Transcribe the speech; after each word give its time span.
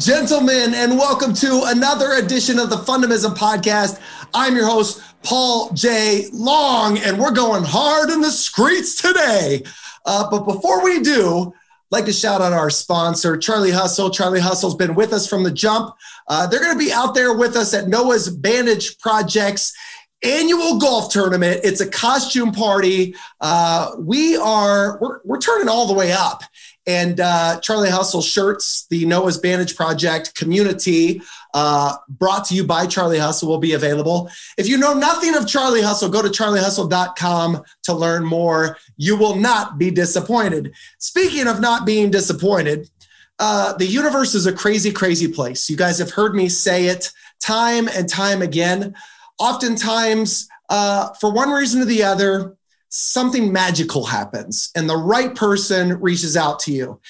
gentlemen, 0.00 0.72
and 0.72 0.96
welcome 0.96 1.34
to 1.34 1.64
another 1.66 2.12
edition 2.12 2.58
of 2.58 2.70
the 2.70 2.76
Fundamism 2.76 3.36
Podcast. 3.36 4.00
I'm 4.32 4.56
your 4.56 4.64
host, 4.64 5.02
Paul 5.22 5.70
J. 5.74 6.24
Long, 6.32 6.96
and 6.96 7.18
we're 7.18 7.32
going 7.32 7.64
hard 7.64 8.08
in 8.08 8.22
the 8.22 8.30
streets 8.30 8.94
today. 8.94 9.62
Uh, 10.06 10.30
but 10.30 10.46
before 10.46 10.82
we 10.82 11.00
do, 11.00 11.52
I'd 11.52 11.96
like 11.96 12.06
to 12.06 12.14
shout 12.14 12.40
out 12.40 12.54
our 12.54 12.70
sponsor, 12.70 13.36
Charlie 13.36 13.72
Hustle. 13.72 14.08
Charlie 14.08 14.40
Hustle's 14.40 14.74
been 14.74 14.94
with 14.94 15.12
us 15.12 15.28
from 15.28 15.42
the 15.42 15.50
jump. 15.50 15.94
Uh, 16.28 16.46
they're 16.46 16.62
going 16.62 16.78
to 16.78 16.82
be 16.82 16.92
out 16.92 17.14
there 17.14 17.36
with 17.36 17.54
us 17.54 17.74
at 17.74 17.88
Noah's 17.88 18.30
Bandage 18.30 18.98
Projects 19.00 19.74
annual 20.22 20.78
golf 20.78 21.12
tournament. 21.12 21.60
It's 21.64 21.80
a 21.80 21.88
costume 21.88 22.52
party. 22.52 23.14
Uh, 23.40 23.92
we 23.98 24.36
are 24.36 24.98
we're, 25.00 25.20
we're 25.24 25.40
turning 25.40 25.68
all 25.68 25.86
the 25.86 25.94
way 25.94 26.12
up. 26.12 26.42
And 26.90 27.20
uh, 27.20 27.60
Charlie 27.60 27.88
Hustle 27.88 28.20
shirts, 28.20 28.86
the 28.90 29.06
Noah's 29.06 29.38
Bandage 29.38 29.76
Project 29.76 30.34
community, 30.34 31.22
uh, 31.54 31.94
brought 32.08 32.44
to 32.46 32.54
you 32.54 32.64
by 32.64 32.86
Charlie 32.86 33.18
Hustle, 33.18 33.48
will 33.48 33.58
be 33.58 33.74
available. 33.74 34.28
If 34.58 34.68
you 34.68 34.76
know 34.76 34.92
nothing 34.92 35.36
of 35.36 35.46
Charlie 35.46 35.82
Hustle, 35.82 36.08
go 36.08 36.20
to 36.20 36.28
charliehustle.com 36.28 37.62
to 37.84 37.92
learn 37.94 38.24
more. 38.24 38.76
You 38.96 39.16
will 39.16 39.36
not 39.36 39.78
be 39.78 39.92
disappointed. 39.92 40.72
Speaking 40.98 41.46
of 41.46 41.60
not 41.60 41.86
being 41.86 42.10
disappointed, 42.10 42.90
uh, 43.38 43.74
the 43.74 43.86
universe 43.86 44.34
is 44.34 44.46
a 44.46 44.52
crazy, 44.52 44.90
crazy 44.90 45.28
place. 45.28 45.70
You 45.70 45.76
guys 45.76 45.98
have 45.98 46.10
heard 46.10 46.34
me 46.34 46.48
say 46.48 46.86
it 46.86 47.12
time 47.40 47.86
and 47.86 48.08
time 48.08 48.42
again. 48.42 48.94
Oftentimes, 49.38 50.48
uh, 50.68 51.10
for 51.20 51.32
one 51.32 51.50
reason 51.50 51.82
or 51.82 51.84
the 51.84 52.02
other, 52.02 52.56
something 52.90 53.52
magical 53.52 54.04
happens 54.04 54.70
and 54.74 54.90
the 54.90 54.96
right 54.96 55.34
person 55.34 55.98
reaches 56.00 56.36
out 56.36 56.58
to 56.60 56.72
you. 56.72 57.00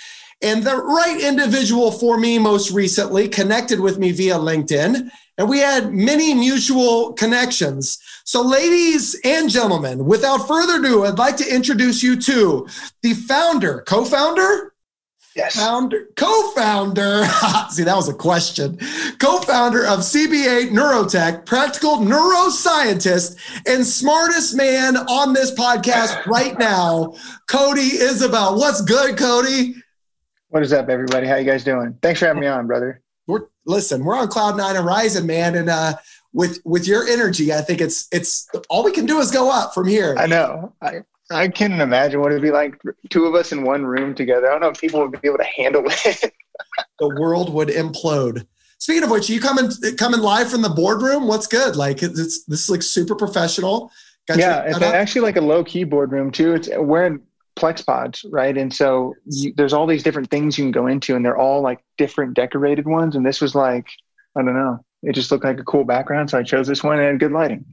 And 0.43 0.63
the 0.63 0.77
right 0.77 1.21
individual 1.21 1.93
for 1.93 2.19
me 2.19 2.39
most 2.39 2.71
recently 2.71 3.29
connected 3.29 3.81
with 3.81 3.99
me 3.99 4.11
via 4.11 4.37
LinkedIn, 4.37 5.11
and 5.37 5.49
we 5.49 5.59
had 5.59 5.93
many 5.93 6.33
mutual 6.33 7.13
connections. 7.13 7.99
So, 8.25 8.43
ladies 8.43 9.19
and 9.23 9.51
gentlemen, 9.51 10.07
without 10.07 10.49
further 10.49 10.79
ado, 10.79 11.05
I'd 11.05 11.19
like 11.19 11.37
to 11.39 11.55
introduce 11.55 12.03
you 12.03 12.19
to 12.23 12.67
the 13.03 13.13
founder, 13.13 13.83
co 13.87 14.05
founder, 14.07 14.73
Yes. 15.37 15.55
Founder, 15.55 16.09
co-founder. 16.17 17.25
See, 17.71 17.85
that 17.85 17.95
was 17.95 18.09
a 18.09 18.15
question. 18.15 18.79
Co-founder 19.19 19.87
of 19.87 20.01
CBA 20.01 20.71
Neurotech, 20.71 21.47
practical 21.47 21.99
neuroscientist, 21.99 23.37
and 23.67 23.87
smartest 23.87 24.57
man 24.57 24.97
on 24.97 25.33
this 25.33 25.53
podcast 25.53 26.27
right 26.27 26.59
now, 26.59 27.15
Cody 27.49 27.81
Isabel. 27.81 28.59
What's 28.59 28.81
good, 28.81 29.17
Cody? 29.17 29.77
What 30.49 30.65
is 30.65 30.73
up, 30.73 30.89
everybody? 30.89 31.29
How 31.29 31.37
you 31.37 31.45
guys 31.45 31.63
doing? 31.63 31.97
Thanks 32.03 32.19
for 32.19 32.27
having 32.27 32.41
me 32.41 32.49
on, 32.49 32.67
brother. 32.67 33.01
We're 33.29 33.47
listen. 33.67 34.05
We're 34.05 34.17
on 34.17 34.27
cloud 34.27 34.57
nine 34.57 34.75
and 34.75 34.85
rising, 34.85 35.27
man. 35.27 35.55
And 35.55 35.71
uh, 35.71 35.95
with 36.33 36.61
with 36.65 36.89
your 36.89 37.07
energy, 37.07 37.53
I 37.53 37.61
think 37.61 37.81
it's 37.81 38.09
it's 38.11 38.49
all 38.69 38.83
we 38.83 38.91
can 38.91 39.07
do 39.07 39.21
is 39.21 39.31
go 39.31 39.49
up 39.49 39.75
from 39.75 39.87
here. 39.87 40.17
I 40.19 40.27
know. 40.27 40.75
I, 40.83 41.03
I 41.31 41.49
can't 41.49 41.81
imagine 41.81 42.21
what 42.21 42.33
it'd 42.33 42.43
be 42.43 42.51
like 42.51 42.81
two 43.09 43.27
of 43.27 43.35
us 43.35 43.53
in 43.53 43.63
one 43.63 43.87
room 43.87 44.15
together. 44.15 44.49
I 44.49 44.51
don't 44.51 44.61
know 44.61 44.69
if 44.69 44.81
people 44.81 45.01
would 45.01 45.21
be 45.21 45.29
able 45.29 45.39
to 45.39 45.45
handle 45.45 45.85
it. 45.87 46.35
the 46.99 47.09
world 47.21 47.53
would 47.53 47.69
implode. 47.69 48.47
Speaking 48.79 49.05
of 49.05 49.11
which, 49.11 49.29
you 49.29 49.41
coming 49.41 49.71
coming 49.97 50.21
live 50.21 50.51
from 50.51 50.63
the 50.63 50.69
boardroom? 50.69 51.29
What's 51.29 51.47
good? 51.47 51.77
Like 51.77 52.03
it's 52.03 52.45
this 52.45 52.63
is 52.63 52.71
like 52.71 52.83
super 52.83 53.15
professional. 53.15 53.93
Got 54.27 54.39
yeah, 54.39 54.63
it's 54.63 54.81
actually 54.81 55.23
like 55.23 55.37
a 55.37 55.41
low 55.41 55.63
key 55.63 55.85
boardroom 55.85 56.31
too. 56.31 56.55
It's 56.55 56.69
we're 56.77 57.07
in 57.07 57.23
Plexpods, 57.57 58.25
right? 58.31 58.57
And 58.57 58.73
so 58.73 59.15
you, 59.27 59.53
there's 59.57 59.73
all 59.73 59.87
these 59.87 60.03
different 60.03 60.31
things 60.31 60.59
you 60.59 60.65
can 60.65 60.73
go 60.73 60.87
into, 60.87 61.15
and 61.15 61.25
they're 61.25 61.37
all 61.37 61.61
like 61.61 61.81
different 61.99 62.35
decorated 62.35 62.87
ones. 62.87 63.17
And 63.17 63.25
this 63.25 63.41
was 63.41 63.55
like, 63.55 63.87
I 64.37 64.43
don't 64.43 64.55
know, 64.55 64.85
it 65.03 65.15
just 65.15 65.31
looked 65.31 65.45
like 65.45 65.61
a 65.61 65.65
cool 65.65 65.85
background, 65.85 66.31
so 66.31 66.39
I 66.39 66.43
chose 66.43 66.67
this 66.67 66.83
one 66.83 67.01
and 67.01 67.21
good 67.21 67.33
lighting. 67.33 67.65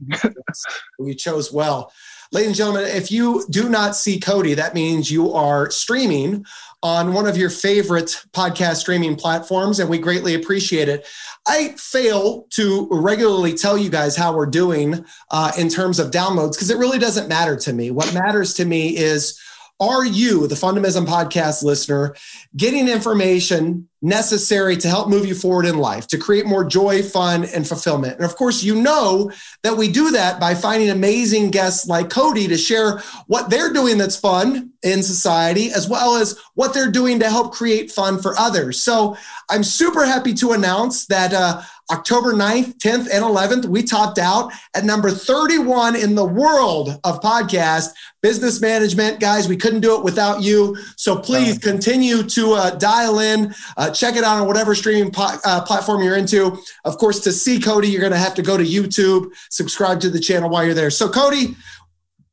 you 0.98 1.14
chose 1.14 1.52
well. 1.52 1.92
Ladies 2.30 2.48
and 2.48 2.56
gentlemen, 2.56 2.84
if 2.84 3.10
you 3.10 3.46
do 3.48 3.70
not 3.70 3.96
see 3.96 4.20
Cody, 4.20 4.52
that 4.52 4.74
means 4.74 5.10
you 5.10 5.32
are 5.32 5.70
streaming 5.70 6.44
on 6.82 7.14
one 7.14 7.26
of 7.26 7.38
your 7.38 7.48
favorite 7.48 8.22
podcast 8.32 8.76
streaming 8.76 9.16
platforms, 9.16 9.80
and 9.80 9.88
we 9.88 9.96
greatly 9.96 10.34
appreciate 10.34 10.90
it. 10.90 11.06
I 11.46 11.74
fail 11.78 12.46
to 12.50 12.86
regularly 12.90 13.54
tell 13.54 13.78
you 13.78 13.88
guys 13.88 14.14
how 14.14 14.36
we're 14.36 14.44
doing 14.44 15.06
uh, 15.30 15.52
in 15.56 15.70
terms 15.70 15.98
of 15.98 16.10
downloads 16.10 16.52
because 16.52 16.70
it 16.70 16.76
really 16.76 16.98
doesn't 16.98 17.28
matter 17.28 17.56
to 17.56 17.72
me. 17.72 17.90
What 17.90 18.12
matters 18.12 18.52
to 18.54 18.66
me 18.66 18.94
is 18.94 19.40
are 19.80 20.04
you, 20.04 20.46
the 20.48 20.54
Fundamism 20.54 21.06
podcast 21.06 21.62
listener, 21.62 22.14
getting 22.56 22.88
information 22.88 23.87
necessary 24.00 24.76
to 24.76 24.88
help 24.88 25.08
move 25.08 25.26
you 25.26 25.34
forward 25.34 25.66
in 25.66 25.78
life, 25.78 26.06
to 26.08 26.18
create 26.18 26.46
more 26.46 26.64
joy, 26.64 27.02
fun, 27.02 27.44
and 27.44 27.66
fulfillment? 27.66 28.16
And 28.16 28.24
of 28.24 28.36
course, 28.36 28.62
you 28.62 28.80
know 28.80 29.30
that 29.62 29.76
we 29.76 29.90
do 29.90 30.10
that 30.12 30.40
by 30.40 30.54
finding 30.54 30.90
amazing 30.90 31.50
guests 31.50 31.86
like 31.86 32.10
Cody 32.10 32.48
to 32.48 32.56
share 32.56 32.98
what 33.26 33.50
they're 33.50 33.72
doing 33.72 33.98
that's 33.98 34.16
fun 34.16 34.72
in 34.82 35.02
society, 35.02 35.70
as 35.72 35.88
well 35.88 36.16
as 36.16 36.38
what 36.54 36.72
they're 36.72 36.90
doing 36.90 37.18
to 37.20 37.28
help 37.28 37.52
create 37.52 37.90
fun 37.90 38.20
for 38.20 38.38
others. 38.38 38.80
So 38.82 39.16
I'm 39.50 39.64
super 39.64 40.04
happy 40.04 40.34
to 40.34 40.52
announce 40.52 41.06
that. 41.06 41.32
Uh, 41.32 41.62
October 41.90 42.34
9th, 42.34 42.76
10th, 42.76 43.08
and 43.10 43.24
11th, 43.24 43.64
we 43.64 43.82
topped 43.82 44.18
out 44.18 44.52
at 44.74 44.84
number 44.84 45.10
31 45.10 45.96
in 45.96 46.14
the 46.14 46.24
world 46.24 47.00
of 47.02 47.20
podcast 47.22 47.88
business 48.20 48.60
management. 48.60 49.20
Guys, 49.20 49.48
we 49.48 49.56
couldn't 49.56 49.80
do 49.80 49.96
it 49.96 50.04
without 50.04 50.42
you. 50.42 50.76
So 50.96 51.18
please 51.18 51.56
continue 51.58 52.22
to 52.24 52.52
uh, 52.52 52.70
dial 52.70 53.20
in, 53.20 53.54
uh, 53.78 53.87
check 53.92 54.16
it 54.16 54.24
out 54.24 54.40
on 54.40 54.46
whatever 54.46 54.74
streaming 54.74 55.10
po- 55.10 55.38
uh, 55.44 55.62
platform 55.62 56.02
you're 56.02 56.16
into. 56.16 56.58
Of 56.84 56.98
course, 56.98 57.20
to 57.20 57.32
see 57.32 57.60
Cody, 57.60 57.88
you're 57.88 58.00
going 58.00 58.12
to 58.12 58.18
have 58.18 58.34
to 58.34 58.42
go 58.42 58.56
to 58.56 58.64
YouTube, 58.64 59.32
subscribe 59.50 60.00
to 60.00 60.10
the 60.10 60.20
channel 60.20 60.48
while 60.50 60.64
you're 60.64 60.74
there. 60.74 60.90
So, 60.90 61.08
Cody, 61.08 61.56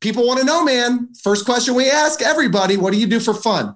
people 0.02 0.26
want 0.26 0.40
to 0.40 0.46
know, 0.46 0.64
man. 0.64 1.10
First 1.24 1.46
question 1.46 1.76
we 1.76 1.90
ask 1.90 2.22
everybody 2.22 2.78
what 2.78 2.94
do 2.94 3.00
you 3.00 3.08
do 3.08 3.20
for 3.20 3.34
fun? 3.34 3.76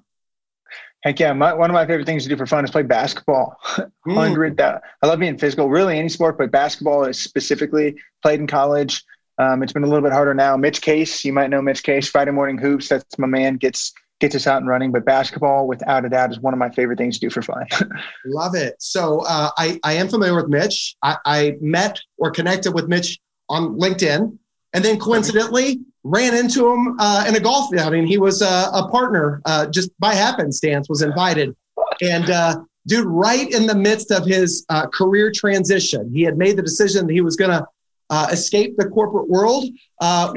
Heck 1.03 1.19
yeah! 1.19 1.31
My, 1.31 1.53
one 1.53 1.69
of 1.69 1.73
my 1.73 1.85
favorite 1.85 2.05
things 2.05 2.23
to 2.23 2.29
do 2.29 2.35
for 2.35 2.45
fun 2.45 2.65
is 2.65 2.71
play 2.71 2.83
basketball. 2.83 3.57
Hmm. 3.63 3.85
Hundred. 4.15 4.57
Mm. 4.57 4.81
I 5.01 5.07
love 5.07 5.19
being 5.19 5.37
physical. 5.37 5.69
Really, 5.69 5.97
any 5.97 6.09
sport, 6.09 6.37
but 6.37 6.51
basketball 6.51 7.05
is 7.05 7.21
specifically 7.21 7.95
played 8.21 8.41
in 8.41 8.47
college. 8.47 9.03
Um, 9.37 9.63
it's 9.63 9.71
been 9.71 9.85
a 9.85 9.87
little 9.87 10.03
bit 10.03 10.11
harder 10.11 10.33
now. 10.33 10.57
Mitch 10.57 10.81
Case, 10.81 11.23
you 11.23 11.31
might 11.31 11.49
know 11.49 11.61
Mitch 11.61 11.83
Case. 11.83 12.09
Friday 12.09 12.31
morning 12.31 12.57
hoops. 12.57 12.89
That's 12.89 13.17
my 13.17 13.27
man. 13.27 13.55
Gets 13.55 13.93
gets 14.19 14.35
us 14.35 14.47
out 14.47 14.57
and 14.57 14.67
running. 14.67 14.91
But 14.91 15.05
basketball, 15.05 15.67
without 15.67 16.05
a 16.05 16.09
doubt, 16.09 16.31
is 16.31 16.39
one 16.39 16.53
of 16.53 16.59
my 16.59 16.69
favorite 16.69 16.97
things 16.97 17.19
to 17.19 17.27
do 17.27 17.29
for 17.29 17.41
fun. 17.41 17.65
love 18.25 18.55
it. 18.55 18.75
So 18.79 19.21
uh, 19.27 19.49
I 19.57 19.79
I 19.83 19.93
am 19.93 20.07
familiar 20.07 20.35
with 20.35 20.47
Mitch. 20.47 20.95
I, 21.01 21.17
I 21.25 21.57
met 21.61 21.99
or 22.17 22.31
connected 22.31 22.73
with 22.73 22.87
Mitch 22.87 23.19
on 23.47 23.77
LinkedIn, 23.77 24.37
and 24.73 24.85
then 24.85 24.99
coincidentally 24.99 25.79
ran 26.03 26.35
into 26.35 26.71
him 26.71 26.95
uh, 26.99 27.25
in 27.27 27.35
a 27.35 27.39
golf 27.39 27.73
outing. 27.75 28.05
He 28.05 28.17
was 28.17 28.41
uh, 28.41 28.71
a 28.73 28.87
partner, 28.89 29.41
uh, 29.45 29.67
just 29.67 29.91
by 29.99 30.13
happenstance, 30.13 30.87
was 30.87 31.01
invited. 31.01 31.55
And 32.01 32.29
uh, 32.29 32.61
dude, 32.87 33.05
right 33.05 33.51
in 33.51 33.67
the 33.67 33.75
midst 33.75 34.11
of 34.11 34.25
his 34.25 34.65
uh, 34.69 34.87
career 34.87 35.31
transition, 35.33 36.11
he 36.13 36.21
had 36.21 36.37
made 36.37 36.57
the 36.57 36.61
decision 36.61 37.07
that 37.07 37.13
he 37.13 37.21
was 37.21 37.35
going 37.35 37.51
to 37.51 37.65
uh, 38.11 38.27
escape 38.31 38.75
the 38.77 38.87
corporate 38.89 39.29
world, 39.29 39.65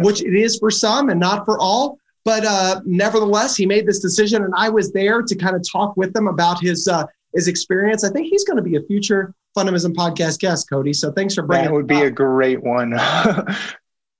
which 0.00 0.22
it 0.22 0.34
is 0.34 0.58
for 0.58 0.70
some 0.70 1.08
and 1.08 1.20
not 1.20 1.44
for 1.44 1.58
all. 1.58 1.98
But 2.24 2.44
uh, 2.44 2.80
nevertheless, 2.84 3.56
he 3.56 3.66
made 3.66 3.86
this 3.86 3.98
decision, 3.98 4.44
and 4.44 4.54
I 4.56 4.68
was 4.68 4.92
there 4.92 5.22
to 5.22 5.34
kind 5.34 5.56
of 5.56 5.62
talk 5.70 5.96
with 5.96 6.14
him 6.14 6.28
about 6.28 6.60
his 6.60 6.86
uh, 6.88 7.04
his 7.34 7.48
experience. 7.48 8.04
I 8.04 8.10
think 8.10 8.28
he's 8.28 8.44
going 8.44 8.58
to 8.58 8.62
be 8.62 8.76
a 8.76 8.82
future 8.82 9.34
Fundamism 9.56 9.94
podcast 9.94 10.38
guest, 10.38 10.70
Cody. 10.70 10.92
So 10.92 11.12
thanks 11.12 11.34
for 11.34 11.42
bringing. 11.42 11.66
That 11.66 11.72
would 11.72 11.86
be 11.86 11.96
up. 11.96 12.04
a 12.04 12.10
great 12.10 12.62
one. 12.62 12.98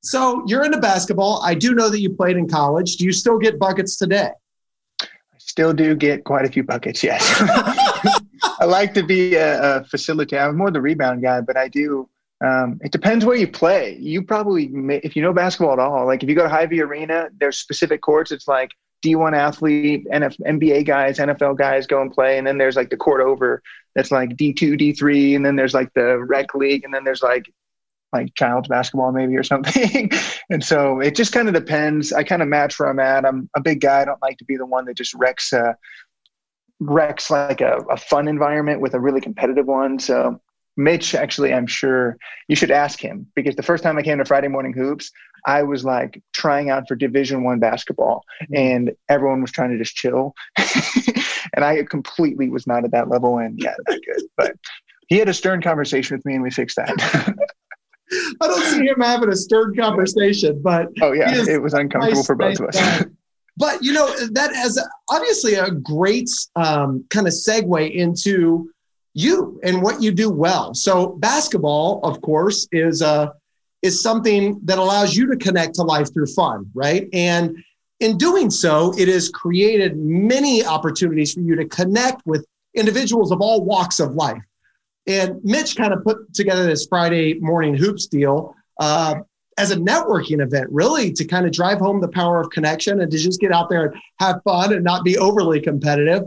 So 0.02 0.42
you're 0.46 0.64
into 0.64 0.78
basketball. 0.78 1.42
I 1.44 1.54
do 1.54 1.74
know 1.74 1.88
that 1.88 2.00
you 2.00 2.10
played 2.10 2.36
in 2.36 2.48
college. 2.48 2.96
Do 2.96 3.04
you 3.04 3.12
still 3.12 3.38
get 3.38 3.58
buckets 3.58 3.96
today? 3.96 4.30
I 5.00 5.06
still 5.38 5.72
do 5.72 5.94
get 5.94 6.24
quite 6.24 6.44
a 6.44 6.50
few 6.50 6.64
buckets. 6.64 7.04
Yes. 7.04 7.36
I 8.58 8.64
like 8.64 8.94
to 8.94 9.04
be 9.04 9.36
a, 9.36 9.76
a 9.76 9.80
facilitator. 9.82 10.48
I'm 10.48 10.56
more 10.56 10.72
the 10.72 10.80
rebound 10.80 11.22
guy, 11.22 11.40
but 11.40 11.56
I 11.56 11.68
do. 11.68 12.08
Um, 12.42 12.80
it 12.82 12.90
depends 12.90 13.24
where 13.24 13.36
you 13.36 13.46
play. 13.46 13.96
You 14.00 14.22
probably, 14.22 14.68
may, 14.68 14.96
if 15.04 15.14
you 15.14 15.22
know 15.22 15.32
basketball 15.32 15.74
at 15.74 15.78
all, 15.78 16.06
like 16.06 16.22
if 16.22 16.28
you 16.28 16.34
go 16.34 16.42
to 16.42 16.48
Hy-Vee 16.48 16.80
Arena, 16.80 17.28
there's 17.38 17.58
specific 17.58 18.02
courts. 18.02 18.32
It's 18.32 18.48
like 18.48 18.72
D1 19.04 19.36
athlete, 19.36 20.06
NF, 20.12 20.38
NBA 20.40 20.86
guys, 20.86 21.18
NFL 21.18 21.58
guys 21.58 21.86
go 21.86 22.02
and 22.02 22.10
play, 22.12 22.38
and 22.38 22.46
then 22.46 22.58
there's 22.58 22.76
like 22.76 22.90
the 22.90 22.96
court 22.96 23.20
over 23.20 23.62
that's 23.94 24.10
like 24.10 24.30
D2, 24.30 24.80
D3, 24.80 25.36
and 25.36 25.46
then 25.46 25.56
there's 25.56 25.74
like 25.74 25.92
the 25.94 26.18
rec 26.24 26.54
league, 26.54 26.84
and 26.84 26.92
then 26.92 27.04
there's 27.04 27.22
like 27.22 27.52
like 28.12 28.34
child's 28.34 28.68
basketball 28.68 29.10
maybe 29.10 29.36
or 29.36 29.42
something. 29.42 30.10
and 30.50 30.64
so 30.64 31.00
it 31.00 31.14
just 31.14 31.32
kind 31.32 31.48
of 31.48 31.54
depends. 31.54 32.12
I 32.12 32.24
kind 32.24 32.42
of 32.42 32.48
match 32.48 32.78
where 32.78 32.88
I'm 32.88 32.98
at. 32.98 33.24
I'm 33.24 33.48
a 33.56 33.60
big 33.60 33.80
guy. 33.80 34.02
I 34.02 34.04
don't 34.04 34.22
like 34.22 34.38
to 34.38 34.44
be 34.44 34.56
the 34.56 34.66
one 34.66 34.84
that 34.86 34.96
just 34.96 35.14
wrecks 35.14 35.52
uh, 35.52 35.74
wrecks 36.80 37.30
like 37.30 37.60
a, 37.60 37.78
a 37.90 37.96
fun 37.96 38.28
environment 38.28 38.80
with 38.80 38.94
a 38.94 39.00
really 39.00 39.20
competitive 39.20 39.66
one. 39.66 39.98
So 39.98 40.40
Mitch, 40.76 41.14
actually, 41.14 41.52
I'm 41.52 41.66
sure 41.66 42.16
you 42.48 42.56
should 42.56 42.70
ask 42.70 42.98
him 42.98 43.26
because 43.34 43.56
the 43.56 43.62
first 43.62 43.82
time 43.82 43.98
I 43.98 44.02
came 44.02 44.18
to 44.18 44.24
Friday 44.24 44.48
Morning 44.48 44.72
Hoops, 44.72 45.10
I 45.46 45.62
was 45.64 45.84
like 45.84 46.22
trying 46.32 46.70
out 46.70 46.88
for 46.88 46.94
Division 46.94 47.44
One 47.44 47.58
basketball, 47.58 48.24
mm-hmm. 48.42 48.56
and 48.56 48.92
everyone 49.08 49.40
was 49.40 49.52
trying 49.52 49.70
to 49.70 49.78
just 49.78 49.94
chill, 49.94 50.34
and 51.54 51.64
I 51.64 51.82
completely 51.82 52.48
was 52.48 52.66
not 52.66 52.84
at 52.84 52.92
that 52.92 53.08
level. 53.08 53.38
And 53.38 53.58
yeah, 53.58 53.74
not 53.88 53.98
good. 54.06 54.22
But 54.36 54.56
he 55.08 55.18
had 55.18 55.28
a 55.28 55.34
stern 55.34 55.60
conversation 55.60 56.16
with 56.16 56.24
me, 56.24 56.34
and 56.34 56.42
we 56.42 56.50
fixed 56.50 56.76
that. 56.76 56.90
I 58.40 58.46
don't 58.46 58.62
see 58.62 58.86
him 58.86 59.00
having 59.00 59.30
a 59.30 59.36
stern 59.36 59.74
conversation, 59.74 60.60
but 60.62 60.88
oh 61.00 61.12
yeah, 61.12 61.44
it 61.48 61.60
was 61.60 61.74
uncomfortable 61.74 62.16
nice, 62.16 62.26
for 62.26 62.34
both 62.34 62.60
nice 62.60 62.76
of 62.78 63.00
us. 63.00 63.04
but 63.56 63.82
you 63.82 63.92
know 63.92 64.14
that 64.32 64.54
has 64.54 64.78
obviously 65.10 65.54
a 65.54 65.70
great 65.70 66.30
um, 66.56 67.04
kind 67.10 67.26
of 67.26 67.32
segue 67.32 67.94
into 67.94 68.70
you 69.14 69.60
and 69.62 69.82
what 69.82 70.02
you 70.02 70.12
do 70.12 70.30
well. 70.30 70.74
So 70.74 71.08
basketball, 71.18 72.00
of 72.02 72.20
course, 72.22 72.66
is 72.72 73.02
uh, 73.02 73.30
is 73.82 74.00
something 74.00 74.60
that 74.64 74.78
allows 74.78 75.16
you 75.16 75.26
to 75.30 75.36
connect 75.36 75.74
to 75.74 75.82
life 75.82 76.12
through 76.12 76.26
fun, 76.26 76.70
right? 76.74 77.08
And 77.12 77.56
in 78.00 78.16
doing 78.16 78.50
so, 78.50 78.94
it 78.96 79.08
has 79.08 79.28
created 79.28 79.96
many 79.96 80.64
opportunities 80.64 81.34
for 81.34 81.40
you 81.40 81.56
to 81.56 81.64
connect 81.66 82.24
with 82.26 82.46
individuals 82.74 83.32
of 83.32 83.40
all 83.40 83.64
walks 83.64 84.00
of 84.00 84.14
life. 84.14 84.42
And 85.06 85.42
Mitch 85.42 85.76
kind 85.76 85.92
of 85.92 86.04
put 86.04 86.32
together 86.32 86.64
this 86.64 86.86
Friday 86.86 87.34
morning 87.40 87.74
hoops 87.74 88.06
deal 88.06 88.54
uh, 88.78 89.16
as 89.58 89.72
a 89.72 89.76
networking 89.76 90.40
event, 90.40 90.68
really 90.70 91.12
to 91.12 91.24
kind 91.24 91.44
of 91.44 91.52
drive 91.52 91.78
home 91.78 92.00
the 92.00 92.08
power 92.08 92.40
of 92.40 92.50
connection 92.50 93.00
and 93.00 93.10
to 93.10 93.18
just 93.18 93.40
get 93.40 93.52
out 93.52 93.68
there 93.68 93.86
and 93.86 94.00
have 94.20 94.40
fun 94.44 94.72
and 94.72 94.84
not 94.84 95.04
be 95.04 95.18
overly 95.18 95.60
competitive. 95.60 96.22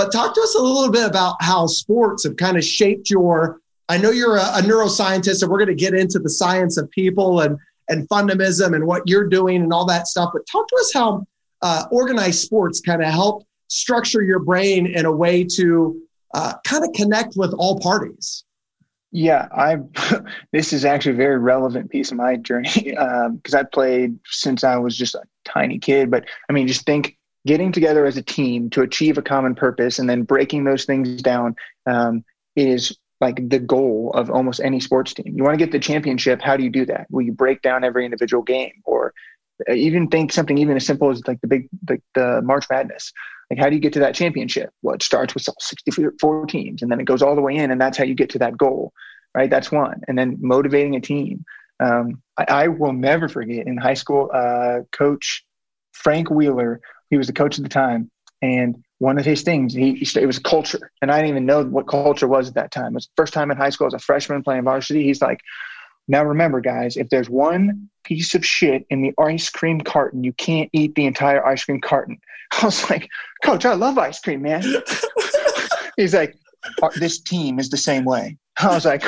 But 0.00 0.12
talk 0.12 0.34
to 0.34 0.40
us 0.40 0.54
a 0.54 0.62
little 0.62 0.90
bit 0.90 1.06
about 1.06 1.36
how 1.42 1.66
sports 1.66 2.24
have 2.24 2.38
kind 2.38 2.56
of 2.56 2.64
shaped 2.64 3.10
your. 3.10 3.60
I 3.90 3.98
know 3.98 4.10
you're 4.10 4.38
a, 4.38 4.44
a 4.54 4.62
neuroscientist, 4.62 5.42
and 5.42 5.50
we're 5.50 5.58
going 5.58 5.68
to 5.68 5.74
get 5.74 5.92
into 5.92 6.18
the 6.18 6.30
science 6.30 6.78
of 6.78 6.90
people 6.90 7.40
and 7.42 7.58
and 7.90 8.08
fundamentalism 8.08 8.74
and 8.74 8.86
what 8.86 9.02
you're 9.04 9.28
doing 9.28 9.62
and 9.62 9.74
all 9.74 9.84
that 9.84 10.08
stuff. 10.08 10.30
But 10.32 10.46
talk 10.50 10.66
to 10.68 10.76
us 10.76 10.94
how 10.94 11.26
uh, 11.60 11.84
organized 11.90 12.38
sports 12.38 12.80
kind 12.80 13.02
of 13.02 13.08
help 13.08 13.44
structure 13.68 14.22
your 14.22 14.38
brain 14.38 14.86
in 14.86 15.04
a 15.04 15.12
way 15.12 15.44
to 15.56 16.00
uh, 16.32 16.54
kind 16.64 16.82
of 16.82 16.94
connect 16.94 17.36
with 17.36 17.52
all 17.58 17.78
parties. 17.78 18.44
Yeah, 19.12 19.48
I. 19.52 19.80
this 20.52 20.72
is 20.72 20.86
actually 20.86 21.12
a 21.12 21.16
very 21.16 21.38
relevant 21.38 21.90
piece 21.90 22.10
of 22.10 22.16
my 22.16 22.36
journey 22.36 22.70
because 22.74 23.54
um, 23.54 23.60
I 23.60 23.64
played 23.64 24.18
since 24.24 24.64
I 24.64 24.78
was 24.78 24.96
just 24.96 25.14
a 25.14 25.24
tiny 25.44 25.78
kid. 25.78 26.10
But 26.10 26.24
I 26.48 26.54
mean, 26.54 26.66
just 26.66 26.86
think 26.86 27.18
getting 27.46 27.72
together 27.72 28.04
as 28.06 28.16
a 28.16 28.22
team 28.22 28.70
to 28.70 28.82
achieve 28.82 29.18
a 29.18 29.22
common 29.22 29.54
purpose 29.54 29.98
and 29.98 30.08
then 30.08 30.22
breaking 30.22 30.64
those 30.64 30.84
things 30.84 31.22
down 31.22 31.56
um, 31.86 32.24
is 32.56 32.96
like 33.20 33.48
the 33.48 33.58
goal 33.58 34.12
of 34.14 34.30
almost 34.30 34.60
any 34.60 34.80
sports 34.80 35.12
team. 35.14 35.34
You 35.36 35.44
want 35.44 35.58
to 35.58 35.64
get 35.64 35.72
the 35.72 35.78
championship. 35.78 36.40
How 36.40 36.56
do 36.56 36.64
you 36.64 36.70
do 36.70 36.86
that? 36.86 37.06
Well, 37.10 37.24
you 37.24 37.32
break 37.32 37.62
down 37.62 37.84
every 37.84 38.04
individual 38.04 38.42
game, 38.42 38.72
or 38.84 39.12
uh, 39.68 39.72
even 39.72 40.08
think 40.08 40.32
something 40.32 40.56
even 40.58 40.76
as 40.76 40.86
simple 40.86 41.10
as 41.10 41.22
like 41.26 41.40
the 41.40 41.46
big 41.46 41.68
like 41.88 42.02
the 42.14 42.40
March 42.42 42.64
Madness. 42.70 43.12
Like, 43.50 43.58
how 43.58 43.68
do 43.68 43.74
you 43.74 43.80
get 43.80 43.92
to 43.94 44.00
that 44.00 44.14
championship? 44.14 44.70
Well, 44.82 44.94
it 44.94 45.02
starts 45.02 45.34
with 45.34 45.46
64 45.58 46.46
teams, 46.46 46.82
and 46.82 46.90
then 46.90 47.00
it 47.00 47.04
goes 47.04 47.20
all 47.20 47.34
the 47.34 47.40
way 47.40 47.56
in, 47.56 47.70
and 47.70 47.80
that's 47.80 47.98
how 47.98 48.04
you 48.04 48.14
get 48.14 48.30
to 48.30 48.38
that 48.38 48.56
goal, 48.56 48.92
right? 49.34 49.50
That's 49.50 49.72
one. 49.72 50.02
And 50.06 50.16
then 50.16 50.38
motivating 50.40 50.94
a 50.94 51.00
team. 51.00 51.44
Um, 51.80 52.22
I, 52.38 52.44
I, 52.48 52.68
will 52.68 52.92
never 52.92 53.26
forget 53.26 53.66
in 53.66 53.78
high 53.78 53.94
school, 53.94 54.30
uh, 54.34 54.80
Coach 54.92 55.44
Frank 55.92 56.30
Wheeler. 56.30 56.80
He 57.10 57.18
was 57.18 57.26
the 57.26 57.32
coach 57.32 57.58
at 57.58 57.62
the 57.62 57.68
time, 57.68 58.10
and 58.42 58.82
one 58.98 59.18
of 59.18 59.24
his 59.24 59.42
things, 59.42 59.74
he, 59.74 59.94
he, 59.94 60.20
it 60.20 60.26
was 60.26 60.38
culture, 60.38 60.90
and 61.02 61.10
I 61.10 61.16
didn't 61.16 61.30
even 61.30 61.46
know 61.46 61.64
what 61.64 61.88
culture 61.88 62.28
was 62.28 62.48
at 62.48 62.54
that 62.54 62.70
time. 62.70 62.92
It 62.92 62.94
was 62.94 63.06
the 63.06 63.22
first 63.22 63.32
time 63.32 63.50
in 63.50 63.56
high 63.56 63.70
school 63.70 63.86
as 63.86 63.94
a 63.94 63.98
freshman 63.98 64.42
playing 64.42 64.64
varsity. 64.64 65.02
He's 65.04 65.22
like, 65.22 65.40
now 66.08 66.24
remember, 66.24 66.60
guys, 66.60 66.96
if 66.96 67.08
there's 67.08 67.30
one 67.30 67.88
piece 68.04 68.34
of 68.34 68.44
shit 68.44 68.84
in 68.90 69.02
the 69.02 69.12
ice 69.18 69.48
cream 69.48 69.80
carton, 69.80 70.24
you 70.24 70.32
can't 70.32 70.68
eat 70.72 70.94
the 70.94 71.06
entire 71.06 71.44
ice 71.46 71.64
cream 71.64 71.80
carton. 71.80 72.18
I 72.60 72.64
was 72.64 72.88
like, 72.90 73.08
Coach, 73.44 73.64
I 73.64 73.74
love 73.74 73.96
ice 73.96 74.20
cream, 74.20 74.42
man. 74.42 74.62
He's 75.96 76.14
like, 76.14 76.36
this 76.96 77.20
team 77.20 77.58
is 77.58 77.70
the 77.70 77.76
same 77.76 78.04
way. 78.04 78.36
I 78.60 78.74
was 78.74 78.84
like, 78.84 79.04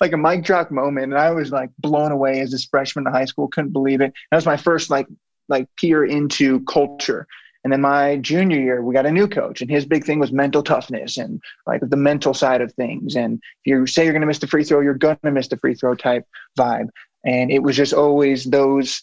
like 0.00 0.12
a 0.12 0.16
mic 0.16 0.44
drop 0.44 0.70
moment, 0.70 1.12
and 1.12 1.18
I 1.18 1.30
was 1.30 1.50
like 1.50 1.70
blown 1.78 2.12
away 2.12 2.40
as 2.40 2.50
this 2.50 2.64
freshman 2.66 3.06
in 3.06 3.12
high 3.12 3.24
school. 3.24 3.48
Couldn't 3.48 3.72
believe 3.72 4.00
it. 4.00 4.12
That 4.30 4.36
was 4.36 4.46
my 4.46 4.56
first 4.56 4.90
like 4.90 5.06
like 5.48 5.68
peer 5.76 6.04
into 6.04 6.60
culture 6.64 7.26
and 7.64 7.72
then 7.72 7.80
my 7.80 8.18
junior 8.18 8.60
year, 8.60 8.82
we 8.82 8.92
got 8.92 9.06
a 9.06 9.10
new 9.10 9.26
coach, 9.26 9.62
and 9.62 9.70
his 9.70 9.86
big 9.86 10.04
thing 10.04 10.18
was 10.18 10.30
mental 10.30 10.62
toughness 10.62 11.16
and 11.16 11.42
like 11.66 11.80
the 11.82 11.96
mental 11.96 12.34
side 12.34 12.60
of 12.60 12.72
things. 12.74 13.16
And 13.16 13.40
if 13.64 13.70
you 13.70 13.86
say 13.86 14.04
you're 14.04 14.12
going 14.12 14.20
to 14.20 14.26
miss 14.26 14.38
the 14.38 14.46
free 14.46 14.64
throw, 14.64 14.80
you're 14.80 14.92
going 14.92 15.16
to 15.24 15.30
miss 15.30 15.48
the 15.48 15.56
free 15.56 15.74
throw 15.74 15.94
type 15.94 16.26
vibe. 16.58 16.90
And 17.24 17.50
it 17.50 17.62
was 17.62 17.74
just 17.74 17.94
always 17.94 18.44
those 18.44 19.02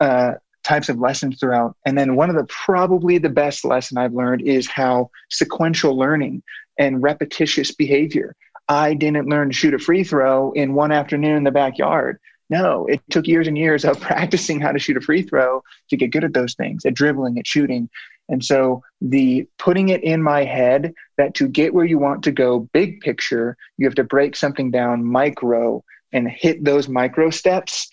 uh, 0.00 0.32
types 0.64 0.90
of 0.90 0.98
lessons 0.98 1.40
throughout. 1.40 1.76
And 1.86 1.96
then 1.96 2.14
one 2.14 2.28
of 2.28 2.36
the 2.36 2.44
probably 2.44 3.16
the 3.16 3.30
best 3.30 3.64
lesson 3.64 3.96
I've 3.96 4.12
learned 4.12 4.42
is 4.42 4.68
how 4.68 5.10
sequential 5.30 5.96
learning 5.96 6.42
and 6.78 7.02
repetitious 7.02 7.72
behavior. 7.72 8.36
I 8.68 8.92
didn't 8.92 9.30
learn 9.30 9.48
to 9.48 9.54
shoot 9.54 9.72
a 9.72 9.78
free 9.78 10.04
throw 10.04 10.52
in 10.52 10.74
one 10.74 10.92
afternoon 10.92 11.36
in 11.38 11.44
the 11.44 11.50
backyard. 11.50 12.18
No, 12.50 12.86
it 12.86 13.00
took 13.10 13.26
years 13.26 13.46
and 13.46 13.56
years 13.56 13.84
of 13.84 14.00
practicing 14.00 14.60
how 14.60 14.72
to 14.72 14.78
shoot 14.78 14.96
a 14.96 15.00
free 15.00 15.22
throw 15.22 15.62
to 15.90 15.96
get 15.96 16.12
good 16.12 16.24
at 16.24 16.34
those 16.34 16.54
things, 16.54 16.84
at 16.84 16.94
dribbling, 16.94 17.38
at 17.38 17.46
shooting. 17.46 17.88
And 18.28 18.44
so 18.44 18.82
the 19.00 19.46
putting 19.58 19.90
it 19.90 20.02
in 20.02 20.22
my 20.22 20.44
head 20.44 20.94
that 21.18 21.34
to 21.34 21.48
get 21.48 21.74
where 21.74 21.84
you 21.84 21.98
want 21.98 22.22
to 22.24 22.32
go, 22.32 22.60
big 22.72 23.00
picture, 23.00 23.56
you 23.76 23.86
have 23.86 23.94
to 23.96 24.04
break 24.04 24.36
something 24.36 24.70
down 24.70 25.04
micro 25.04 25.84
and 26.12 26.28
hit 26.30 26.64
those 26.64 26.88
micro 26.88 27.30
steps. 27.30 27.90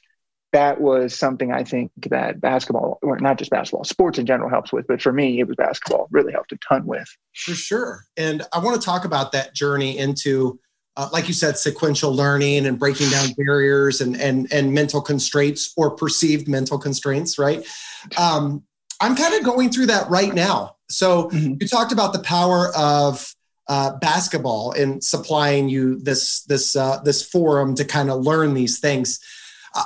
That 0.53 0.81
was 0.81 1.18
something 1.18 1.51
I 1.51 1.63
think 1.63 1.92
that 2.09 2.42
basketball, 2.42 3.00
or 3.01 3.18
not 3.19 3.38
just 3.38 3.51
basketball, 3.51 3.86
sports 3.86 4.19
in 4.19 4.25
general 4.25 4.50
helps 4.50 4.71
with. 4.71 4.86
But 4.86 5.01
for 5.01 5.13
me, 5.13 5.39
it 5.39 5.48
was 5.48 5.56
basketball 5.56 6.07
really 6.12 6.33
helped 6.33 6.51
a 6.51 6.57
ton 6.68 6.86
with. 6.86 7.07
For 7.33 7.53
sure. 7.53 8.06
And 8.18 8.44
I 8.53 8.59
want 8.59 8.80
to 8.80 8.86
talk 8.86 9.06
about 9.06 9.31
that 9.31 9.56
journey 9.56 9.98
into 9.98 10.59
uh, 10.97 11.09
like 11.13 11.27
you 11.27 11.33
said, 11.33 11.57
sequential 11.57 12.13
learning 12.13 12.65
and 12.65 12.77
breaking 12.77 13.09
down 13.09 13.29
barriers 13.38 14.01
and 14.01 14.19
and 14.19 14.51
and 14.51 14.73
mental 14.73 15.01
constraints 15.01 15.73
or 15.77 15.91
perceived 15.91 16.47
mental 16.47 16.77
constraints, 16.77 17.38
right? 17.38 17.65
Um, 18.17 18.63
I'm 18.99 19.15
kind 19.15 19.33
of 19.33 19.43
going 19.43 19.69
through 19.69 19.88
that 19.88 20.09
right 20.09 20.33
now. 20.33 20.75
So 20.89 21.29
mm-hmm. 21.29 21.55
you 21.59 21.67
talked 21.67 21.91
about 21.91 22.13
the 22.13 22.19
power 22.19 22.71
of 22.75 23.33
uh, 23.67 23.97
basketball 23.97 24.73
in 24.73 25.01
supplying 25.01 25.69
you 25.69 25.97
this 25.99 26.43
this 26.43 26.75
uh, 26.75 26.99
this 27.03 27.25
forum 27.25 27.73
to 27.75 27.85
kind 27.85 28.12
of 28.12 28.21
learn 28.21 28.53
these 28.53 28.79
things. 28.79 29.19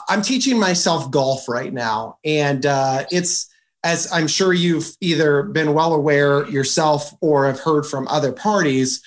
I'm 0.10 0.24
teaching 0.24 0.60
myself 0.60 1.12
golf 1.12 1.48
right 1.48 1.72
now, 1.72 2.18
and 2.26 2.66
uh, 2.66 3.06
it's 3.12 3.48
as 3.84 4.12
I'm 4.12 4.28
sure 4.28 4.52
you've 4.52 4.90
either 5.00 5.44
been 5.44 5.76
well 5.76 5.94
aware 5.94 6.50
yourself 6.50 7.14
or 7.22 7.46
have 7.46 7.60
heard 7.60 7.86
from 7.86 8.08
other 8.08 8.32
parties 8.32 9.04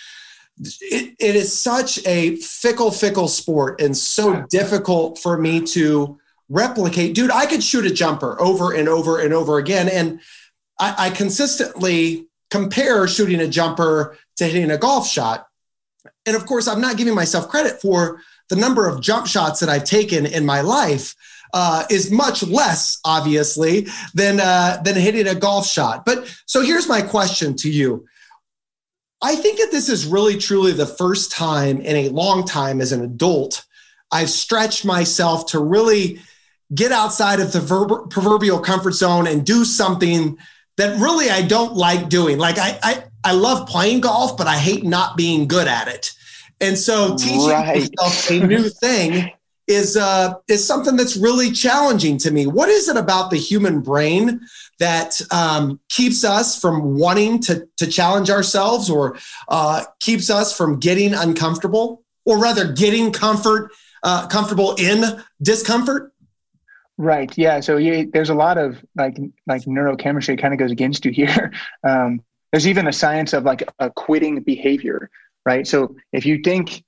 it, 0.61 1.15
it 1.19 1.37
is 1.37 1.57
such 1.57 2.05
a 2.07 2.37
fickle, 2.37 2.91
fickle 2.91 3.29
sport 3.29 3.81
and 3.81 3.97
so 3.97 4.45
difficult 4.51 5.19
for 5.19 5.39
me 5.39 5.61
to 5.61 6.19
replicate. 6.49 7.15
Dude, 7.15 7.31
I 7.31 7.47
could 7.47 7.63
shoot 7.63 7.87
a 7.87 7.91
jumper 7.91 8.41
over 8.41 8.73
and 8.73 8.89
over 8.89 9.21
and 9.21 9.35
over 9.35 9.59
again. 9.59 9.89
And 9.89 10.21
I, 10.79 10.95
I 11.07 11.11
consistently 11.11 12.27
compare 12.51 13.07
shooting 13.07 13.41
a 13.41 13.49
jumper 13.49 14.17
to 14.37 14.45
hitting 14.45 14.71
a 14.71 14.79
golf 14.79 15.07
shot. 15.07 15.47
And 16.27 16.35
of 16.37 16.47
course, 16.47 16.69
I'm 16.69 16.81
not 16.81 16.97
giving 16.97 17.15
myself 17.15 17.49
credit 17.49 17.81
for 17.81 18.21
the 18.49 18.57
number 18.57 18.89
of 18.89 19.01
jump 19.01 19.27
shots 19.27 19.61
that 19.61 19.69
I've 19.69 19.85
taken 19.85 20.27
in 20.27 20.47
my 20.47 20.61
life. 20.61 21.15
Uh, 21.55 21.83
is 21.89 22.11
much 22.11 22.43
less 22.43 22.99
obviously 23.07 23.87
than 24.13 24.39
uh, 24.39 24.83
than 24.85 24.95
hitting 24.95 25.27
a 25.27 25.35
golf 25.35 25.67
shot. 25.67 26.05
But 26.05 26.31
so 26.45 26.61
here's 26.61 26.87
my 26.87 27.01
question 27.01 27.57
to 27.57 27.71
you: 27.71 28.05
I 29.21 29.35
think 29.35 29.59
that 29.59 29.71
this 29.73 29.89
is 29.89 30.07
really 30.07 30.37
truly 30.37 30.73
the 30.73 30.87
first 30.87 31.33
time 31.33 31.81
in 31.81 31.97
a 31.97 32.09
long 32.11 32.45
time 32.45 32.81
as 32.81 32.93
an 32.93 33.03
adult 33.03 33.65
I've 34.11 34.31
stretched 34.31 34.85
myself 34.85 35.47
to 35.47 35.59
really 35.59 36.21
get 36.75 36.93
outside 36.93 37.41
of 37.41 37.53
the 37.53 37.61
verb- 37.61 38.11
proverbial 38.11 38.59
comfort 38.61 38.93
zone 38.93 39.27
and 39.27 39.45
do 39.45 39.65
something 39.65 40.39
that 40.77 40.99
really 41.01 41.31
I 41.31 41.43
don't 41.43 41.75
like 41.75 42.09
doing. 42.09 42.39
Like 42.39 42.59
I, 42.59 42.79
I, 42.83 43.05
I 43.25 43.33
love 43.33 43.69
playing 43.69 44.01
golf, 44.01 44.37
but 44.37 44.47
I 44.47 44.57
hate 44.57 44.85
not 44.85 45.17
being 45.17 45.49
good 45.49 45.67
at 45.67 45.89
it. 45.89 46.13
And 46.61 46.77
so 46.79 47.17
teaching 47.17 47.49
right. 47.49 47.89
myself 47.99 48.31
a 48.31 48.47
new 48.47 48.69
thing 48.69 49.31
is 49.69 49.97
uh, 49.97 50.35
is 50.49 50.67
something 50.67 50.97
that's 50.97 51.17
really 51.17 51.51
challenging 51.51 52.19
to 52.19 52.31
me. 52.31 52.47
What 52.47 52.69
is 52.69 52.89
it 52.89 52.97
about 52.97 53.31
the 53.31 53.37
human 53.37 53.81
brain 53.81 54.41
that 54.79 55.21
um, 55.31 55.79
keeps 55.89 56.25
us 56.25 56.59
from 56.59 56.99
wanting 56.99 57.41
to, 57.43 57.69
to 57.77 57.87
challenge 57.87 58.31
ourselves 58.31 58.89
or 58.89 59.19
uh, 59.49 59.85
keeps 60.01 60.31
us 60.31 60.57
from 60.57 60.79
getting 60.79 61.15
uncomfortable? 61.15 62.03
Or 62.25 62.39
rather 62.39 62.71
getting 62.73 63.11
comfort 63.11 63.73
uh, 64.03 64.27
comfortable 64.27 64.75
in 64.75 65.23
discomfort? 65.41 66.13
Right. 66.99 67.37
Yeah. 67.39 67.61
So 67.61 67.79
there's 68.13 68.29
a 68.29 68.35
lot 68.35 68.59
of 68.59 68.85
like 68.97 69.17
like 69.47 69.63
neurochemistry 69.63 70.39
kind 70.39 70.53
of 70.53 70.59
goes 70.59 70.71
against 70.71 71.05
you 71.05 71.13
here. 71.13 71.53
Um, 71.85 72.23
there's 72.53 72.67
even 72.67 72.87
a 72.87 72.93
science 72.93 73.35
of 73.35 73.45
like 73.45 73.63
a 73.79 73.91
quitting 73.91 74.41
behavior 74.41 75.11
right? 75.49 75.67
So 75.67 75.97
if 76.13 76.27
you 76.27 76.41
think 76.45 76.85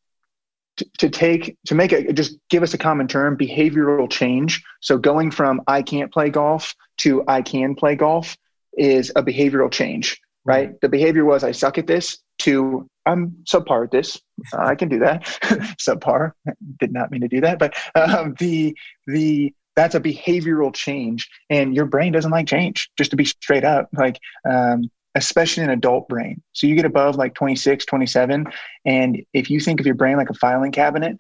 to, 0.77 0.87
to 0.99 1.11
take 1.11 1.57
to 1.67 1.75
make 1.75 1.93
a 1.93 2.13
just 2.13 2.39
give 2.49 2.63
us 2.63 2.75
a 2.75 2.79
common 2.79 3.09
term 3.09 3.37
behavioral 3.37 4.11
change. 4.11 4.63
So 4.81 4.99
going 4.99 5.31
from 5.31 5.63
i 5.67 5.83
can't 5.83 6.13
play 6.13 6.31
golf 6.31 6.75
to 6.99 7.25
i 7.29 7.43
can 7.43 7.75
play 7.75 7.97
golf 7.97 8.37
is 8.77 9.11
a 9.17 9.23
behavioral 9.23 9.71
change 9.71 10.21
right. 10.45 10.81
the 10.81 10.89
behavior 10.89 11.25
was 11.25 11.43
i 11.43 11.51
suck 11.51 11.77
at 11.77 11.87
this 11.87 12.19
to 12.39 12.89
i'm 13.05 13.37
subpar 13.45 13.85
at 13.85 13.91
this. 13.91 14.21
Uh, 14.53 14.65
i 14.65 14.75
can 14.75 14.89
do 14.89 15.01
that. 15.01 15.25
Subpar 15.81 16.33
did 16.79 16.93
not 16.93 17.11
mean 17.11 17.21
to 17.23 17.29
do 17.29 17.41
that 17.41 17.59
but 17.59 17.75
um, 17.95 18.35
the 18.39 18.77
the 19.07 19.53
that's 19.77 19.95
a 19.95 20.01
behavioral 20.01 20.75
change. 20.75 21.29
And 21.49 21.75
your 21.75 21.87
brain 21.87 22.13
doesn't 22.13 22.31
like 22.31 22.47
change 22.47 22.91
just 22.99 23.13
to 23.13 23.17
be 23.17 23.25
straight 23.25 23.65
up. 23.65 23.89
Like 23.93 24.19
um, 24.49 24.91
especially 25.15 25.65
an 25.65 25.71
adult 25.71 26.09
brain. 26.09 26.43
So 26.53 26.67
you 26.67 26.77
get 26.77 26.85
above 26.85 27.17
like 27.17 27.35
26, 27.35 27.85
27. 27.85 28.47
And 28.85 29.23
if 29.33 29.51
you 29.51 29.61
think 29.61 29.81
of 29.81 29.87
your 29.87 29.95
brain 29.95 30.17
like 30.17 30.31
a 30.31 30.35
filing 30.35 30.73
cabinet 30.73 31.19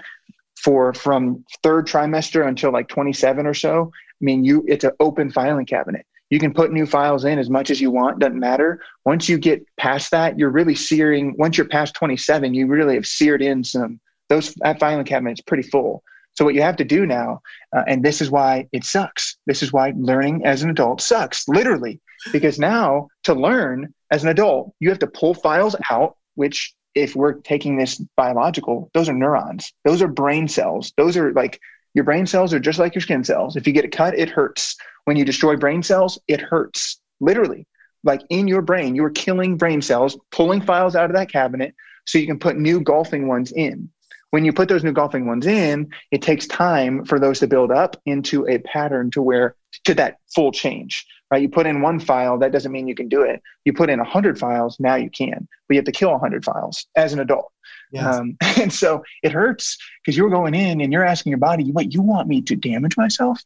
for 0.62 0.94
from 0.94 1.44
third 1.62 1.86
trimester 1.86 2.46
until 2.46 2.72
like 2.72 2.88
27 2.88 3.46
or 3.46 3.54
so, 3.54 3.90
I 3.94 4.24
mean, 4.24 4.44
you 4.44 4.64
it's 4.68 4.84
an 4.84 4.92
open 5.00 5.30
filing 5.30 5.66
cabinet. 5.66 6.06
You 6.30 6.38
can 6.38 6.54
put 6.54 6.72
new 6.72 6.86
files 6.86 7.24
in 7.24 7.40
as 7.40 7.50
much 7.50 7.70
as 7.70 7.80
you 7.80 7.90
want, 7.90 8.20
doesn't 8.20 8.38
matter. 8.38 8.80
Once 9.04 9.28
you 9.28 9.36
get 9.36 9.66
past 9.76 10.12
that, 10.12 10.38
you're 10.38 10.50
really 10.50 10.76
searing, 10.76 11.34
once 11.36 11.58
you're 11.58 11.66
past 11.66 11.94
27, 11.94 12.54
you 12.54 12.68
really 12.68 12.94
have 12.94 13.06
seared 13.06 13.42
in 13.42 13.64
some, 13.64 13.98
those, 14.28 14.54
that 14.60 14.78
filing 14.78 15.04
cabinet 15.04 15.32
is 15.32 15.40
pretty 15.40 15.68
full. 15.68 16.04
So 16.34 16.44
what 16.44 16.54
you 16.54 16.62
have 16.62 16.76
to 16.76 16.84
do 16.84 17.06
now, 17.06 17.40
uh, 17.76 17.82
and 17.86 18.04
this 18.04 18.20
is 18.20 18.30
why 18.30 18.68
it 18.72 18.84
sucks. 18.84 19.36
This 19.46 19.62
is 19.62 19.72
why 19.72 19.92
learning 19.96 20.46
as 20.46 20.62
an 20.62 20.70
adult 20.70 21.00
sucks, 21.00 21.46
literally, 21.48 22.00
because 22.32 22.58
now 22.58 23.08
to 23.24 23.34
learn 23.34 23.92
as 24.10 24.22
an 24.22 24.30
adult, 24.30 24.72
you 24.80 24.88
have 24.88 24.98
to 25.00 25.06
pull 25.06 25.34
files 25.34 25.76
out, 25.90 26.16
which 26.34 26.74
if 26.94 27.14
we're 27.14 27.34
taking 27.34 27.76
this 27.76 27.98
biological, 28.16 28.90
those 28.94 29.08
are 29.08 29.14
neurons. 29.14 29.72
Those 29.84 30.02
are 30.02 30.08
brain 30.08 30.48
cells. 30.48 30.92
Those 30.96 31.16
are 31.16 31.32
like 31.32 31.60
your 31.94 32.04
brain 32.04 32.26
cells 32.26 32.54
are 32.54 32.60
just 32.60 32.78
like 32.78 32.94
your 32.94 33.02
skin 33.02 33.24
cells. 33.24 33.56
If 33.56 33.66
you 33.66 33.72
get 33.72 33.84
a 33.84 33.88
cut, 33.88 34.18
it 34.18 34.28
hurts. 34.28 34.76
When 35.04 35.16
you 35.16 35.24
destroy 35.24 35.56
brain 35.56 35.82
cells, 35.82 36.18
it 36.28 36.40
hurts. 36.40 37.00
Literally. 37.20 37.66
Like 38.02 38.22
in 38.30 38.48
your 38.48 38.62
brain, 38.62 38.94
you 38.94 39.04
are 39.04 39.10
killing 39.10 39.56
brain 39.56 39.82
cells, 39.82 40.18
pulling 40.32 40.62
files 40.62 40.96
out 40.96 41.10
of 41.10 41.16
that 41.16 41.30
cabinet 41.30 41.74
so 42.06 42.18
you 42.18 42.26
can 42.26 42.38
put 42.38 42.56
new 42.56 42.80
golfing 42.80 43.28
ones 43.28 43.52
in 43.52 43.90
when 44.30 44.44
you 44.44 44.52
put 44.52 44.68
those 44.68 44.84
new 44.84 44.92
golfing 44.92 45.26
ones 45.26 45.46
in, 45.46 45.90
it 46.10 46.22
takes 46.22 46.46
time 46.46 47.04
for 47.04 47.18
those 47.18 47.40
to 47.40 47.46
build 47.46 47.70
up 47.70 48.00
into 48.06 48.46
a 48.48 48.58
pattern 48.58 49.10
to 49.12 49.22
where 49.22 49.56
to 49.84 49.94
that 49.94 50.18
full 50.34 50.52
change, 50.52 51.06
right? 51.30 51.42
You 51.42 51.48
put 51.48 51.66
in 51.66 51.82
one 51.82 52.00
file, 52.00 52.38
that 52.38 52.52
doesn't 52.52 52.72
mean 52.72 52.88
you 52.88 52.94
can 52.94 53.08
do 53.08 53.22
it. 53.22 53.42
You 53.64 53.72
put 53.72 53.90
in 53.90 54.00
a 54.00 54.04
hundred 54.04 54.38
files, 54.38 54.78
now 54.78 54.94
you 54.94 55.10
can, 55.10 55.48
but 55.68 55.74
you 55.74 55.78
have 55.78 55.84
to 55.86 55.92
kill 55.92 56.14
a 56.14 56.18
hundred 56.18 56.44
files 56.44 56.86
as 56.96 57.12
an 57.12 57.20
adult. 57.20 57.52
Yes. 57.92 58.14
Um, 58.14 58.36
and 58.60 58.72
so 58.72 59.02
it 59.22 59.32
hurts 59.32 59.76
because 60.04 60.16
you're 60.16 60.30
going 60.30 60.54
in 60.54 60.80
and 60.80 60.92
you're 60.92 61.04
asking 61.04 61.30
your 61.30 61.38
body, 61.38 61.70
what 61.72 61.92
you 61.92 62.02
want 62.02 62.28
me 62.28 62.40
to 62.42 62.56
damage 62.56 62.96
myself? 62.96 63.42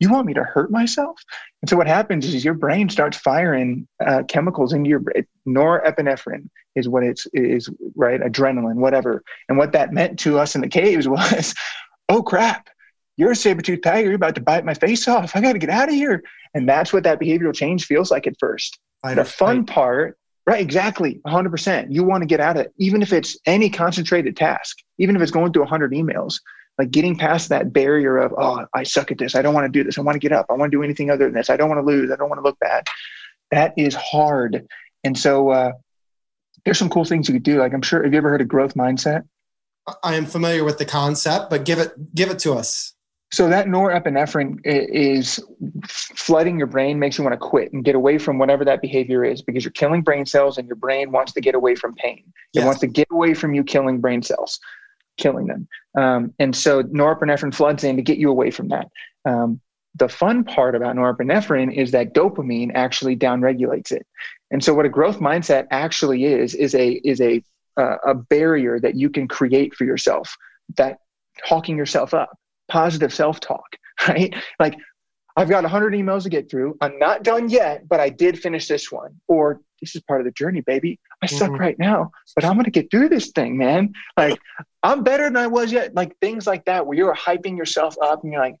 You 0.00 0.10
want 0.10 0.26
me 0.26 0.34
to 0.34 0.44
hurt 0.44 0.70
myself? 0.70 1.20
And 1.62 1.68
so 1.68 1.76
what 1.76 1.86
happens 1.86 2.32
is 2.32 2.44
your 2.44 2.54
brain 2.54 2.88
starts 2.88 3.16
firing 3.16 3.88
uh, 4.04 4.22
chemicals 4.28 4.72
into 4.72 4.88
your 4.88 5.00
brain. 5.00 5.26
Norepinephrine 5.46 6.48
is 6.76 6.88
what 6.88 7.02
it's 7.02 7.26
is 7.32 7.68
right, 7.96 8.20
adrenaline, 8.20 8.76
whatever. 8.76 9.22
And 9.48 9.58
what 9.58 9.72
that 9.72 9.92
meant 9.92 10.18
to 10.20 10.38
us 10.38 10.54
in 10.54 10.60
the 10.60 10.68
caves 10.68 11.08
was, 11.08 11.54
oh 12.08 12.22
crap, 12.22 12.68
you're 13.16 13.32
a 13.32 13.36
saber-toothed 13.36 13.82
tiger. 13.82 14.06
You're 14.06 14.16
about 14.16 14.36
to 14.36 14.40
bite 14.40 14.64
my 14.64 14.74
face 14.74 15.08
off. 15.08 15.34
I 15.34 15.40
got 15.40 15.54
to 15.54 15.58
get 15.58 15.70
out 15.70 15.88
of 15.88 15.94
here. 15.94 16.22
And 16.54 16.68
that's 16.68 16.92
what 16.92 17.02
that 17.02 17.20
behavioral 17.20 17.54
change 17.54 17.84
feels 17.84 18.10
like 18.10 18.26
at 18.26 18.34
first. 18.38 18.78
Fight 19.02 19.14
the 19.14 19.24
fun 19.24 19.66
fight. 19.66 19.74
part, 19.74 20.18
right? 20.46 20.60
Exactly, 20.60 21.20
100%. 21.26 21.88
You 21.90 22.04
want 22.04 22.22
to 22.22 22.26
get 22.26 22.40
out 22.40 22.56
of 22.56 22.66
it, 22.66 22.72
even 22.78 23.02
if 23.02 23.12
it's 23.12 23.36
any 23.44 23.68
concentrated 23.68 24.36
task, 24.36 24.78
even 24.98 25.16
if 25.16 25.22
it's 25.22 25.32
going 25.32 25.52
through 25.52 25.62
100 25.62 25.92
emails 25.92 26.36
like 26.78 26.90
getting 26.90 27.16
past 27.16 27.48
that 27.48 27.72
barrier 27.72 28.18
of 28.18 28.32
oh 28.38 28.64
i 28.74 28.82
suck 28.84 29.10
at 29.10 29.18
this. 29.18 29.34
I 29.34 29.42
don't 29.42 29.54
want 29.54 29.64
to 29.64 29.78
do 29.78 29.84
this. 29.84 29.98
I 29.98 30.02
want 30.02 30.14
to 30.14 30.20
get 30.20 30.32
up. 30.32 30.46
I 30.48 30.54
want 30.54 30.70
to 30.70 30.76
do 30.76 30.82
anything 30.82 31.10
other 31.10 31.24
than 31.24 31.34
this. 31.34 31.50
I 31.50 31.56
don't 31.56 31.68
want 31.68 31.80
to 31.80 31.86
lose. 31.86 32.10
I 32.10 32.16
don't 32.16 32.28
want 32.28 32.38
to 32.38 32.44
look 32.44 32.58
bad. 32.60 32.86
That 33.50 33.74
is 33.76 33.94
hard. 33.94 34.66
And 35.04 35.18
so 35.18 35.50
uh, 35.50 35.72
there's 36.64 36.78
some 36.78 36.88
cool 36.88 37.04
things 37.04 37.28
you 37.28 37.34
could 37.34 37.42
do. 37.42 37.58
Like 37.58 37.74
i'm 37.74 37.82
sure 37.82 38.02
have 38.02 38.12
you 38.12 38.18
ever 38.18 38.30
heard 38.30 38.40
of 38.40 38.48
growth 38.48 38.74
mindset? 38.74 39.24
I 40.02 40.14
am 40.16 40.26
familiar 40.26 40.64
with 40.64 40.78
the 40.78 40.84
concept 40.84 41.50
but 41.50 41.64
give 41.64 41.78
it 41.78 42.14
give 42.14 42.30
it 42.30 42.38
to 42.40 42.54
us. 42.54 42.94
So 43.30 43.46
that 43.50 43.66
norepinephrine 43.66 44.60
is 44.64 45.38
flooding 45.86 46.56
your 46.56 46.66
brain 46.66 46.98
makes 46.98 47.18
you 47.18 47.24
want 47.24 47.38
to 47.38 47.46
quit 47.46 47.74
and 47.74 47.84
get 47.84 47.94
away 47.94 48.16
from 48.16 48.38
whatever 48.38 48.64
that 48.64 48.80
behavior 48.80 49.22
is 49.22 49.42
because 49.42 49.64
you're 49.64 49.72
killing 49.72 50.00
brain 50.00 50.24
cells 50.24 50.56
and 50.56 50.66
your 50.66 50.76
brain 50.76 51.12
wants 51.12 51.32
to 51.32 51.42
get 51.42 51.54
away 51.54 51.74
from 51.74 51.94
pain. 51.96 52.22
It 52.54 52.60
yes. 52.60 52.64
wants 52.64 52.80
to 52.80 52.86
get 52.86 53.06
away 53.10 53.34
from 53.34 53.52
you 53.52 53.64
killing 53.64 54.00
brain 54.00 54.22
cells 54.22 54.58
killing 55.18 55.46
them. 55.46 55.68
Um, 55.96 56.32
and 56.38 56.56
so 56.56 56.82
norepinephrine 56.84 57.54
floods 57.54 57.84
in 57.84 57.96
to 57.96 58.02
get 58.02 58.18
you 58.18 58.30
away 58.30 58.50
from 58.50 58.68
that. 58.68 58.88
Um, 59.24 59.60
the 59.94 60.08
fun 60.08 60.44
part 60.44 60.74
about 60.74 60.96
norepinephrine 60.96 61.74
is 61.76 61.90
that 61.90 62.14
dopamine 62.14 62.70
actually 62.74 63.16
downregulates 63.16 63.92
it. 63.92 64.06
And 64.50 64.62
so 64.62 64.72
what 64.72 64.86
a 64.86 64.88
growth 64.88 65.18
mindset 65.18 65.66
actually 65.70 66.24
is 66.24 66.54
is 66.54 66.74
a 66.74 66.92
is 67.04 67.20
a 67.20 67.42
uh, 67.76 67.96
a 68.06 68.14
barrier 68.14 68.80
that 68.80 68.96
you 68.96 69.10
can 69.10 69.28
create 69.28 69.74
for 69.74 69.84
yourself 69.84 70.34
that 70.76 70.98
talking 71.46 71.76
yourself 71.76 72.12
up, 72.12 72.36
positive 72.68 73.14
self-talk, 73.14 73.76
right? 74.08 74.34
Like 74.58 74.76
I've 75.36 75.48
got 75.48 75.62
100 75.62 75.92
emails 75.94 76.24
to 76.24 76.28
get 76.28 76.50
through. 76.50 76.76
I'm 76.80 76.98
not 76.98 77.22
done 77.22 77.48
yet, 77.48 77.86
but 77.88 78.00
I 78.00 78.08
did 78.08 78.38
finish 78.38 78.66
this 78.66 78.90
one. 78.90 79.20
Or 79.28 79.60
this 79.80 79.94
is 79.94 80.02
part 80.02 80.20
of 80.20 80.24
the 80.24 80.32
journey, 80.32 80.60
baby. 80.60 80.98
I 81.22 81.26
suck 81.26 81.50
mm-hmm. 81.50 81.60
right 81.60 81.78
now, 81.78 82.10
but 82.34 82.44
I'm 82.44 82.54
going 82.54 82.64
to 82.64 82.70
get 82.70 82.90
through 82.90 83.08
this 83.08 83.30
thing, 83.30 83.56
man. 83.56 83.92
Like 84.16 84.38
I'm 84.82 85.02
better 85.02 85.24
than 85.24 85.36
I 85.36 85.46
was 85.46 85.72
yet. 85.72 85.94
Like 85.94 86.16
things 86.20 86.46
like 86.46 86.64
that, 86.66 86.86
where 86.86 86.96
you're 86.96 87.14
hyping 87.14 87.56
yourself 87.56 87.96
up 88.02 88.22
and 88.22 88.32
you're 88.32 88.42
like, 88.42 88.56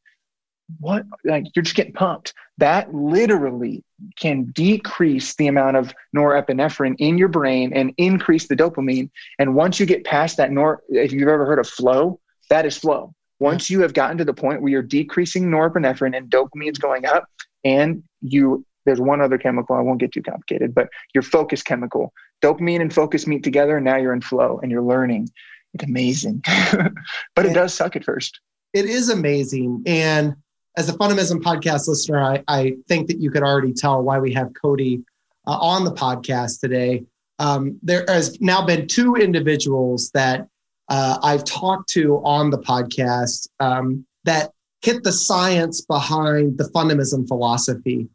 what? 0.80 1.04
Like 1.24 1.46
you're 1.54 1.62
just 1.62 1.76
getting 1.76 1.94
pumped. 1.94 2.34
That 2.58 2.92
literally 2.92 3.84
can 4.16 4.46
decrease 4.52 5.34
the 5.36 5.46
amount 5.46 5.76
of 5.76 5.94
norepinephrine 6.14 6.96
in 6.98 7.18
your 7.18 7.28
brain 7.28 7.72
and 7.72 7.92
increase 7.96 8.48
the 8.48 8.56
dopamine. 8.56 9.10
And 9.38 9.54
once 9.54 9.80
you 9.80 9.86
get 9.86 10.04
past 10.04 10.36
that 10.36 10.50
nor, 10.50 10.82
if 10.88 11.12
you've 11.12 11.28
ever 11.28 11.46
heard 11.46 11.58
of 11.58 11.68
flow, 11.68 12.20
that 12.50 12.66
is 12.66 12.76
flow. 12.76 13.14
Once 13.40 13.70
you 13.70 13.80
have 13.80 13.94
gotten 13.94 14.18
to 14.18 14.24
the 14.24 14.34
point 14.34 14.60
where 14.60 14.70
you're 14.70 14.82
decreasing 14.82 15.48
norepinephrine 15.48 16.16
and 16.16 16.28
dopamine's 16.28 16.78
going 16.78 17.06
up, 17.06 17.26
and 17.64 18.02
you 18.20 18.64
there's 18.88 19.00
one 19.00 19.20
other 19.20 19.36
chemical, 19.36 19.76
I 19.76 19.80
won't 19.80 20.00
get 20.00 20.12
too 20.12 20.22
complicated, 20.22 20.74
but 20.74 20.88
your 21.12 21.22
focus 21.22 21.62
chemical, 21.62 22.14
dopamine 22.40 22.80
and 22.80 22.92
focus 22.92 23.26
meet 23.26 23.44
together, 23.44 23.76
and 23.76 23.84
now 23.84 23.96
you're 23.96 24.14
in 24.14 24.22
flow 24.22 24.58
and 24.62 24.72
you're 24.72 24.82
learning. 24.82 25.28
It's 25.74 25.84
amazing. 25.84 26.42
but 26.72 27.44
it, 27.44 27.50
it 27.50 27.54
does 27.54 27.74
suck 27.74 27.96
at 27.96 28.04
first. 28.04 28.40
It 28.72 28.86
is 28.86 29.10
amazing. 29.10 29.82
And 29.86 30.36
as 30.78 30.88
a 30.88 30.94
Fundamism 30.94 31.42
podcast 31.42 31.86
listener, 31.86 32.22
I, 32.22 32.42
I 32.48 32.76
think 32.88 33.08
that 33.08 33.20
you 33.20 33.30
could 33.30 33.42
already 33.42 33.74
tell 33.74 34.02
why 34.02 34.18
we 34.18 34.32
have 34.32 34.52
Cody 34.54 35.02
uh, 35.46 35.58
on 35.60 35.84
the 35.84 35.92
podcast 35.92 36.60
today. 36.60 37.04
Um, 37.38 37.78
there 37.82 38.06
has 38.08 38.40
now 38.40 38.64
been 38.64 38.86
two 38.86 39.16
individuals 39.16 40.10
that 40.12 40.48
uh, 40.88 41.18
I've 41.22 41.44
talked 41.44 41.90
to 41.90 42.24
on 42.24 42.48
the 42.48 42.58
podcast 42.58 43.48
um, 43.60 44.06
that 44.24 44.52
hit 44.80 45.02
the 45.02 45.12
science 45.12 45.82
behind 45.82 46.56
the 46.56 46.70
Fundamism 46.74 47.28
philosophy 47.28 48.08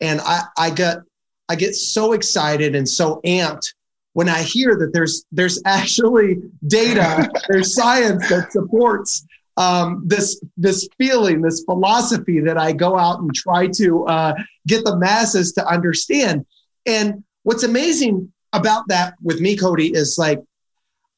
and 0.00 0.20
I, 0.20 0.42
I 0.56 0.70
get 0.70 0.98
I 1.48 1.56
get 1.56 1.74
so 1.74 2.12
excited 2.12 2.74
and 2.74 2.88
so 2.88 3.20
amped 3.24 3.72
when 4.12 4.28
I 4.28 4.42
hear 4.42 4.76
that 4.76 4.92
there's 4.92 5.24
there's 5.30 5.62
actually 5.64 6.38
data, 6.66 7.30
there's 7.48 7.74
science 7.74 8.28
that 8.28 8.52
supports 8.52 9.24
um, 9.56 10.02
this 10.06 10.40
this 10.56 10.88
feeling, 10.98 11.40
this 11.40 11.62
philosophy 11.64 12.40
that 12.40 12.58
I 12.58 12.72
go 12.72 12.98
out 12.98 13.20
and 13.20 13.34
try 13.34 13.68
to 13.74 14.06
uh, 14.06 14.34
get 14.66 14.84
the 14.84 14.96
masses 14.96 15.52
to 15.52 15.66
understand. 15.66 16.46
And 16.86 17.22
what's 17.44 17.62
amazing 17.62 18.32
about 18.52 18.88
that 18.88 19.14
with 19.22 19.40
me, 19.40 19.56
Cody, 19.56 19.94
is 19.94 20.18
like 20.18 20.42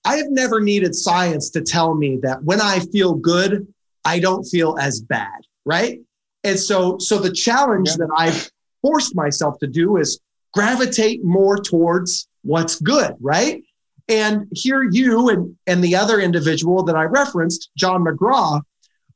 I 0.05 0.17
have 0.17 0.31
never 0.31 0.61
needed 0.61 0.95
science 0.95 1.51
to 1.51 1.61
tell 1.61 1.95
me 1.95 2.19
that 2.23 2.43
when 2.43 2.61
I 2.61 2.81
feel 2.81 3.15
good, 3.15 3.67
I 4.05 4.19
don't 4.19 4.45
feel 4.45 4.77
as 4.79 5.01
bad, 5.01 5.41
right? 5.65 6.01
And 6.45 6.59
so, 6.59 6.99
so 6.99 7.19
the 7.19 7.33
challenge 7.33 7.89
yeah. 7.91 7.97
that 7.99 8.11
I've 8.17 8.51
forced 8.83 9.15
myself 9.15 9.59
to 9.61 9.67
do 9.67 9.97
is 9.97 10.21
gravitate 10.53 11.25
more 11.25 11.57
towards 11.57 12.29
what's 12.43 12.81
good, 12.81 13.15
right? 13.21 13.63
And 14.09 14.49
here 14.53 14.83
you 14.83 15.29
and, 15.29 15.57
and 15.67 15.85
the 15.85 15.95
other 15.95 16.21
individual 16.21 16.83
that 16.85 16.97
I 16.97 17.05
referenced, 17.05 17.71
John 17.77 18.05
McGraw, 18.05 18.61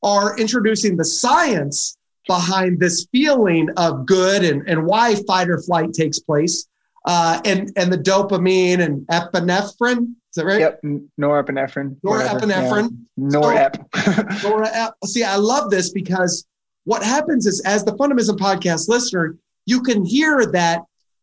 are 0.02 0.38
introducing 0.38 0.96
the 0.96 1.04
science 1.04 1.96
behind 2.28 2.78
this 2.78 3.06
feeling 3.10 3.68
of 3.76 4.06
good 4.06 4.44
and, 4.44 4.66
and 4.68 4.86
why 4.86 5.16
fight 5.26 5.48
or 5.48 5.60
flight 5.60 5.92
takes 5.92 6.18
place. 6.18 6.66
Uh, 7.06 7.40
and, 7.44 7.70
and 7.76 7.92
the 7.92 7.98
dopamine 7.98 8.80
and 8.80 9.06
epinephrine. 9.08 10.14
Is 10.30 10.36
that 10.36 10.46
right? 10.46 10.60
Yep. 10.60 10.80
Norepinephrine. 11.20 12.00
Norepinephrine. 12.00 12.96
Yeah. 13.16 13.24
Norep. 13.26 13.90
Norep. 13.92 14.92
See, 15.04 15.22
I 15.22 15.36
love 15.36 15.70
this 15.70 15.90
because 15.90 16.46
what 16.84 17.02
happens 17.02 17.46
is, 17.46 17.60
as 17.66 17.84
the 17.84 17.92
Fundamism 17.92 18.38
podcast 18.38 18.88
listener, 18.88 19.36
you 19.66 19.82
can 19.82 20.04
hear 20.04 20.46
that 20.46 20.82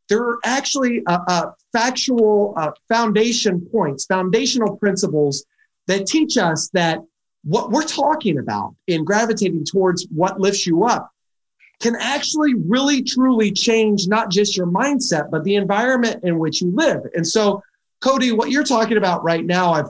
there 0.09 0.21
are 0.21 0.39
actually 0.43 1.03
uh, 1.07 1.19
uh, 1.27 1.51
factual 1.71 2.53
uh, 2.57 2.71
foundation 2.89 3.61
points, 3.71 4.05
foundational 4.05 4.75
principles 4.75 5.45
that 5.87 6.05
teach 6.05 6.37
us 6.37 6.69
that 6.73 6.99
what 7.43 7.71
we're 7.71 7.83
talking 7.83 8.37
about 8.37 8.75
in 8.87 9.03
gravitating 9.03 9.63
towards 9.63 10.07
what 10.13 10.39
lifts 10.39 10.67
you 10.67 10.83
up 10.83 11.11
can 11.79 11.95
actually 11.95 12.53
really 12.53 13.01
truly 13.01 13.51
change 13.51 14.07
not 14.07 14.29
just 14.29 14.55
your 14.55 14.67
mindset, 14.67 15.31
but 15.31 15.43
the 15.43 15.55
environment 15.55 16.23
in 16.23 16.37
which 16.37 16.61
you 16.61 16.71
live. 16.75 17.01
And 17.15 17.25
so, 17.25 17.63
Cody, 18.01 18.31
what 18.31 18.51
you're 18.51 18.63
talking 18.63 18.97
about 18.97 19.23
right 19.23 19.43
now, 19.43 19.73
I've, 19.73 19.89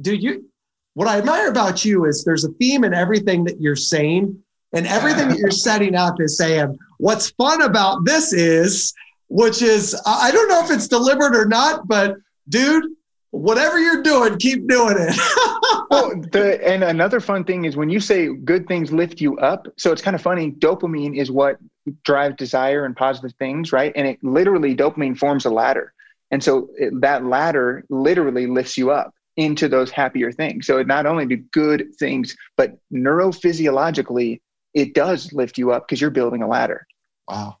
dude, 0.00 0.22
you, 0.22 0.50
what 0.94 1.08
I 1.08 1.18
admire 1.18 1.48
about 1.48 1.84
you 1.84 2.06
is 2.06 2.24
there's 2.24 2.44
a 2.44 2.52
theme 2.52 2.82
in 2.84 2.92
everything 2.92 3.44
that 3.44 3.60
you're 3.60 3.76
saying, 3.76 4.42
and 4.72 4.86
everything 4.86 5.28
that 5.28 5.38
you're 5.38 5.50
setting 5.50 5.94
up 5.94 6.20
is 6.20 6.36
saying, 6.36 6.76
what's 6.98 7.30
fun 7.30 7.62
about 7.62 8.04
this 8.04 8.32
is, 8.32 8.92
which 9.28 9.62
is, 9.62 10.00
I 10.06 10.30
don't 10.30 10.48
know 10.48 10.64
if 10.64 10.70
it's 10.70 10.88
deliberate 10.88 11.36
or 11.36 11.46
not, 11.46 11.86
but 11.88 12.16
dude, 12.48 12.84
whatever 13.30 13.78
you're 13.78 14.02
doing, 14.02 14.38
keep 14.38 14.66
doing 14.68 14.96
it. 14.98 15.14
well, 15.90 16.20
the, 16.32 16.60
and 16.66 16.84
another 16.84 17.20
fun 17.20 17.44
thing 17.44 17.64
is 17.64 17.76
when 17.76 17.90
you 17.90 18.00
say 18.00 18.32
good 18.34 18.66
things 18.66 18.92
lift 18.92 19.20
you 19.20 19.38
up. 19.38 19.66
So 19.76 19.92
it's 19.92 20.02
kind 20.02 20.14
of 20.14 20.22
funny. 20.22 20.52
Dopamine 20.52 21.16
is 21.16 21.30
what 21.30 21.58
drives 22.04 22.36
desire 22.36 22.84
and 22.84 22.96
positive 22.96 23.32
things, 23.38 23.72
right? 23.72 23.92
And 23.94 24.06
it 24.06 24.22
literally, 24.22 24.74
dopamine 24.74 25.16
forms 25.16 25.44
a 25.44 25.50
ladder. 25.50 25.92
And 26.30 26.42
so 26.42 26.68
it, 26.76 27.00
that 27.00 27.24
ladder 27.24 27.84
literally 27.88 28.46
lifts 28.46 28.76
you 28.76 28.90
up 28.90 29.12
into 29.36 29.68
those 29.68 29.90
happier 29.90 30.32
things. 30.32 30.66
So 30.66 30.78
it 30.78 30.86
not 30.86 31.06
only 31.06 31.26
do 31.26 31.36
good 31.36 31.94
things, 31.98 32.36
but 32.56 32.72
neurophysiologically, 32.92 34.40
it 34.76 34.92
does 34.92 35.32
lift 35.32 35.56
you 35.56 35.72
up 35.72 35.88
because 35.88 36.00
you're 36.00 36.10
building 36.10 36.42
a 36.42 36.46
ladder. 36.46 36.86
Wow. 37.26 37.56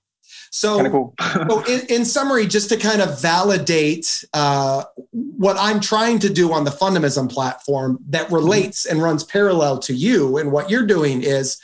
So, 0.50 0.88
cool. 0.90 1.14
so 1.20 1.64
in, 1.64 1.86
in, 1.88 2.04
summary, 2.04 2.46
just 2.46 2.68
to 2.68 2.76
kind 2.76 3.00
of 3.00 3.20
validate 3.20 4.24
uh, 4.34 4.84
what 5.12 5.56
I'm 5.58 5.80
trying 5.80 6.18
to 6.20 6.28
do 6.28 6.52
on 6.52 6.64
the 6.64 6.70
Fundamism 6.70 7.30
platform 7.32 7.98
that 8.10 8.30
relates 8.30 8.84
and 8.84 9.02
runs 9.02 9.24
parallel 9.24 9.78
to 9.80 9.94
you 9.94 10.36
and 10.36 10.52
what 10.52 10.68
you're 10.68 10.86
doing 10.86 11.22
is 11.22 11.58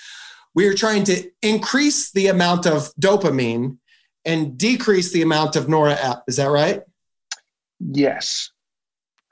we 0.54 0.66
are 0.66 0.74
trying 0.74 1.04
to 1.04 1.30
increase 1.42 2.12
the 2.12 2.28
amount 2.28 2.66
of 2.66 2.92
dopamine 3.00 3.76
and 4.24 4.56
decrease 4.56 5.12
the 5.12 5.22
amount 5.22 5.56
of 5.56 5.66
norep. 5.66 6.22
Is 6.26 6.36
that 6.36 6.46
right? 6.46 6.82
Yes. 7.78 8.50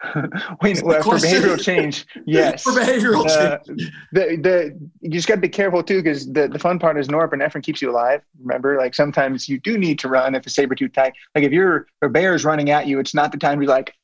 Wait, 0.62 0.83
well, 0.83 1.02
for 1.02 1.16
behavioral 1.16 1.61
change, 1.61 2.07
yes. 2.26 2.62
for 2.62 2.73
behavioral 2.73 3.26
uh, 3.26 3.59
change, 3.59 3.92
the 4.12 4.37
the 4.37 4.90
you 5.00 5.11
just 5.11 5.28
got 5.28 5.35
to 5.35 5.40
be 5.40 5.49
careful 5.49 5.83
too, 5.83 6.02
because 6.02 6.26
the, 6.33 6.49
the 6.49 6.59
fun 6.59 6.78
part 6.78 6.99
is 6.99 7.09
norepinephrine 7.09 7.62
keeps 7.62 7.83
you 7.83 7.90
alive. 7.90 8.23
Remember, 8.40 8.78
like 8.78 8.95
sometimes 8.95 9.49
you 9.49 9.59
do 9.61 9.76
need 9.76 9.99
to 9.99 10.09
run 10.09 10.35
if 10.35 10.47
a 10.47 10.50
saber 10.50 10.75
tooth 10.75 10.92
tiger. 10.92 11.14
Like 11.35 11.45
if 11.45 11.52
you're 11.52 11.87
a 12.02 12.09
bear 12.09 12.35
is 12.35 12.45
running 12.45 12.71
at 12.71 12.87
you, 12.87 12.99
it's 12.99 13.14
not 13.14 13.30
the 13.30 13.38
time 13.38 13.59
to 13.59 13.61
be 13.61 13.66
like, 13.66 13.95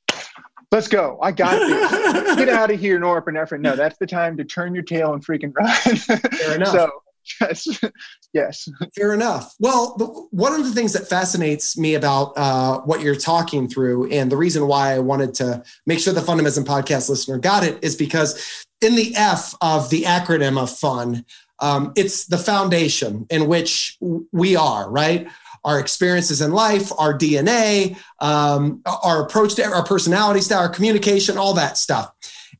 let's 0.70 0.88
go. 0.88 1.18
I 1.22 1.32
got 1.32 1.58
this. 1.58 2.36
Get 2.36 2.48
out 2.50 2.70
of 2.70 2.78
here, 2.78 3.00
norepinephrine. 3.00 3.60
No, 3.60 3.74
that's 3.74 3.96
the 3.98 4.06
time 4.06 4.36
to 4.36 4.44
turn 4.44 4.74
your 4.74 4.84
tail 4.84 5.14
and 5.14 5.24
freaking 5.24 5.54
run. 5.54 5.96
Fair 5.96 6.56
enough. 6.56 6.68
So 6.68 6.90
yes, 7.40 7.80
yes. 8.32 8.68
Fair 8.94 9.14
enough. 9.14 9.54
Well, 9.58 9.96
the, 9.96 10.06
one 10.30 10.52
of 10.52 10.64
the 10.64 10.72
things 10.72 10.92
that 10.92 11.08
fascinates 11.08 11.76
me 11.76 11.94
about 11.94 12.32
uh, 12.36 12.80
what 12.80 13.00
you're 13.00 13.16
talking 13.16 13.68
through, 13.68 14.10
and 14.10 14.30
the 14.30 14.36
reason 14.36 14.66
why 14.66 14.92
I 14.92 14.98
wanted 14.98 15.34
to 15.34 15.62
make 15.86 15.98
sure 15.98 16.12
the 16.12 16.20
Fundamism 16.20 16.64
podcast 16.64 17.08
listener 17.08 17.38
got 17.38 17.64
it, 17.64 17.82
is 17.82 17.96
because 17.96 18.64
in 18.80 18.94
the 18.94 19.14
F 19.16 19.54
of 19.60 19.90
the 19.90 20.02
acronym 20.02 20.60
of 20.60 20.70
fun, 20.70 21.24
um, 21.60 21.92
it's 21.96 22.26
the 22.26 22.38
foundation 22.38 23.26
in 23.30 23.48
which 23.48 23.96
we 24.32 24.56
are, 24.56 24.90
right? 24.90 25.28
Our 25.64 25.80
experiences 25.80 26.42
in 26.42 26.52
life, 26.52 26.92
our 26.98 27.16
DNA, 27.16 27.96
um, 28.20 28.82
our 28.84 29.24
approach 29.24 29.54
to 29.54 29.64
our 29.64 29.84
personality 29.84 30.40
style, 30.40 30.60
our 30.60 30.68
communication, 30.68 31.38
all 31.38 31.54
that 31.54 31.78
stuff. 31.78 32.12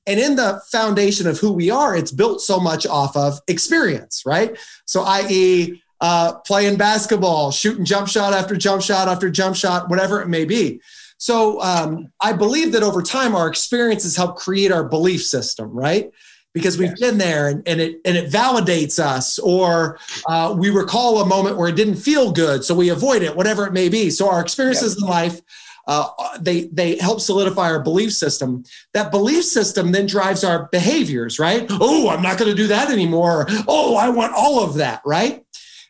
And 0.06 0.20
in 0.20 0.36
the 0.36 0.60
foundation 0.70 1.26
of 1.26 1.38
who 1.38 1.52
we 1.52 1.70
are, 1.70 1.96
it's 1.96 2.12
built 2.12 2.40
so 2.40 2.60
much 2.60 2.86
off 2.86 3.16
of 3.16 3.40
experience, 3.48 4.22
right? 4.24 4.56
So, 4.84 5.02
i.e., 5.02 5.82
uh, 6.00 6.34
playing 6.40 6.76
basketball, 6.76 7.50
shooting 7.50 7.84
jump 7.84 8.08
shot 8.08 8.32
after 8.34 8.54
jump 8.54 8.82
shot 8.82 9.08
after 9.08 9.30
jump 9.30 9.56
shot, 9.56 9.88
whatever 9.88 10.20
it 10.20 10.28
may 10.28 10.44
be. 10.44 10.80
So, 11.18 11.60
um, 11.62 12.12
I 12.20 12.34
believe 12.34 12.72
that 12.72 12.82
over 12.82 13.02
time, 13.02 13.34
our 13.34 13.48
experiences 13.48 14.14
help 14.14 14.36
create 14.36 14.70
our 14.70 14.84
belief 14.84 15.24
system, 15.24 15.70
right? 15.70 16.10
Because 16.52 16.78
we've 16.78 16.94
been 16.96 17.18
there 17.18 17.48
and, 17.48 17.66
and, 17.66 17.80
it 17.80 18.00
and 18.04 18.16
it 18.16 18.30
validates 18.30 18.98
us, 18.98 19.38
or 19.38 19.98
uh, 20.26 20.54
we 20.56 20.70
recall 20.70 21.20
a 21.20 21.26
moment 21.26 21.56
where 21.56 21.68
it 21.68 21.76
didn't 21.76 21.96
feel 21.96 22.32
good, 22.32 22.64
so 22.64 22.74
we 22.74 22.90
avoid 22.90 23.22
it, 23.22 23.34
whatever 23.34 23.66
it 23.66 23.72
may 23.72 23.88
be. 23.88 24.10
So, 24.10 24.30
our 24.30 24.40
experiences 24.40 24.94
yes. 24.94 25.02
in 25.02 25.08
life 25.08 25.40
uh, 25.86 26.08
they 26.40 26.62
they 26.66 26.96
help 26.98 27.20
solidify 27.20 27.70
our 27.70 27.82
belief 27.82 28.12
system. 28.12 28.64
That 28.92 29.10
belief 29.10 29.44
system 29.44 29.92
then 29.92 30.06
drives 30.06 30.42
our 30.42 30.68
behaviors, 30.72 31.38
right? 31.38 31.66
Oh, 31.70 32.08
I'm 32.08 32.22
not 32.22 32.38
going 32.38 32.50
to 32.50 32.56
do 32.56 32.66
that 32.68 32.90
anymore. 32.90 33.46
Oh, 33.68 33.96
I 33.96 34.08
want 34.08 34.34
all 34.34 34.64
of 34.64 34.74
that, 34.74 35.02
right? 35.04 35.42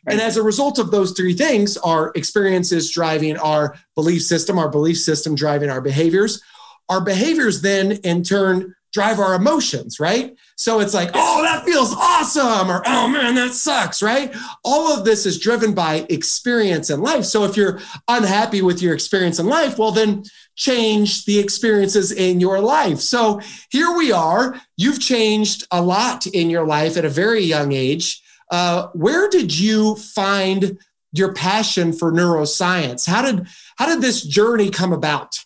And 0.09 0.21
as 0.21 0.37
a 0.37 0.43
result 0.43 0.79
of 0.79 0.89
those 0.89 1.11
three 1.11 1.33
things, 1.33 1.75
our 1.75 2.13
experiences 2.15 2.89
driving 2.91 3.35
our 3.37 3.75
belief 3.93 4.21
system, 4.23 4.57
our 4.57 4.69
belief 4.69 4.97
system 4.97 5.35
driving 5.35 5.69
our 5.69 5.81
behaviors, 5.81 6.41
our 6.87 7.01
behaviors 7.01 7.61
then 7.61 7.91
in 7.91 8.23
turn 8.23 8.73
drive 8.97 9.19
our 9.19 9.35
emotions, 9.35 9.99
right? 9.99 10.35
So 10.55 10.79
it's 10.79 10.95
like, 10.95 11.11
oh, 11.13 11.43
that 11.43 11.63
feels 11.63 11.93
awesome, 11.93 12.71
or 12.71 12.81
oh 12.87 13.07
man, 13.07 13.35
that 13.35 13.53
sucks, 13.53 14.01
right? 14.01 14.35
All 14.65 14.91
of 14.91 15.05
this 15.05 15.27
is 15.27 15.39
driven 15.39 15.75
by 15.75 16.07
experience 16.09 16.89
in 16.89 17.01
life. 17.01 17.23
So 17.23 17.43
if 17.43 17.55
you're 17.55 17.79
unhappy 18.07 18.63
with 18.63 18.81
your 18.81 18.95
experience 18.95 19.37
in 19.37 19.45
life, 19.45 19.77
well, 19.77 19.91
then 19.91 20.23
change 20.55 21.25
the 21.25 21.37
experiences 21.37 22.11
in 22.11 22.39
your 22.39 22.59
life. 22.59 22.99
So 22.99 23.39
here 23.69 23.95
we 23.95 24.11
are. 24.11 24.59
You've 24.77 24.99
changed 24.99 25.67
a 25.69 25.83
lot 25.83 26.25
in 26.25 26.49
your 26.49 26.65
life 26.65 26.97
at 26.97 27.05
a 27.05 27.09
very 27.23 27.43
young 27.43 27.73
age. 27.73 28.23
Uh, 28.49 28.87
where 28.93 29.29
did 29.29 29.55
you 29.55 29.95
find 29.97 30.79
your 31.13 31.35
passion 31.35 31.93
for 31.93 32.11
neuroscience? 32.11 33.05
How 33.07 33.21
did 33.21 33.45
how 33.75 33.85
did 33.85 34.01
this 34.01 34.23
journey 34.23 34.71
come 34.71 34.91
about? 34.91 35.45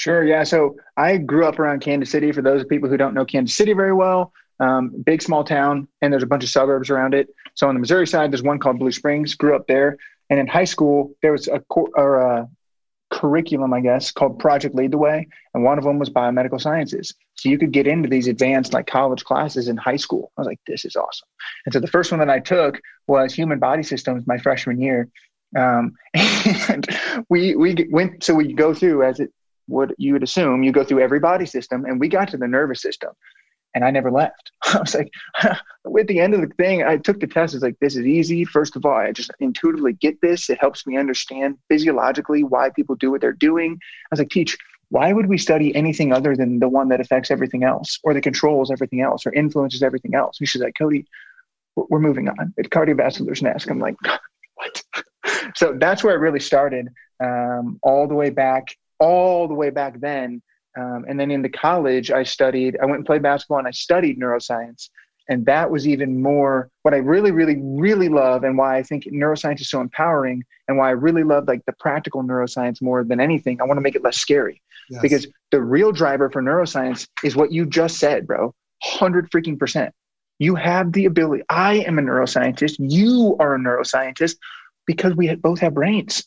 Sure. 0.00 0.24
Yeah. 0.24 0.44
So 0.44 0.76
I 0.96 1.18
grew 1.18 1.44
up 1.44 1.58
around 1.58 1.80
Kansas 1.80 2.08
City. 2.10 2.32
For 2.32 2.40
those 2.40 2.64
people 2.64 2.88
who 2.88 2.96
don't 2.96 3.12
know 3.12 3.26
Kansas 3.26 3.54
City 3.54 3.74
very 3.74 3.92
well, 3.92 4.32
um, 4.58 4.94
big 5.04 5.20
small 5.20 5.44
town, 5.44 5.88
and 6.00 6.10
there's 6.10 6.22
a 6.22 6.26
bunch 6.26 6.42
of 6.42 6.48
suburbs 6.48 6.88
around 6.88 7.12
it. 7.12 7.28
So 7.54 7.68
on 7.68 7.74
the 7.74 7.80
Missouri 7.80 8.06
side, 8.06 8.32
there's 8.32 8.42
one 8.42 8.58
called 8.58 8.78
Blue 8.78 8.92
Springs. 8.92 9.34
Grew 9.34 9.54
up 9.54 9.66
there, 9.66 9.98
and 10.30 10.40
in 10.40 10.46
high 10.46 10.64
school 10.64 11.14
there 11.20 11.32
was 11.32 11.48
a, 11.48 11.62
or 11.68 12.16
a 12.18 12.48
curriculum, 13.10 13.74
I 13.74 13.80
guess, 13.80 14.10
called 14.10 14.38
Project 14.38 14.74
Lead 14.74 14.90
the 14.90 14.96
Way, 14.96 15.28
and 15.52 15.64
one 15.64 15.76
of 15.76 15.84
them 15.84 15.98
was 15.98 16.08
biomedical 16.08 16.58
sciences. 16.58 17.14
So 17.34 17.50
you 17.50 17.58
could 17.58 17.72
get 17.72 17.86
into 17.86 18.08
these 18.08 18.26
advanced 18.26 18.72
like 18.72 18.86
college 18.86 19.22
classes 19.24 19.68
in 19.68 19.76
high 19.76 19.96
school. 19.96 20.32
I 20.38 20.40
was 20.40 20.46
like, 20.46 20.60
this 20.66 20.86
is 20.86 20.96
awesome. 20.96 21.28
And 21.66 21.74
so 21.74 21.78
the 21.78 21.86
first 21.86 22.10
one 22.10 22.20
that 22.20 22.30
I 22.30 22.38
took 22.38 22.80
was 23.06 23.34
Human 23.34 23.58
Body 23.58 23.82
Systems 23.82 24.26
my 24.26 24.38
freshman 24.38 24.80
year. 24.80 25.10
Um, 25.54 25.92
and 26.14 26.86
we 27.28 27.54
we 27.54 27.86
went 27.90 28.24
so 28.24 28.32
we 28.32 28.54
go 28.54 28.72
through 28.72 29.02
as 29.02 29.20
it 29.20 29.30
would 29.70 29.94
you 29.98 30.12
would 30.12 30.22
assume 30.22 30.62
you 30.62 30.72
go 30.72 30.84
through 30.84 31.00
every 31.00 31.20
body 31.20 31.46
system 31.46 31.84
and 31.84 31.98
we 31.98 32.08
got 32.08 32.28
to 32.28 32.36
the 32.36 32.48
nervous 32.48 32.82
system 32.82 33.12
and 33.74 33.84
I 33.84 33.90
never 33.90 34.10
left. 34.10 34.52
I 34.64 34.78
was 34.78 34.94
like, 34.94 35.12
at 35.42 36.06
the 36.06 36.20
end 36.20 36.34
of 36.34 36.40
the 36.40 36.48
thing, 36.56 36.82
I 36.82 36.96
took 36.96 37.20
the 37.20 37.26
test. 37.26 37.54
It's 37.54 37.62
like, 37.62 37.78
this 37.80 37.96
is 37.96 38.06
easy. 38.06 38.44
First 38.44 38.76
of 38.76 38.84
all, 38.84 38.94
I 38.94 39.12
just 39.12 39.30
intuitively 39.40 39.92
get 39.94 40.20
this. 40.20 40.50
It 40.50 40.58
helps 40.60 40.86
me 40.86 40.96
understand 40.96 41.58
physiologically 41.68 42.42
why 42.42 42.70
people 42.70 42.96
do 42.96 43.10
what 43.10 43.20
they're 43.20 43.32
doing. 43.32 43.72
I 43.72 44.08
was 44.10 44.18
like, 44.18 44.30
teach, 44.30 44.56
why 44.88 45.12
would 45.12 45.26
we 45.26 45.38
study 45.38 45.74
anything 45.74 46.12
other 46.12 46.36
than 46.36 46.58
the 46.58 46.68
one 46.68 46.88
that 46.88 47.00
affects 47.00 47.30
everything 47.30 47.62
else 47.62 47.98
or 48.02 48.12
that 48.12 48.22
controls 48.22 48.70
everything 48.70 49.00
else 49.00 49.24
or 49.24 49.32
influences 49.32 49.82
everything 49.82 50.14
else? 50.14 50.40
And 50.40 50.48
she's 50.48 50.62
like, 50.62 50.74
Cody, 50.76 51.06
we're 51.76 52.00
moving 52.00 52.28
on. 52.28 52.52
It's 52.56 52.68
cardiovascular's 52.68 53.42
next. 53.42 53.70
I'm 53.70 53.78
like, 53.78 53.96
what? 54.54 54.82
so 55.54 55.76
that's 55.78 56.02
where 56.02 56.14
it 56.14 56.18
really 56.18 56.40
started 56.40 56.88
um, 57.22 57.78
all 57.82 58.08
the 58.08 58.14
way 58.14 58.30
back 58.30 58.76
all 59.00 59.48
the 59.48 59.54
way 59.54 59.70
back 59.70 60.00
then. 60.00 60.42
Um, 60.78 61.04
and 61.08 61.18
then 61.18 61.30
into 61.30 61.48
college, 61.48 62.10
I 62.10 62.22
studied, 62.22 62.78
I 62.80 62.86
went 62.86 62.98
and 62.98 63.06
played 63.06 63.22
basketball 63.22 63.58
and 63.58 63.66
I 63.66 63.72
studied 63.72 64.20
neuroscience. 64.20 64.88
And 65.28 65.46
that 65.46 65.70
was 65.70 65.86
even 65.86 66.20
more 66.20 66.70
what 66.82 66.94
I 66.94 66.98
really, 66.98 67.30
really, 67.30 67.56
really 67.60 68.08
love 68.08 68.44
and 68.44 68.58
why 68.58 68.76
I 68.76 68.82
think 68.82 69.04
neuroscience 69.04 69.60
is 69.60 69.70
so 69.70 69.80
empowering 69.80 70.42
and 70.68 70.76
why 70.76 70.88
I 70.88 70.92
really 70.92 71.22
love 71.22 71.46
like 71.46 71.64
the 71.66 71.72
practical 71.78 72.22
neuroscience 72.22 72.82
more 72.82 73.04
than 73.04 73.20
anything. 73.20 73.60
I 73.60 73.64
want 73.64 73.78
to 73.78 73.82
make 73.82 73.94
it 73.94 74.02
less 74.02 74.16
scary 74.16 74.60
yes. 74.88 75.00
because 75.02 75.26
the 75.50 75.62
real 75.62 75.92
driver 75.92 76.30
for 76.30 76.42
neuroscience 76.42 77.06
is 77.24 77.36
what 77.36 77.52
you 77.52 77.64
just 77.64 77.98
said, 77.98 78.26
bro. 78.26 78.54
100 78.98 79.30
freaking 79.30 79.58
percent. 79.58 79.94
You 80.38 80.54
have 80.54 80.92
the 80.92 81.04
ability. 81.04 81.44
I 81.48 81.74
am 81.80 81.98
a 81.98 82.02
neuroscientist. 82.02 82.76
You 82.78 83.36
are 83.38 83.54
a 83.54 83.58
neuroscientist 83.58 84.36
because 84.86 85.14
we 85.14 85.32
both 85.36 85.60
have 85.60 85.74
brains 85.74 86.24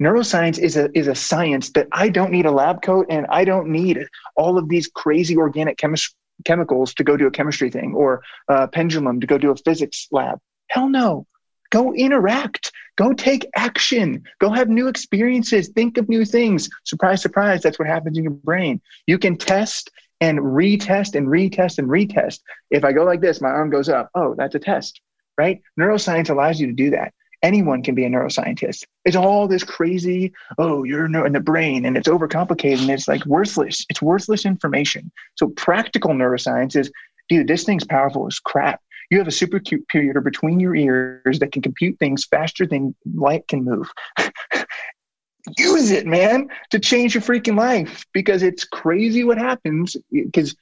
neuroscience 0.00 0.58
is 0.58 0.76
a 0.76 0.90
is 0.96 1.08
a 1.08 1.14
science 1.14 1.70
that 1.72 1.88
I 1.92 2.08
don't 2.08 2.32
need 2.32 2.46
a 2.46 2.50
lab 2.50 2.82
coat 2.82 3.06
and 3.10 3.26
I 3.30 3.44
don't 3.44 3.68
need 3.68 4.06
all 4.36 4.58
of 4.58 4.68
these 4.68 4.88
crazy 4.88 5.36
organic 5.36 5.78
chemis- 5.78 6.14
chemicals 6.44 6.94
to 6.94 7.04
go 7.04 7.16
do 7.16 7.26
a 7.26 7.30
chemistry 7.30 7.70
thing 7.70 7.94
or 7.94 8.22
a 8.48 8.68
pendulum 8.68 9.20
to 9.20 9.26
go 9.26 9.38
do 9.38 9.50
a 9.50 9.56
physics 9.56 10.08
lab. 10.10 10.38
Hell 10.68 10.88
no. 10.88 11.26
Go 11.70 11.92
interact. 11.94 12.72
Go 12.96 13.12
take 13.12 13.46
action. 13.54 14.22
Go 14.40 14.50
have 14.50 14.68
new 14.68 14.88
experiences. 14.88 15.68
Think 15.68 15.98
of 15.98 16.08
new 16.08 16.24
things. 16.24 16.68
Surprise, 16.84 17.20
surprise. 17.20 17.62
That's 17.62 17.78
what 17.78 17.88
happens 17.88 18.16
in 18.16 18.24
your 18.24 18.32
brain. 18.32 18.80
You 19.06 19.18
can 19.18 19.36
test 19.36 19.90
and 20.20 20.38
retest 20.38 21.14
and 21.14 21.28
retest 21.28 21.78
and 21.78 21.88
retest. 21.88 22.40
If 22.70 22.84
I 22.84 22.92
go 22.92 23.04
like 23.04 23.20
this, 23.20 23.40
my 23.40 23.48
arm 23.48 23.70
goes 23.70 23.88
up. 23.88 24.10
Oh, 24.14 24.34
that's 24.36 24.54
a 24.54 24.58
test, 24.58 25.00
right? 25.36 25.60
Neuroscience 25.78 26.30
allows 26.30 26.58
you 26.58 26.68
to 26.68 26.72
do 26.72 26.90
that. 26.90 27.12
Anyone 27.42 27.82
can 27.82 27.94
be 27.94 28.04
a 28.04 28.08
neuroscientist. 28.08 28.84
It's 29.04 29.16
all 29.16 29.46
this 29.46 29.62
crazy, 29.62 30.32
oh, 30.58 30.84
you're 30.84 31.06
in 31.06 31.32
the 31.32 31.40
brain 31.40 31.84
and 31.84 31.96
it's 31.96 32.08
overcomplicated 32.08 32.80
and 32.80 32.90
it's 32.90 33.06
like 33.06 33.24
worthless. 33.26 33.86
It's 33.88 34.02
worthless 34.02 34.44
information. 34.44 35.12
So 35.36 35.48
practical 35.50 36.10
neuroscience 36.12 36.74
is, 36.74 36.90
dude, 37.28 37.46
this 37.46 37.64
thing's 37.64 37.84
powerful 37.84 38.26
as 38.26 38.38
crap. 38.40 38.80
You 39.10 39.18
have 39.18 39.28
a 39.28 39.30
supercomputer 39.30 40.22
between 40.22 40.60
your 40.60 40.74
ears 40.74 41.38
that 41.38 41.52
can 41.52 41.62
compute 41.62 41.98
things 41.98 42.24
faster 42.24 42.66
than 42.66 42.94
light 43.14 43.48
can 43.48 43.64
move. 43.64 43.90
Use 45.56 45.90
it, 45.90 46.06
man, 46.06 46.48
to 46.70 46.78
change 46.78 47.14
your 47.14 47.22
freaking 47.22 47.56
life 47.56 48.04
because 48.12 48.42
it's 48.42 48.64
crazy 48.64 49.24
what 49.24 49.38
happens. 49.38 49.96
Because 50.12 50.54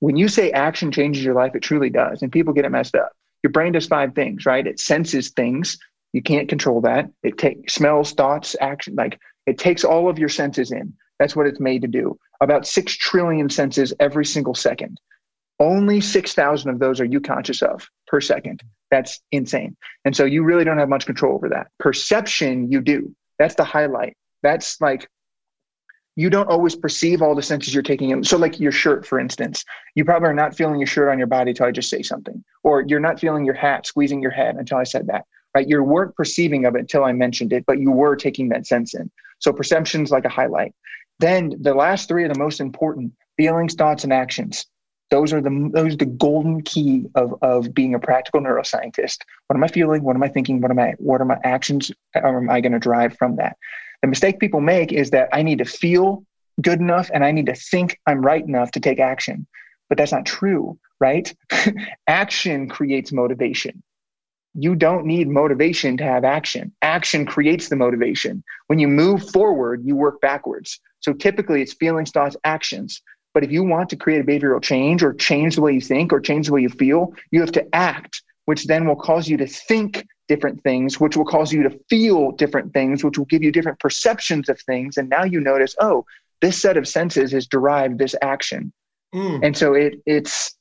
when 0.00 0.16
you 0.16 0.28
say 0.28 0.50
action 0.50 0.92
changes 0.92 1.24
your 1.24 1.34
life, 1.34 1.54
it 1.54 1.62
truly 1.62 1.88
does. 1.88 2.20
And 2.20 2.32
people 2.32 2.52
get 2.52 2.64
it 2.64 2.70
messed 2.70 2.94
up. 2.94 3.12
Your 3.42 3.50
brain 3.50 3.72
does 3.72 3.86
five 3.86 4.14
things, 4.14 4.44
right? 4.44 4.66
It 4.66 4.80
senses 4.80 5.30
things. 5.30 5.78
You 6.16 6.22
can't 6.22 6.48
control 6.48 6.80
that. 6.80 7.10
It 7.22 7.36
takes 7.36 7.74
smells, 7.74 8.12
thoughts, 8.12 8.56
action. 8.58 8.94
Like 8.94 9.20
it 9.44 9.58
takes 9.58 9.84
all 9.84 10.08
of 10.08 10.18
your 10.18 10.30
senses 10.30 10.72
in. 10.72 10.94
That's 11.18 11.36
what 11.36 11.46
it's 11.46 11.60
made 11.60 11.82
to 11.82 11.88
do. 11.88 12.18
About 12.40 12.66
six 12.66 12.96
trillion 12.96 13.50
senses 13.50 13.92
every 14.00 14.24
single 14.24 14.54
second. 14.54 14.98
Only 15.60 16.00
6,000 16.00 16.70
of 16.70 16.78
those 16.78 17.02
are 17.02 17.04
you 17.04 17.20
conscious 17.20 17.60
of 17.60 17.86
per 18.06 18.22
second. 18.22 18.62
That's 18.90 19.20
insane. 19.30 19.76
And 20.06 20.16
so 20.16 20.24
you 20.24 20.42
really 20.42 20.64
don't 20.64 20.78
have 20.78 20.88
much 20.88 21.04
control 21.04 21.34
over 21.34 21.50
that. 21.50 21.66
Perception, 21.78 22.72
you 22.72 22.80
do. 22.80 23.14
That's 23.38 23.56
the 23.56 23.64
highlight. 23.64 24.16
That's 24.42 24.80
like, 24.80 25.10
you 26.18 26.30
don't 26.30 26.48
always 26.48 26.74
perceive 26.74 27.20
all 27.20 27.34
the 27.34 27.42
senses 27.42 27.74
you're 27.74 27.82
taking 27.82 28.08
in. 28.08 28.24
So, 28.24 28.38
like 28.38 28.58
your 28.58 28.72
shirt, 28.72 29.04
for 29.04 29.20
instance, 29.20 29.66
you 29.94 30.06
probably 30.06 30.30
are 30.30 30.34
not 30.34 30.56
feeling 30.56 30.80
your 30.80 30.86
shirt 30.86 31.10
on 31.10 31.18
your 31.18 31.26
body 31.26 31.50
until 31.50 31.66
I 31.66 31.72
just 31.72 31.90
say 31.90 32.00
something, 32.00 32.42
or 32.64 32.84
you're 32.86 33.00
not 33.00 33.20
feeling 33.20 33.44
your 33.44 33.54
hat 33.54 33.86
squeezing 33.86 34.22
your 34.22 34.30
head 34.30 34.56
until 34.56 34.78
I 34.78 34.84
said 34.84 35.08
that, 35.08 35.26
right? 35.56 35.66
You 35.66 35.82
weren't 35.82 36.14
perceiving 36.14 36.66
of 36.66 36.76
it 36.76 36.80
until 36.80 37.02
I 37.02 37.12
mentioned 37.12 37.50
it, 37.50 37.64
but 37.66 37.80
you 37.80 37.90
were 37.90 38.14
taking 38.14 38.50
that 38.50 38.66
sense 38.66 38.92
in. 38.92 39.10
So, 39.38 39.54
perception's 39.54 40.10
like 40.10 40.26
a 40.26 40.28
highlight. 40.28 40.74
Then 41.18 41.54
the 41.62 41.72
last 41.72 42.08
three 42.08 42.24
are 42.24 42.28
the 42.28 42.38
most 42.38 42.60
important 42.60 43.14
feelings, 43.38 43.72
thoughts, 43.74 44.04
and 44.04 44.12
actions. 44.12 44.66
Those 45.10 45.32
are 45.32 45.40
the 45.40 45.70
those 45.72 45.94
are 45.94 45.96
the 45.96 46.04
golden 46.26 46.60
key 46.60 47.06
of 47.14 47.34
of 47.40 47.72
being 47.72 47.94
a 47.94 47.98
practical 47.98 48.42
neuroscientist. 48.42 49.20
What 49.46 49.56
am 49.56 49.64
I 49.64 49.68
feeling? 49.68 50.02
What 50.02 50.14
am 50.14 50.22
I 50.22 50.28
thinking? 50.28 50.60
What 50.60 50.70
am 50.70 50.78
I 50.78 50.92
what 50.98 51.22
are 51.22 51.24
my 51.24 51.38
actions 51.42 51.90
am 52.14 52.50
I 52.50 52.60
going 52.60 52.72
to 52.72 52.78
drive 52.78 53.16
from 53.16 53.36
that? 53.36 53.56
The 54.02 54.08
mistake 54.08 54.38
people 54.38 54.60
make 54.60 54.92
is 54.92 55.08
that 55.10 55.30
I 55.32 55.42
need 55.42 55.58
to 55.58 55.64
feel 55.64 56.22
good 56.60 56.80
enough 56.80 57.10
and 57.14 57.24
I 57.24 57.30
need 57.30 57.46
to 57.46 57.54
think 57.54 57.98
I'm 58.06 58.20
right 58.20 58.44
enough 58.44 58.72
to 58.72 58.80
take 58.80 59.00
action. 59.00 59.46
But 59.88 59.96
that's 59.96 60.12
not 60.12 60.26
true, 60.26 60.78
right? 61.00 61.34
action 62.08 62.68
creates 62.68 63.10
motivation. 63.10 63.82
You 64.58 64.74
don't 64.74 65.04
need 65.04 65.28
motivation 65.28 65.96
to 65.98 66.04
have 66.04 66.24
action. 66.24 66.72
Action 66.82 67.26
creates 67.26 67.68
the 67.68 67.76
motivation. 67.76 68.42
When 68.68 68.78
you 68.78 68.88
move 68.88 69.30
forward, 69.30 69.82
you 69.84 69.96
work 69.96 70.20
backwards. 70.20 70.80
So 71.00 71.12
typically 71.12 71.62
it's 71.62 71.74
feelings, 71.74 72.10
thoughts, 72.10 72.36
actions. 72.44 73.02
But 73.34 73.44
if 73.44 73.52
you 73.52 73.62
want 73.64 73.90
to 73.90 73.96
create 73.96 74.22
a 74.22 74.24
behavioral 74.24 74.62
change 74.62 75.02
or 75.02 75.12
change 75.12 75.56
the 75.56 75.60
way 75.60 75.72
you 75.72 75.80
think 75.80 76.12
or 76.12 76.20
change 76.20 76.46
the 76.46 76.54
way 76.54 76.62
you 76.62 76.70
feel, 76.70 77.12
you 77.30 77.40
have 77.40 77.52
to 77.52 77.74
act, 77.74 78.22
which 78.46 78.66
then 78.66 78.86
will 78.86 78.96
cause 78.96 79.28
you 79.28 79.36
to 79.36 79.46
think 79.46 80.06
different 80.26 80.62
things, 80.62 80.98
which 80.98 81.16
will 81.16 81.26
cause 81.26 81.52
you 81.52 81.62
to 81.62 81.78
feel 81.90 82.32
different 82.32 82.72
things, 82.72 83.04
which 83.04 83.18
will 83.18 83.26
give 83.26 83.42
you 83.42 83.52
different 83.52 83.78
perceptions 83.78 84.48
of 84.48 84.58
things. 84.62 84.96
And 84.96 85.08
now 85.10 85.24
you 85.24 85.40
notice, 85.40 85.76
oh, 85.80 86.06
this 86.40 86.60
set 86.60 86.76
of 86.76 86.88
senses 86.88 87.32
has 87.32 87.46
derived 87.46 87.98
this 87.98 88.14
action. 88.22 88.72
Mm. 89.14 89.44
And 89.44 89.56
so 89.56 89.74
it 89.74 90.00
it's 90.06 90.55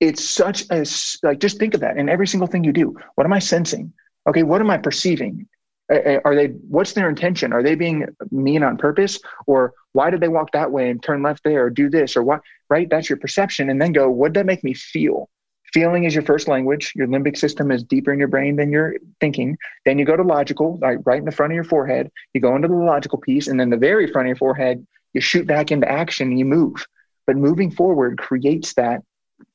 it's 0.00 0.28
such 0.28 0.64
a 0.70 0.84
like 1.22 1.38
just 1.38 1.58
think 1.58 1.74
of 1.74 1.80
that 1.80 1.96
in 1.96 2.08
every 2.08 2.26
single 2.26 2.46
thing 2.46 2.64
you 2.64 2.72
do. 2.72 2.96
What 3.14 3.26
am 3.26 3.32
I 3.32 3.38
sensing? 3.38 3.92
Okay, 4.28 4.42
what 4.42 4.60
am 4.60 4.70
I 4.70 4.78
perceiving? 4.78 5.46
are 5.90 6.34
they 6.34 6.46
what's 6.68 6.94
their 6.94 7.10
intention? 7.10 7.52
Are 7.52 7.62
they 7.62 7.74
being 7.74 8.06
mean 8.30 8.62
on 8.62 8.78
purpose? 8.78 9.20
Or 9.46 9.74
why 9.92 10.10
did 10.10 10.20
they 10.20 10.28
walk 10.28 10.52
that 10.52 10.72
way 10.72 10.88
and 10.88 11.02
turn 11.02 11.22
left 11.22 11.44
there 11.44 11.64
or 11.64 11.70
do 11.70 11.90
this 11.90 12.16
or 12.16 12.22
what 12.22 12.40
right? 12.70 12.88
That's 12.88 13.08
your 13.10 13.18
perception 13.18 13.68
and 13.68 13.80
then 13.80 13.92
go 13.92 14.10
what 14.10 14.32
did 14.32 14.40
that 14.40 14.46
make 14.46 14.64
me 14.64 14.74
feel? 14.74 15.28
Feeling 15.74 16.04
is 16.04 16.14
your 16.14 16.22
first 16.22 16.48
language. 16.48 16.92
Your 16.94 17.06
limbic 17.06 17.36
system 17.36 17.70
is 17.70 17.82
deeper 17.82 18.12
in 18.12 18.18
your 18.18 18.28
brain 18.28 18.56
than 18.56 18.70
your 18.70 18.94
thinking. 19.20 19.58
Then 19.84 19.98
you 19.98 20.04
go 20.04 20.16
to 20.16 20.22
logical 20.22 20.78
like 20.80 20.98
right 21.04 21.18
in 21.18 21.24
the 21.24 21.32
front 21.32 21.52
of 21.52 21.54
your 21.54 21.64
forehead. 21.64 22.10
You 22.32 22.40
go 22.40 22.56
into 22.56 22.68
the 22.68 22.74
logical 22.74 23.18
piece 23.18 23.48
and 23.48 23.60
then 23.60 23.70
the 23.70 23.76
very 23.76 24.10
front 24.10 24.26
of 24.26 24.30
your 24.30 24.36
forehead 24.36 24.86
you 25.12 25.20
shoot 25.20 25.46
back 25.46 25.70
into 25.70 25.90
action 25.90 26.28
and 26.28 26.38
you 26.38 26.44
move. 26.44 26.86
But 27.26 27.36
moving 27.36 27.70
forward 27.70 28.18
creates 28.18 28.74
that 28.74 29.02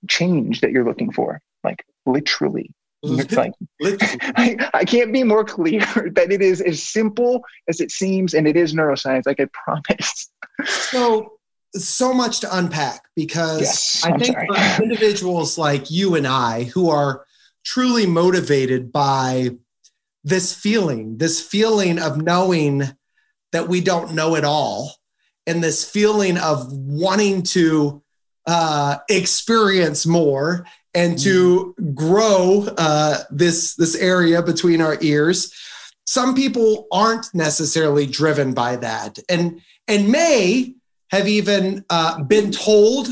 change 0.08 0.62
that 0.62 0.72
you're 0.72 0.86
looking 0.86 1.12
for 1.12 1.42
like 1.64 1.86
literally 2.06 2.72
it's 3.04 3.36
like 3.36 3.54
I, 3.82 4.70
I, 4.74 4.86
can't 4.86 5.14
be 5.14 5.24
more 5.24 5.46
clear 5.46 5.80
that 6.16 6.32
it 6.32 6.42
is 6.42 6.62
as 6.62 6.84
simple 6.84 7.44
as 7.68 7.80
it 7.80 7.92
seems, 7.92 8.34
and 8.34 8.48
it 8.48 8.58
is 8.58 8.74
neuroscience. 8.74 9.26
Like 9.26 9.40
I 9.40 9.48
promise. 9.54 10.30
So, 10.66 11.34
so 11.76 12.14
much 12.14 12.42
to 12.42 12.58
unpack 12.58 13.02
because 13.16 13.62
yes, 13.62 14.04
I 14.04 14.18
think 14.18 14.38
individuals 14.82 15.58
like 15.58 15.90
you 15.90 16.16
and 16.16 16.28
I 16.28 16.64
who 16.64 16.90
are 16.90 17.26
truly 17.64 18.06
motivated 18.06 18.92
by 18.92 19.52
this 20.24 20.54
feeling, 20.54 21.18
this 21.18 21.42
feeling 21.42 22.00
of 22.00 22.22
knowing 22.22 22.84
that 23.52 23.68
we 23.70 23.82
don't 23.82 24.14
know 24.14 24.36
it 24.36 24.44
all, 24.44 24.94
and 25.48 25.64
this 25.64 25.90
feeling 25.90 26.38
of 26.38 26.68
wanting 26.72 27.44
to 27.44 28.04
uh, 28.50 28.98
experience 29.10 30.08
more 30.08 30.66
and 30.96 31.20
to 31.20 31.76
grow 31.94 32.68
uh, 32.80 33.20
this 33.30 33.76
this 33.76 33.96
area 33.96 34.42
between 34.42 34.82
our 34.82 34.98
ears. 35.02 35.54
Some 36.08 36.34
people 36.34 36.88
aren't 36.92 37.28
necessarily 37.36 38.08
driven 38.08 38.56
by 38.56 38.78
that, 38.78 39.20
and 39.30 39.62
and 39.88 40.12
may 40.12 40.74
have 41.12 41.28
even 41.28 41.86
uh, 41.92 42.24
been 42.24 42.52
told, 42.52 43.08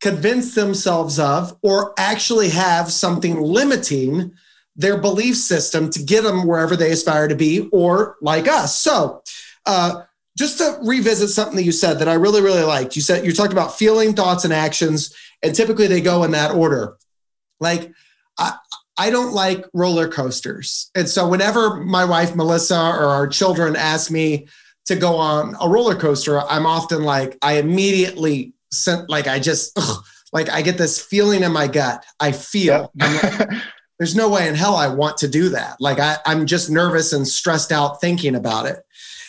convinced 0.00 0.56
themselves 0.56 1.20
of, 1.20 1.56
or 1.62 1.94
actually 1.96 2.48
have 2.48 2.90
something 2.90 3.40
limiting 3.40 4.32
their 4.74 4.98
belief 4.98 5.36
system 5.36 5.90
to 5.90 6.02
get 6.02 6.24
them 6.24 6.44
wherever 6.44 6.74
they 6.74 6.90
aspire 6.90 7.28
to 7.28 7.36
be, 7.36 7.68
or 7.72 8.16
like 8.20 8.48
us. 8.48 8.76
So. 8.76 9.22
Uh, 9.64 10.02
just 10.38 10.58
to 10.58 10.78
revisit 10.82 11.28
something 11.30 11.56
that 11.56 11.64
you 11.64 11.72
said 11.72 11.98
that 11.98 12.08
I 12.08 12.14
really, 12.14 12.40
really 12.40 12.62
liked. 12.62 12.96
You 12.96 13.02
said 13.02 13.24
you 13.24 13.32
talked 13.32 13.52
about 13.52 13.76
feeling, 13.76 14.14
thoughts, 14.14 14.44
and 14.44 14.52
actions, 14.52 15.14
and 15.42 15.54
typically 15.54 15.86
they 15.86 16.00
go 16.00 16.24
in 16.24 16.30
that 16.30 16.54
order. 16.54 16.96
Like, 17.60 17.92
I, 18.38 18.54
I 18.98 19.10
don't 19.10 19.32
like 19.32 19.66
roller 19.72 20.08
coasters. 20.08 20.90
And 20.94 21.08
so 21.08 21.28
whenever 21.28 21.76
my 21.76 22.04
wife, 22.04 22.34
Melissa, 22.34 22.76
or 22.76 23.06
our 23.06 23.26
children 23.26 23.76
ask 23.76 24.10
me 24.10 24.48
to 24.86 24.96
go 24.96 25.16
on 25.16 25.54
a 25.60 25.68
roller 25.68 25.94
coaster, 25.94 26.40
I'm 26.40 26.66
often 26.66 27.02
like, 27.02 27.38
I 27.42 27.58
immediately 27.58 28.54
sent, 28.70 29.08
like, 29.08 29.28
I 29.28 29.38
just, 29.38 29.72
ugh, 29.76 30.04
like, 30.32 30.48
I 30.50 30.62
get 30.62 30.78
this 30.78 31.00
feeling 31.00 31.42
in 31.42 31.52
my 31.52 31.66
gut. 31.66 32.04
I 32.20 32.32
feel. 32.32 32.90
Like, 32.94 33.50
there's 33.98 34.16
no 34.16 34.28
way 34.28 34.48
in 34.48 34.54
hell 34.54 34.76
I 34.76 34.88
want 34.88 35.18
to 35.18 35.28
do 35.28 35.50
that. 35.50 35.76
Like, 35.78 36.00
I, 36.00 36.16
I'm 36.26 36.46
just 36.46 36.70
nervous 36.70 37.12
and 37.12 37.28
stressed 37.28 37.70
out 37.70 38.00
thinking 38.00 38.34
about 38.34 38.66
it. 38.66 38.84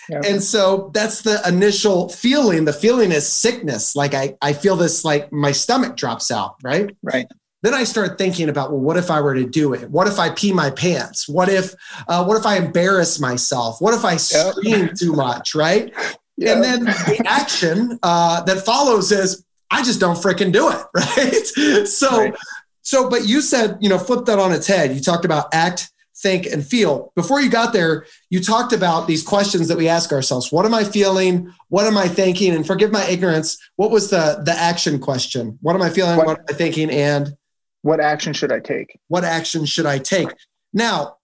And 0.09 0.43
so 0.43 0.91
that's 0.93 1.21
the 1.21 1.41
initial 1.47 2.09
feeling. 2.09 2.65
The 2.65 2.73
feeling 2.73 3.11
is 3.11 3.31
sickness. 3.31 3.95
Like 3.95 4.13
I, 4.13 4.35
I 4.41 4.53
feel 4.53 4.75
this 4.75 5.05
like 5.05 5.31
my 5.31 5.51
stomach 5.51 5.95
drops 5.95 6.31
out, 6.31 6.55
right? 6.63 6.95
Right. 7.01 7.27
Then 7.61 7.73
I 7.73 7.85
start 7.85 8.17
thinking 8.17 8.49
about, 8.49 8.71
well, 8.71 8.81
what 8.81 8.97
if 8.97 9.09
I 9.09 9.21
were 9.21 9.33
to 9.33 9.45
do 9.45 9.73
it? 9.73 9.89
What 9.89 10.07
if 10.07 10.19
I 10.19 10.31
pee 10.31 10.51
my 10.51 10.69
pants? 10.69 11.29
What 11.29 11.47
if, 11.47 11.73
uh, 12.09 12.25
what 12.25 12.37
if 12.37 12.45
I 12.45 12.57
embarrass 12.57 13.21
myself? 13.21 13.79
What 13.79 13.93
if 13.93 14.03
I 14.03 14.17
scream 14.17 14.87
yep. 14.87 14.95
too 14.95 15.13
much? 15.13 15.55
Right. 15.55 15.93
Yep. 16.37 16.55
And 16.55 16.63
then 16.63 16.83
the 16.83 17.23
action 17.25 17.99
uh, 18.03 18.41
that 18.43 18.65
follows 18.65 19.13
is, 19.13 19.45
I 19.71 19.81
just 19.81 20.01
don't 20.01 20.17
freaking 20.17 20.51
do 20.51 20.69
it. 20.69 20.85
Right. 20.93 21.87
So, 21.87 22.17
right. 22.17 22.35
so, 22.81 23.09
but 23.09 23.25
you 23.25 23.39
said, 23.39 23.77
you 23.79 23.87
know, 23.87 23.97
flip 23.97 24.25
that 24.25 24.39
on 24.39 24.51
its 24.51 24.67
head. 24.67 24.93
You 24.93 24.99
talked 24.99 25.23
about 25.23 25.53
act, 25.53 25.89
think, 26.23 26.47
and 26.47 26.65
feel. 26.65 27.11
Before 27.15 27.39
you 27.39 27.49
got 27.49 27.73
there, 27.73 28.07
you 28.31 28.39
talked 28.39 28.73
about 28.73 29.05
these 29.05 29.21
questions 29.21 29.67
that 29.67 29.77
we 29.77 29.87
ask 29.87 30.11
ourselves. 30.11 30.51
What 30.51 30.65
am 30.65 30.73
I 30.73 30.83
feeling? 30.83 31.53
What 31.67 31.85
am 31.85 31.97
I 31.97 32.07
thinking? 32.07 32.55
And 32.55 32.65
forgive 32.65 32.91
my 32.91 33.05
ignorance. 33.05 33.57
What 33.75 33.91
was 33.91 34.09
the 34.09 34.41
the 34.43 34.53
action 34.53 34.99
question? 34.99 35.59
What 35.61 35.75
am 35.75 35.83
I 35.83 35.89
feeling? 35.91 36.17
What, 36.17 36.25
what 36.25 36.39
am 36.39 36.45
I 36.49 36.53
thinking? 36.53 36.89
And 36.89 37.37
what 37.83 37.99
action 37.99 38.33
should 38.33 38.51
I 38.51 38.59
take? 38.59 38.97
What 39.09 39.23
action 39.23 39.65
should 39.65 39.85
I 39.85 39.99
take? 39.99 40.29
Now, 40.73 41.17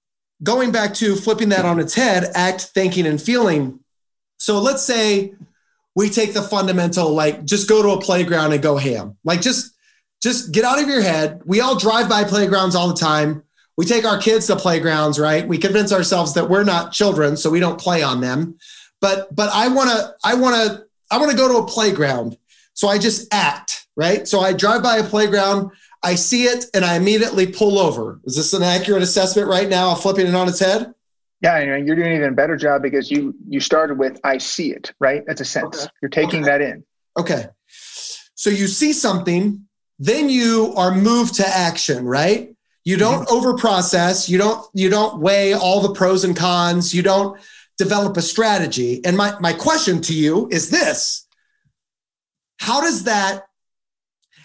going 0.44 0.72
back 0.72 0.94
to 0.96 1.16
flipping 1.16 1.50
that 1.50 1.66
on 1.66 1.80
its 1.80 1.96
head, 1.96 2.30
act, 2.36 2.62
thinking, 2.62 3.08
and 3.08 3.20
feeling. 3.20 3.80
So 4.38 4.60
let's 4.60 4.84
say 4.84 5.34
we 5.96 6.10
take 6.10 6.34
the 6.34 6.42
fundamental, 6.42 7.12
like 7.12 7.46
just 7.46 7.68
go 7.68 7.82
to 7.82 7.90
a 7.90 8.02
playground 8.02 8.54
and 8.54 8.62
go 8.62 8.78
ham. 8.78 9.18
Like 9.24 9.42
just 9.42 9.74
just 10.22 10.52
get 10.52 10.66
out 10.66 10.82
of 10.82 10.88
your 10.88 11.02
head. 11.02 11.42
We 11.46 11.62
all 11.62 11.78
drive 11.78 12.10
by 12.10 12.26
playgrounds 12.26 12.76
all 12.76 12.90
the 12.90 13.00
time. 13.00 13.44
We 13.80 13.86
take 13.86 14.04
our 14.04 14.18
kids 14.18 14.46
to 14.48 14.58
playgrounds, 14.58 15.18
right? 15.18 15.48
We 15.48 15.58
convince 15.58 15.94
ourselves 15.94 16.34
that 16.34 16.50
we're 16.50 16.66
not 16.66 16.92
children, 16.92 17.38
so 17.38 17.50
we 17.50 17.62
don't 17.62 17.80
play 17.80 18.04
on 18.04 18.20
them. 18.20 18.58
But 19.00 19.34
but 19.34 19.50
I 19.54 19.70
want 19.70 19.90
to 19.90 20.14
I 20.22 20.34
want 20.34 20.56
to 20.58 20.84
I 21.10 21.18
want 21.18 21.32
to 21.32 21.38
go 21.38 21.48
to 21.48 21.60
a 21.60 21.66
playground 21.66 22.38
So 22.74 22.90
I 22.90 22.98
just 22.98 23.34
act, 23.34 23.88
right? 23.96 24.28
So 24.28 24.42
I 24.42 24.52
drive 24.52 24.84
by 24.84 24.98
a 24.98 25.04
playground, 25.06 25.72
I 26.04 26.16
see 26.16 26.44
it, 26.44 26.66
and 26.74 26.84
I 26.84 26.98
immediately 26.98 27.48
pull 27.48 27.80
over. 27.80 28.20
Is 28.26 28.36
this 28.36 28.52
an 28.52 28.64
accurate 28.64 29.02
assessment 29.02 29.48
right 29.48 29.70
now? 29.70 29.92
I'm 29.92 29.98
flipping 29.98 30.28
it 30.28 30.36
on 30.36 30.50
its 30.50 30.60
head. 30.60 30.94
Yeah, 31.40 31.78
you're 31.78 31.96
doing 31.96 32.12
even 32.12 32.34
a 32.34 32.36
better 32.36 32.58
job 32.58 32.82
because 32.82 33.10
you 33.10 33.34
you 33.48 33.62
started 33.62 33.98
with 33.98 34.20
"I 34.26 34.40
see 34.40 34.74
it," 34.74 34.92
right? 35.00 35.24
That's 35.26 35.40
a 35.40 35.46
sense. 35.46 35.86
Okay. 35.86 35.92
You're 36.02 36.10
taking 36.10 36.42
okay. 36.42 36.52
that 36.52 36.62
in. 36.62 36.84
Okay. 37.18 37.46
So 38.36 38.50
you 38.50 38.68
see 38.68 38.92
something, 38.92 39.70
then 40.00 40.28
you 40.28 40.74
are 40.76 40.94
moved 40.94 41.36
to 41.36 41.48
action, 41.48 42.06
right? 42.06 42.54
You 42.90 42.98
don't 42.98 43.28
mm-hmm. 43.28 43.36
over. 43.36 44.32
You 44.32 44.40
don't 44.40 44.66
you 44.74 44.90
don't 44.90 45.22
weigh 45.22 45.54
all 45.54 45.80
the 45.80 45.94
pros 45.94 46.24
and 46.24 46.36
cons. 46.36 46.92
You 46.92 47.04
don't 47.04 47.40
develop 47.78 48.18
a 48.18 48.22
strategy. 48.24 49.06
And 49.06 49.16
my 49.16 49.40
my 49.40 49.54
question 49.54 50.02
to 50.02 50.14
you 50.16 50.50
is 50.52 50.72
this: 50.72 51.28
How 52.58 52.82
does 52.82 53.04
that? 53.04 53.44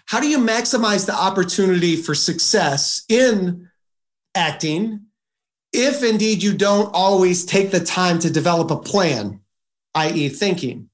How 0.05 0.21
do 0.21 0.29
you 0.29 0.37
maximize 0.37 1.07
the 1.07 1.15
opportunity 1.15 1.97
for 1.97 2.15
success 2.15 3.07
in 3.09 3.71
acting 4.35 5.07
if 5.73 6.03
indeed 6.05 6.43
you 6.43 6.53
don't 6.53 6.91
always 6.93 7.47
take 7.47 7.71
the 7.71 7.81
time 7.81 8.19
to 8.19 8.31
develop 8.31 8.71
a 8.71 8.77
plan, 8.77 9.41
i.e., 9.95 10.29
thinking? 10.29 10.91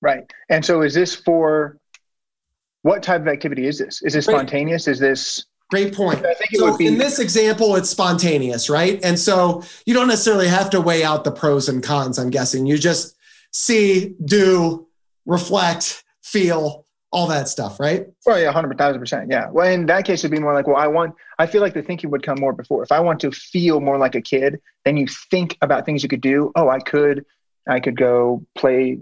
Right. 0.00 0.24
And 0.48 0.64
so 0.64 0.80
is 0.80 0.94
this 0.94 1.14
for 1.14 1.76
what 2.80 3.02
type 3.02 3.20
of 3.20 3.28
activity 3.28 3.66
is 3.66 3.78
this? 3.78 4.00
Is 4.00 4.14
this 4.14 4.24
spontaneous? 4.24 4.88
Is 4.88 4.98
this 4.98 5.44
Great 5.72 5.94
point. 5.94 6.18
I 6.18 6.34
think 6.34 6.50
so 6.52 6.76
be- 6.76 6.86
in 6.86 6.98
this 6.98 7.18
example, 7.18 7.76
it's 7.76 7.88
spontaneous, 7.88 8.68
right? 8.68 9.02
And 9.02 9.18
so 9.18 9.64
you 9.86 9.94
don't 9.94 10.06
necessarily 10.06 10.46
have 10.46 10.68
to 10.68 10.82
weigh 10.82 11.02
out 11.02 11.24
the 11.24 11.32
pros 11.32 11.66
and 11.66 11.82
cons, 11.82 12.18
I'm 12.18 12.28
guessing. 12.28 12.66
You 12.66 12.76
just 12.76 13.16
see, 13.52 14.14
do, 14.22 14.86
reflect, 15.24 16.04
feel, 16.22 16.84
all 17.10 17.26
that 17.28 17.48
stuff, 17.48 17.80
right? 17.80 18.06
Well, 18.26 18.38
yeah, 18.38 18.52
100,000%. 18.52 19.30
Yeah. 19.30 19.48
Well, 19.50 19.66
in 19.66 19.86
that 19.86 20.04
case, 20.04 20.20
it'd 20.20 20.30
be 20.30 20.38
more 20.38 20.52
like, 20.52 20.66
well, 20.66 20.76
I 20.76 20.88
want, 20.88 21.14
I 21.38 21.46
feel 21.46 21.62
like 21.62 21.72
the 21.72 21.82
thinking 21.82 22.10
would 22.10 22.22
come 22.22 22.38
more 22.38 22.52
before. 22.52 22.82
If 22.82 22.92
I 22.92 23.00
want 23.00 23.18
to 23.20 23.30
feel 23.30 23.80
more 23.80 23.96
like 23.96 24.14
a 24.14 24.20
kid, 24.20 24.60
then 24.84 24.98
you 24.98 25.06
think 25.30 25.56
about 25.62 25.86
things 25.86 26.02
you 26.02 26.08
could 26.10 26.20
do. 26.20 26.52
Oh, 26.54 26.68
I 26.68 26.80
could, 26.80 27.24
I 27.66 27.80
could 27.80 27.96
go 27.96 28.44
play 28.54 28.98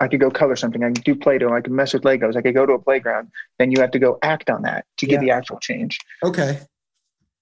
I 0.00 0.08
could 0.08 0.20
go 0.20 0.30
color 0.30 0.56
something. 0.56 0.82
I 0.82 0.90
could 0.90 1.04
do 1.04 1.14
Play-Doh. 1.14 1.52
I 1.52 1.60
could 1.60 1.72
mess 1.72 1.92
with 1.92 2.02
Legos. 2.02 2.34
I 2.34 2.40
could 2.42 2.54
go 2.54 2.64
to 2.64 2.72
a 2.72 2.78
playground. 2.78 3.30
Then 3.58 3.70
you 3.70 3.80
have 3.80 3.90
to 3.90 3.98
go 3.98 4.18
act 4.22 4.48
on 4.48 4.62
that 4.62 4.86
to 4.96 5.06
get 5.06 5.20
the 5.20 5.30
actual 5.30 5.58
change. 5.58 5.98
Okay. 6.24 6.58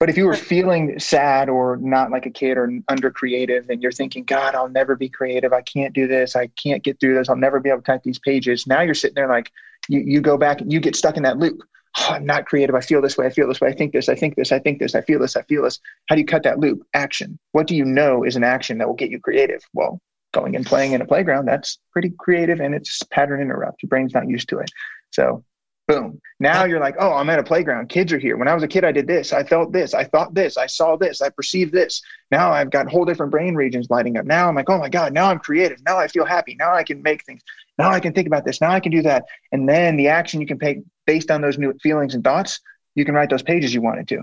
But 0.00 0.08
if 0.08 0.16
you 0.16 0.26
were 0.26 0.34
feeling 0.34 0.98
sad 0.98 1.48
or 1.48 1.76
not 1.76 2.10
like 2.12 2.24
a 2.24 2.30
kid 2.30 2.56
or 2.56 2.70
under 2.88 3.10
creative 3.10 3.68
and 3.68 3.82
you're 3.82 3.90
thinking, 3.90 4.22
God, 4.24 4.54
I'll 4.54 4.68
never 4.68 4.94
be 4.94 5.08
creative. 5.08 5.52
I 5.52 5.62
can't 5.62 5.92
do 5.92 6.06
this. 6.06 6.36
I 6.36 6.48
can't 6.62 6.84
get 6.84 7.00
through 7.00 7.14
this. 7.14 7.28
I'll 7.28 7.36
never 7.36 7.58
be 7.58 7.68
able 7.68 7.80
to 7.80 7.84
type 7.84 8.02
these 8.04 8.18
pages. 8.20 8.66
Now 8.66 8.80
you're 8.82 8.94
sitting 8.94 9.16
there 9.16 9.28
like 9.28 9.50
you, 9.88 10.00
you 10.00 10.20
go 10.20 10.36
back 10.36 10.60
and 10.60 10.72
you 10.72 10.78
get 10.78 10.94
stuck 10.94 11.16
in 11.16 11.24
that 11.24 11.38
loop. 11.38 11.62
Oh, 11.98 12.10
I'm 12.10 12.26
not 12.26 12.46
creative. 12.46 12.76
I 12.76 12.80
feel 12.80 13.02
this 13.02 13.16
way. 13.16 13.26
I 13.26 13.30
feel 13.30 13.48
this 13.48 13.60
way. 13.60 13.68
I 13.68 13.72
think 13.72 13.92
this. 13.92 14.08
I 14.08 14.14
think 14.14 14.36
this. 14.36 14.52
I 14.52 14.60
think 14.60 14.78
this. 14.78 14.94
I 14.94 15.00
feel 15.00 15.18
this. 15.18 15.36
I 15.36 15.42
feel 15.42 15.64
this. 15.64 15.80
How 16.08 16.14
do 16.14 16.20
you 16.20 16.26
cut 16.26 16.44
that 16.44 16.60
loop? 16.60 16.86
Action. 16.94 17.36
What 17.52 17.66
do 17.66 17.74
you 17.74 17.84
know 17.84 18.22
is 18.22 18.36
an 18.36 18.44
action 18.44 18.78
that 18.78 18.86
will 18.86 18.94
get 18.94 19.10
you 19.10 19.18
creative? 19.18 19.62
Well, 19.72 20.00
going 20.32 20.56
and 20.56 20.66
playing 20.66 20.92
in 20.92 21.00
a 21.00 21.06
playground, 21.06 21.46
that's 21.46 21.78
pretty 21.92 22.12
creative 22.18 22.60
and 22.60 22.74
it's 22.74 23.02
pattern 23.04 23.40
interrupt. 23.40 23.82
Your 23.82 23.88
brain's 23.88 24.14
not 24.14 24.28
used 24.28 24.48
to 24.50 24.58
it. 24.58 24.70
So 25.10 25.44
boom. 25.88 26.20
Now 26.38 26.64
you're 26.64 26.80
like, 26.80 26.96
oh, 26.98 27.12
I'm 27.12 27.30
at 27.30 27.38
a 27.38 27.42
playground. 27.42 27.88
Kids 27.88 28.12
are 28.12 28.18
here. 28.18 28.36
When 28.36 28.46
I 28.46 28.54
was 28.54 28.62
a 28.62 28.68
kid, 28.68 28.84
I 28.84 28.92
did 28.92 29.06
this. 29.06 29.32
I 29.32 29.42
felt 29.42 29.72
this. 29.72 29.94
I 29.94 30.04
thought 30.04 30.34
this. 30.34 30.56
I 30.56 30.66
saw 30.66 30.96
this. 30.96 31.22
I 31.22 31.30
perceived 31.30 31.72
this. 31.72 32.02
Now 32.30 32.52
I've 32.52 32.70
got 32.70 32.90
whole 32.90 33.06
different 33.06 33.32
brain 33.32 33.54
regions 33.54 33.88
lighting 33.90 34.18
up. 34.18 34.26
Now 34.26 34.48
I'm 34.48 34.54
like, 34.54 34.68
oh 34.68 34.78
my 34.78 34.90
God, 34.90 35.14
now 35.14 35.30
I'm 35.30 35.38
creative. 35.38 35.78
Now 35.84 35.98
I 35.98 36.06
feel 36.06 36.26
happy. 36.26 36.54
Now 36.54 36.74
I 36.74 36.84
can 36.84 37.02
make 37.02 37.24
things. 37.24 37.42
Now 37.78 37.90
I 37.90 38.00
can 38.00 38.12
think 38.12 38.26
about 38.26 38.44
this. 38.44 38.60
Now 38.60 38.70
I 38.70 38.80
can 38.80 38.92
do 38.92 39.02
that. 39.02 39.24
And 39.50 39.68
then 39.68 39.96
the 39.96 40.08
action 40.08 40.40
you 40.40 40.46
can 40.46 40.58
take 40.58 40.78
based 41.06 41.30
on 41.30 41.40
those 41.40 41.58
new 41.58 41.72
feelings 41.82 42.14
and 42.14 42.22
thoughts, 42.22 42.60
you 42.94 43.04
can 43.04 43.14
write 43.14 43.30
those 43.30 43.42
pages 43.42 43.72
you 43.72 43.80
wanted 43.80 44.08
to. 44.08 44.22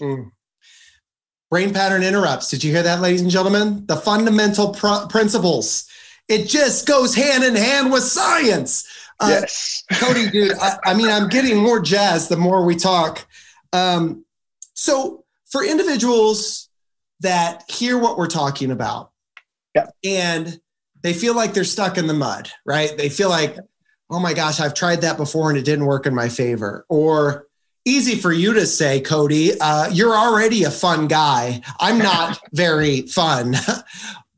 Mm. 0.00 0.30
Brain 1.52 1.74
pattern 1.74 2.02
interrupts. 2.02 2.48
Did 2.48 2.64
you 2.64 2.72
hear 2.72 2.82
that, 2.82 3.02
ladies 3.02 3.20
and 3.20 3.30
gentlemen? 3.30 3.84
The 3.84 3.96
fundamental 3.96 4.72
pr- 4.72 5.06
principles. 5.10 5.86
It 6.26 6.48
just 6.48 6.86
goes 6.86 7.14
hand 7.14 7.44
in 7.44 7.54
hand 7.54 7.92
with 7.92 8.04
science. 8.04 8.88
Uh, 9.20 9.40
yes. 9.42 9.84
Cody, 9.92 10.30
dude, 10.30 10.54
I, 10.58 10.78
I, 10.82 10.94
mean, 10.94 11.08
I'm 11.08 11.28
getting 11.28 11.58
more 11.58 11.78
jazz 11.78 12.28
the 12.28 12.38
more 12.38 12.64
we 12.64 12.74
talk. 12.74 13.26
Um, 13.74 14.24
so, 14.72 15.26
for 15.50 15.62
individuals 15.62 16.70
that 17.20 17.70
hear 17.70 17.98
what 17.98 18.16
we're 18.16 18.28
talking 18.28 18.70
about 18.70 19.10
yeah. 19.74 19.88
and 20.02 20.58
they 21.02 21.12
feel 21.12 21.36
like 21.36 21.52
they're 21.52 21.64
stuck 21.64 21.98
in 21.98 22.06
the 22.06 22.14
mud, 22.14 22.50
right? 22.64 22.96
They 22.96 23.10
feel 23.10 23.28
like, 23.28 23.58
oh 24.08 24.20
my 24.20 24.32
gosh, 24.32 24.58
I've 24.58 24.72
tried 24.72 25.02
that 25.02 25.18
before 25.18 25.50
and 25.50 25.58
it 25.58 25.66
didn't 25.66 25.84
work 25.84 26.06
in 26.06 26.14
my 26.14 26.30
favor. 26.30 26.86
Or 26.88 27.46
easy 27.84 28.16
for 28.16 28.32
you 28.32 28.52
to 28.54 28.66
say, 28.66 29.00
Cody. 29.00 29.58
Uh, 29.60 29.88
you're 29.90 30.14
already 30.14 30.64
a 30.64 30.70
fun 30.70 31.08
guy. 31.08 31.60
I'm 31.80 31.98
not 31.98 32.38
very 32.52 33.02
fun. 33.02 33.54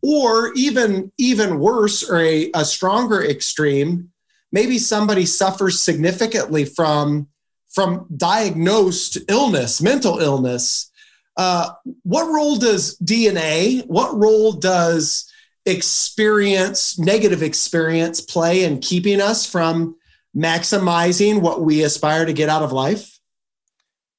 or 0.02 0.52
even 0.54 1.10
even 1.18 1.58
worse, 1.58 2.08
or 2.08 2.20
a, 2.20 2.50
a 2.54 2.64
stronger 2.64 3.24
extreme, 3.24 4.10
maybe 4.52 4.78
somebody 4.78 5.24
suffers 5.24 5.80
significantly 5.80 6.64
from 6.64 7.28
from 7.74 8.06
diagnosed 8.16 9.18
illness, 9.28 9.82
mental 9.82 10.18
illness. 10.20 10.90
Uh, 11.36 11.70
what 12.04 12.32
role 12.32 12.56
does 12.56 12.96
DNA? 12.98 13.84
What 13.86 14.16
role 14.16 14.52
does 14.52 15.28
experience, 15.66 16.98
negative 16.98 17.42
experience, 17.42 18.20
play 18.20 18.62
in 18.64 18.78
keeping 18.78 19.20
us 19.20 19.44
from 19.44 19.96
maximizing 20.36 21.40
what 21.40 21.62
we 21.62 21.82
aspire 21.82 22.24
to 22.24 22.32
get 22.32 22.48
out 22.48 22.62
of 22.62 22.72
life? 22.72 23.13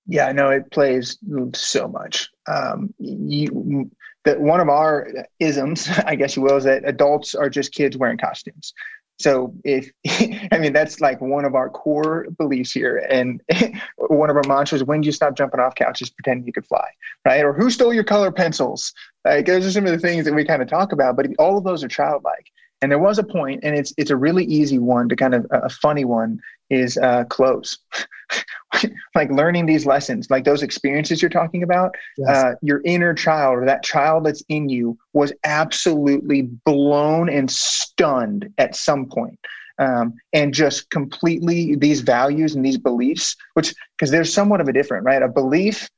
Yeah, 0.08 0.32
no, 0.32 0.50
it 0.50 0.72
plays 0.72 1.18
so 1.54 1.88
much. 1.88 2.30
Um, 2.48 2.94
you, 3.00 3.90
that 4.24 4.40
one 4.40 4.60
of 4.60 4.70
our 4.70 5.08
isms, 5.40 5.90
I 6.06 6.16
guess 6.16 6.36
you 6.36 6.42
will, 6.42 6.58
is 6.58 6.64
that 6.66 6.84
adults 6.86 7.36
are 7.36 7.50
just 7.50 7.74
kids 7.74 7.98
wearing 7.98 8.18
costumes. 8.18 8.74
So 9.18 9.54
if 9.64 9.90
I 10.52 10.58
mean 10.60 10.74
that's 10.74 11.00
like 11.00 11.22
one 11.22 11.46
of 11.46 11.56
our 11.56 11.70
core 11.70 12.28
beliefs 12.38 12.72
here, 12.72 13.06
and 13.10 13.42
one 13.98 14.30
of 14.30 14.36
our 14.36 14.44
mantras: 14.48 14.84
when 14.84 15.02
do 15.02 15.06
you 15.06 15.12
stop 15.12 15.38
jumping 15.38 15.60
off 15.60 15.76
couches 15.76 16.10
pretending 16.10 16.46
you 16.46 16.54
could 16.54 16.68
fly, 16.68 16.88
right? 17.24 17.44
Or 17.44 17.54
who 17.54 17.70
stole 17.70 17.94
your 17.94 18.04
color 18.04 18.32
pencils? 18.32 18.94
Like 19.24 19.46
those 19.46 19.66
are 19.66 19.72
some 19.72 19.86
of 19.86 19.92
the 19.92 20.00
things 20.00 20.26
that 20.26 20.34
we 20.34 20.46
kind 20.46 20.62
of 20.62 20.68
talk 20.68 20.92
about, 20.92 21.16
but 21.16 21.28
all 21.40 21.58
of 21.58 21.64
those 21.64 21.84
are 21.84 21.88
childlike. 21.88 22.52
And 22.82 22.92
there 22.92 23.00
was 23.00 23.18
a 23.18 23.24
point, 23.24 23.62
and 23.64 23.76
it's 23.76 23.94
it's 23.98 24.12
a 24.12 24.18
really 24.18 24.44
easy 24.46 24.80
one 24.80 25.08
to 25.10 25.16
kind 25.16 25.34
of 25.34 25.48
a 25.50 25.70
funny 25.70 26.04
one 26.04 26.40
is 26.70 26.98
uh, 26.98 27.24
clothes. 27.26 27.80
like 29.16 29.30
learning 29.32 29.66
these 29.66 29.86
lessons, 29.86 30.30
like 30.30 30.44
those 30.44 30.64
experiences 30.64 31.22
you're 31.22 31.30
talking 31.30 31.64
about, 31.64 31.96
yes. 32.18 32.30
uh, 32.30 32.54
your 32.62 32.82
inner 32.84 33.14
child 33.14 33.58
or 33.58 33.66
that 33.66 33.84
child 33.84 34.26
that's 34.26 34.44
in 34.50 34.68
you 34.68 34.98
was 35.14 35.32
absolutely 35.44 36.44
blown 36.66 37.30
and 37.30 37.50
stunned 37.50 38.52
at 38.58 38.76
some 38.76 39.06
point. 39.06 39.40
Um, 39.78 40.14
and 40.32 40.54
just 40.54 40.90
completely 40.90 41.76
these 41.76 42.00
values 42.00 42.56
and 42.56 42.66
these 42.66 42.78
beliefs, 42.78 43.36
which 43.56 43.74
because 43.98 44.10
there's 44.10 44.34
somewhat 44.34 44.62
of 44.62 44.70
a 44.70 44.74
different, 44.74 45.04
right? 45.04 45.22
A 45.22 45.28
belief 45.28 45.90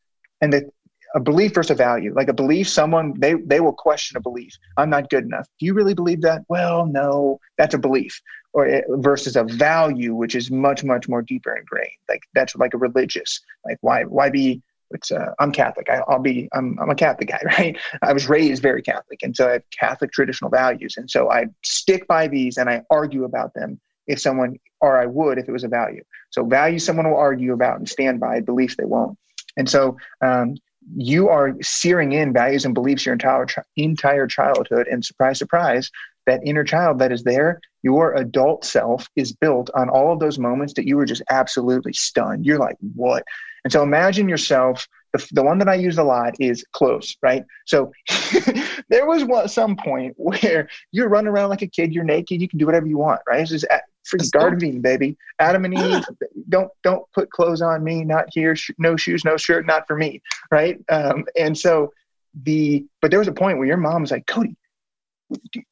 and 0.41 0.51
the 0.51 0.69
a 1.17 1.19
belief 1.19 1.55
versus 1.55 1.71
a 1.71 1.75
value. 1.75 2.13
Like 2.13 2.29
a 2.29 2.33
belief, 2.33 2.69
someone 2.69 3.13
they 3.17 3.33
they 3.33 3.59
will 3.59 3.73
question 3.73 4.17
a 4.17 4.21
belief. 4.21 4.53
I'm 4.77 4.91
not 4.91 5.09
good 5.09 5.23
enough. 5.23 5.47
Do 5.59 5.65
you 5.65 5.73
really 5.73 5.95
believe 5.95 6.21
that? 6.21 6.43
Well, 6.47 6.85
no, 6.85 7.39
that's 7.57 7.73
a 7.73 7.79
belief 7.79 8.21
or 8.53 8.67
eh, 8.67 8.81
versus 8.89 9.35
a 9.35 9.43
value 9.43 10.13
which 10.13 10.35
is 10.35 10.49
much 10.49 10.83
much 10.83 11.09
more 11.09 11.21
deeper 11.21 11.55
ingrained 11.55 12.01
like 12.09 12.23
that's 12.33 12.55
like 12.55 12.73
a 12.73 12.77
religious 12.77 13.41
like 13.65 13.77
why 13.81 14.03
why 14.03 14.29
be 14.29 14.61
it's 14.91 15.11
uh, 15.11 15.31
i'm 15.39 15.51
catholic 15.51 15.87
I, 15.89 16.01
will 16.07 16.19
be 16.19 16.49
I'm, 16.53 16.77
I'm 16.81 16.89
a 16.89 16.95
catholic 16.95 17.29
guy 17.29 17.41
right 17.57 17.77
i 18.01 18.13
was 18.13 18.29
raised 18.29 18.61
very 18.61 18.81
catholic 18.81 19.19
and 19.21 19.35
so 19.35 19.47
i 19.47 19.51
have 19.53 19.63
catholic 19.77 20.11
traditional 20.11 20.49
values 20.49 20.95
and 20.97 21.09
so 21.09 21.29
i 21.29 21.45
stick 21.63 22.07
by 22.07 22.27
these 22.27 22.57
and 22.57 22.69
i 22.69 22.81
argue 22.89 23.25
about 23.25 23.53
them 23.53 23.79
if 24.07 24.19
someone 24.19 24.57
or 24.81 24.97
i 24.97 25.05
would 25.05 25.37
if 25.37 25.47
it 25.47 25.51
was 25.51 25.65
a 25.65 25.67
value 25.67 26.03
so 26.29 26.43
value 26.45 26.79
someone 26.79 27.07
will 27.07 27.17
argue 27.17 27.53
about 27.53 27.77
and 27.77 27.89
stand 27.89 28.19
by 28.19 28.39
beliefs 28.39 28.75
they 28.77 28.85
won't 28.85 29.17
and 29.57 29.69
so 29.69 29.97
um, 30.21 30.55
you 30.95 31.29
are 31.29 31.55
searing 31.61 32.13
in 32.13 32.33
values 32.33 32.65
and 32.65 32.73
beliefs 32.73 33.05
your 33.05 33.13
entire 33.13 33.45
entire 33.75 34.27
childhood 34.27 34.87
and 34.87 35.03
surprise 35.03 35.37
surprise 35.37 35.91
that 36.27 36.41
inner 36.43 36.63
child 36.63 36.99
that 36.99 37.11
is 37.11 37.23
there, 37.23 37.59
your 37.81 38.13
adult 38.15 38.63
self 38.63 39.07
is 39.15 39.31
built 39.31 39.71
on 39.73 39.89
all 39.89 40.13
of 40.13 40.19
those 40.19 40.37
moments 40.37 40.73
that 40.73 40.85
you 40.85 40.97
were 40.97 41.05
just 41.05 41.23
absolutely 41.31 41.93
stunned. 41.93 42.45
You're 42.45 42.59
like, 42.59 42.75
what? 42.93 43.23
And 43.63 43.73
so 43.73 43.81
imagine 43.81 44.29
yourself. 44.29 44.87
The, 45.17 45.27
the 45.33 45.43
one 45.43 45.57
that 45.59 45.69
I 45.69 45.75
use 45.75 45.97
a 45.97 46.03
lot 46.03 46.35
is 46.39 46.65
close, 46.73 47.15
right? 47.21 47.43
So 47.65 47.91
there 48.89 49.05
was 49.05 49.23
one, 49.23 49.47
some 49.47 49.75
point 49.75 50.13
where 50.17 50.69
you're 50.91 51.09
running 51.09 51.29
around 51.29 51.49
like 51.49 51.61
a 51.61 51.67
kid, 51.67 51.93
you're 51.93 52.03
naked, 52.03 52.41
you 52.41 52.47
can 52.47 52.59
do 52.59 52.65
whatever 52.65 52.87
you 52.87 52.97
want, 52.97 53.21
right? 53.27 53.39
This 53.39 53.51
is 53.51 53.65
freaking 54.07 54.31
gardening, 54.31 54.81
baby. 54.81 55.17
Adam 55.39 55.65
and 55.65 55.73
Eve, 55.73 56.03
don't 56.49 56.71
don't 56.83 57.03
put 57.13 57.29
clothes 57.31 57.61
on 57.61 57.83
me, 57.83 58.03
not 58.03 58.25
here, 58.31 58.55
sh- 58.55 58.71
no 58.77 58.95
shoes, 58.95 59.25
no 59.25 59.37
shirt, 59.37 59.65
not 59.65 59.87
for 59.87 59.95
me, 59.95 60.21
right? 60.51 60.79
Um, 60.89 61.25
and 61.37 61.57
so 61.57 61.91
the 62.43 62.85
but 63.01 63.11
there 63.11 63.19
was 63.19 63.27
a 63.27 63.33
point 63.33 63.57
where 63.57 63.67
your 63.67 63.77
mom 63.77 64.01
was 64.01 64.11
like, 64.11 64.27
Cody, 64.27 64.55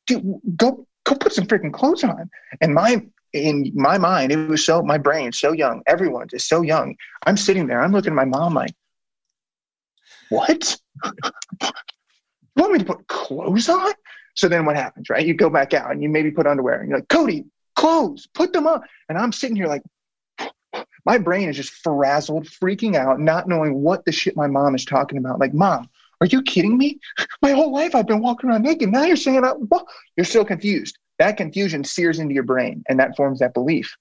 dude, 0.08 0.39
go 0.55 0.86
go 1.03 1.15
put 1.15 1.34
some 1.34 1.45
freaking 1.45 1.73
clothes 1.73 2.03
on. 2.03 2.29
And 2.62 2.73
my 2.73 3.01
in 3.34 3.71
my 3.75 3.97
mind, 3.97 4.31
it 4.31 4.47
was 4.47 4.65
so 4.65 4.81
my 4.81 4.97
brain 4.97 5.31
so 5.31 5.51
young. 5.51 5.81
Everyone's 5.88 6.34
is 6.34 6.47
so 6.47 6.62
young. 6.62 6.95
I'm 7.25 7.38
sitting 7.38 7.67
there. 7.67 7.81
I'm 7.81 7.91
looking 7.91 8.12
at 8.12 8.15
my 8.15 8.25
mom 8.25 8.53
like, 8.53 8.73
what? 10.29 10.77
you 11.03 11.11
want 12.55 12.73
me 12.73 12.79
to 12.79 12.85
put 12.85 13.07
clothes 13.07 13.69
on? 13.69 13.93
So 14.35 14.47
then 14.47 14.65
what 14.65 14.75
happens, 14.75 15.09
right? 15.09 15.25
You 15.25 15.33
go 15.33 15.49
back 15.49 15.73
out 15.73 15.91
and 15.91 16.03
you 16.03 16.09
maybe 16.09 16.31
put 16.31 16.47
underwear 16.47 16.81
and 16.81 16.89
you're 16.89 16.99
like, 16.99 17.07
Cody, 17.07 17.45
clothes, 17.75 18.27
put 18.33 18.53
them 18.53 18.67
on. 18.67 18.81
And 19.09 19.17
I'm 19.17 19.31
sitting 19.31 19.55
here 19.55 19.67
like, 19.67 19.83
my 21.05 21.17
brain 21.17 21.47
is 21.47 21.55
just 21.55 21.71
frazzled, 21.71 22.47
freaking 22.47 22.95
out, 22.95 23.19
not 23.19 23.47
knowing 23.47 23.81
what 23.81 24.03
the 24.05 24.11
shit 24.11 24.35
my 24.35 24.47
mom 24.47 24.75
is 24.75 24.83
talking 24.83 25.17
about. 25.17 25.39
Like, 25.39 25.53
mom, 25.53 25.88
are 26.19 26.27
you 26.27 26.41
kidding 26.41 26.77
me? 26.77 26.99
My 27.41 27.51
whole 27.51 27.71
life 27.71 27.93
I've 27.93 28.07
been 28.07 28.21
walking 28.21 28.49
around 28.49 28.63
naked. 28.63 28.89
Now 28.89 29.03
you're 29.03 29.15
saying, 29.15 29.43
what? 29.43 29.85
You're 30.15 30.25
still 30.25 30.45
confused. 30.45 30.97
That 31.19 31.38
confusion 31.38 31.83
sears 31.83 32.19
into 32.19 32.33
your 32.33 32.43
brain 32.43 32.83
and 32.89 32.99
that 32.99 33.15
forms 33.15 33.39
that 33.39 33.53
belief. 33.53 33.95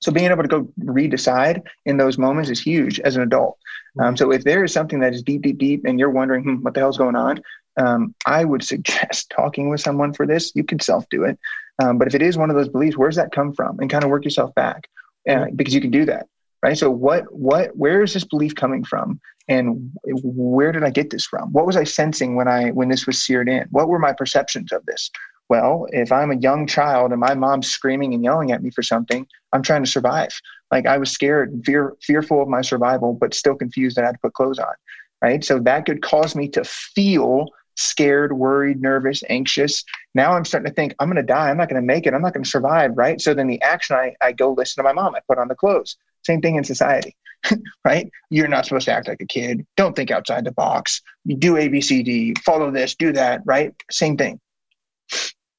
So 0.00 0.12
being 0.12 0.30
able 0.30 0.42
to 0.42 0.48
go 0.48 0.68
redecide 0.80 1.62
in 1.84 1.96
those 1.96 2.18
moments 2.18 2.50
is 2.50 2.60
huge 2.60 3.00
as 3.00 3.16
an 3.16 3.22
adult. 3.22 3.58
Um, 3.98 4.16
so 4.16 4.30
if 4.30 4.44
there 4.44 4.62
is 4.62 4.72
something 4.72 5.00
that 5.00 5.14
is 5.14 5.22
deep, 5.22 5.42
deep, 5.42 5.58
deep, 5.58 5.84
and 5.86 5.98
you're 5.98 6.10
wondering 6.10 6.44
hmm, 6.44 6.54
what 6.56 6.74
the 6.74 6.80
hell's 6.80 6.98
going 6.98 7.16
on, 7.16 7.40
um, 7.78 8.14
I 8.26 8.44
would 8.44 8.62
suggest 8.72 9.30
talking 9.30 9.68
with 9.68 9.80
someone 9.80 10.12
for 10.12 10.26
this. 10.26 10.52
You 10.54 10.64
could 10.64 10.82
self 10.82 11.08
do 11.08 11.24
it, 11.24 11.38
um, 11.82 11.98
but 11.98 12.08
if 12.08 12.14
it 12.14 12.22
is 12.22 12.36
one 12.36 12.50
of 12.50 12.56
those 12.56 12.68
beliefs, 12.68 12.96
where's 12.96 13.16
that 13.16 13.32
come 13.32 13.52
from? 13.52 13.78
And 13.80 13.90
kind 13.90 14.04
of 14.04 14.10
work 14.10 14.24
yourself 14.24 14.54
back 14.54 14.88
uh, 15.28 15.46
because 15.54 15.74
you 15.74 15.80
can 15.80 15.90
do 15.90 16.04
that, 16.06 16.26
right? 16.62 16.76
So 16.76 16.90
what, 16.90 17.32
what, 17.34 17.76
where 17.76 18.02
is 18.02 18.14
this 18.14 18.24
belief 18.24 18.54
coming 18.54 18.84
from? 18.84 19.20
And 19.48 19.92
where 20.04 20.72
did 20.72 20.82
I 20.82 20.90
get 20.90 21.10
this 21.10 21.24
from? 21.24 21.52
What 21.52 21.66
was 21.66 21.76
I 21.76 21.84
sensing 21.84 22.34
when 22.34 22.48
I 22.48 22.70
when 22.70 22.88
this 22.88 23.06
was 23.06 23.22
seared 23.22 23.48
in? 23.48 23.68
What 23.70 23.88
were 23.88 24.00
my 24.00 24.12
perceptions 24.12 24.72
of 24.72 24.84
this? 24.86 25.08
Well, 25.48 25.86
if 25.90 26.10
I'm 26.10 26.30
a 26.30 26.36
young 26.36 26.66
child 26.66 27.12
and 27.12 27.20
my 27.20 27.34
mom's 27.34 27.70
screaming 27.70 28.14
and 28.14 28.24
yelling 28.24 28.52
at 28.52 28.62
me 28.62 28.70
for 28.70 28.82
something, 28.82 29.26
I'm 29.52 29.62
trying 29.62 29.84
to 29.84 29.90
survive. 29.90 30.30
Like 30.70 30.86
I 30.86 30.98
was 30.98 31.10
scared, 31.10 31.62
fear, 31.64 31.94
fearful 32.02 32.42
of 32.42 32.48
my 32.48 32.62
survival, 32.62 33.14
but 33.14 33.34
still 33.34 33.54
confused 33.54 33.96
that 33.96 34.02
I 34.02 34.06
had 34.06 34.12
to 34.12 34.18
put 34.20 34.34
clothes 34.34 34.58
on. 34.58 34.74
Right. 35.22 35.44
So 35.44 35.58
that 35.60 35.86
could 35.86 36.02
cause 36.02 36.36
me 36.36 36.48
to 36.48 36.64
feel 36.64 37.48
scared, 37.76 38.32
worried, 38.32 38.82
nervous, 38.82 39.22
anxious. 39.28 39.84
Now 40.14 40.32
I'm 40.32 40.44
starting 40.44 40.68
to 40.68 40.74
think, 40.74 40.94
I'm 40.98 41.08
going 41.08 41.16
to 41.16 41.22
die. 41.22 41.48
I'm 41.50 41.56
not 41.56 41.68
going 41.68 41.80
to 41.80 41.86
make 41.86 42.06
it. 42.06 42.14
I'm 42.14 42.22
not 42.22 42.34
going 42.34 42.44
to 42.44 42.50
survive. 42.50 42.92
Right. 42.96 43.20
So 43.20 43.32
then 43.32 43.46
the 43.46 43.60
action, 43.62 43.96
I, 43.96 44.14
I 44.20 44.32
go 44.32 44.52
listen 44.52 44.82
to 44.82 44.88
my 44.88 44.92
mom. 44.92 45.14
I 45.14 45.20
put 45.28 45.38
on 45.38 45.48
the 45.48 45.54
clothes. 45.54 45.96
Same 46.24 46.40
thing 46.40 46.56
in 46.56 46.64
society. 46.64 47.16
right? 47.84 48.10
You're 48.30 48.48
not 48.48 48.66
supposed 48.66 48.86
to 48.86 48.92
act 48.92 49.08
like 49.08 49.20
a 49.20 49.26
kid. 49.26 49.66
Don't 49.76 49.94
think 49.94 50.10
outside 50.10 50.44
the 50.44 50.52
box. 50.52 51.02
You 51.24 51.36
do 51.36 51.54
ABCD, 51.54 52.38
follow 52.38 52.70
this, 52.70 52.94
do 52.94 53.12
that, 53.12 53.42
right? 53.44 53.74
Same 53.90 54.16
thing. 54.16 54.40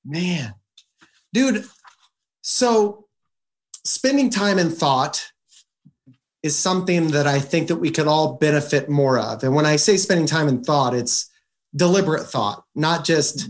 Man, 0.07 0.53
dude. 1.33 1.65
So 2.41 3.07
spending 3.83 4.29
time 4.29 4.57
in 4.57 4.69
thought 4.69 5.31
is 6.43 6.55
something 6.55 7.09
that 7.09 7.27
I 7.27 7.39
think 7.39 7.67
that 7.67 7.75
we 7.75 7.91
could 7.91 8.07
all 8.07 8.35
benefit 8.35 8.89
more 8.89 9.19
of. 9.19 9.43
And 9.43 9.53
when 9.53 9.65
I 9.65 9.75
say 9.75 9.97
spending 9.97 10.27
time 10.27 10.47
in 10.47 10.63
thought, 10.63 10.95
it's 10.95 11.29
deliberate 11.75 12.25
thought, 12.25 12.63
not 12.73 13.03
just 13.03 13.49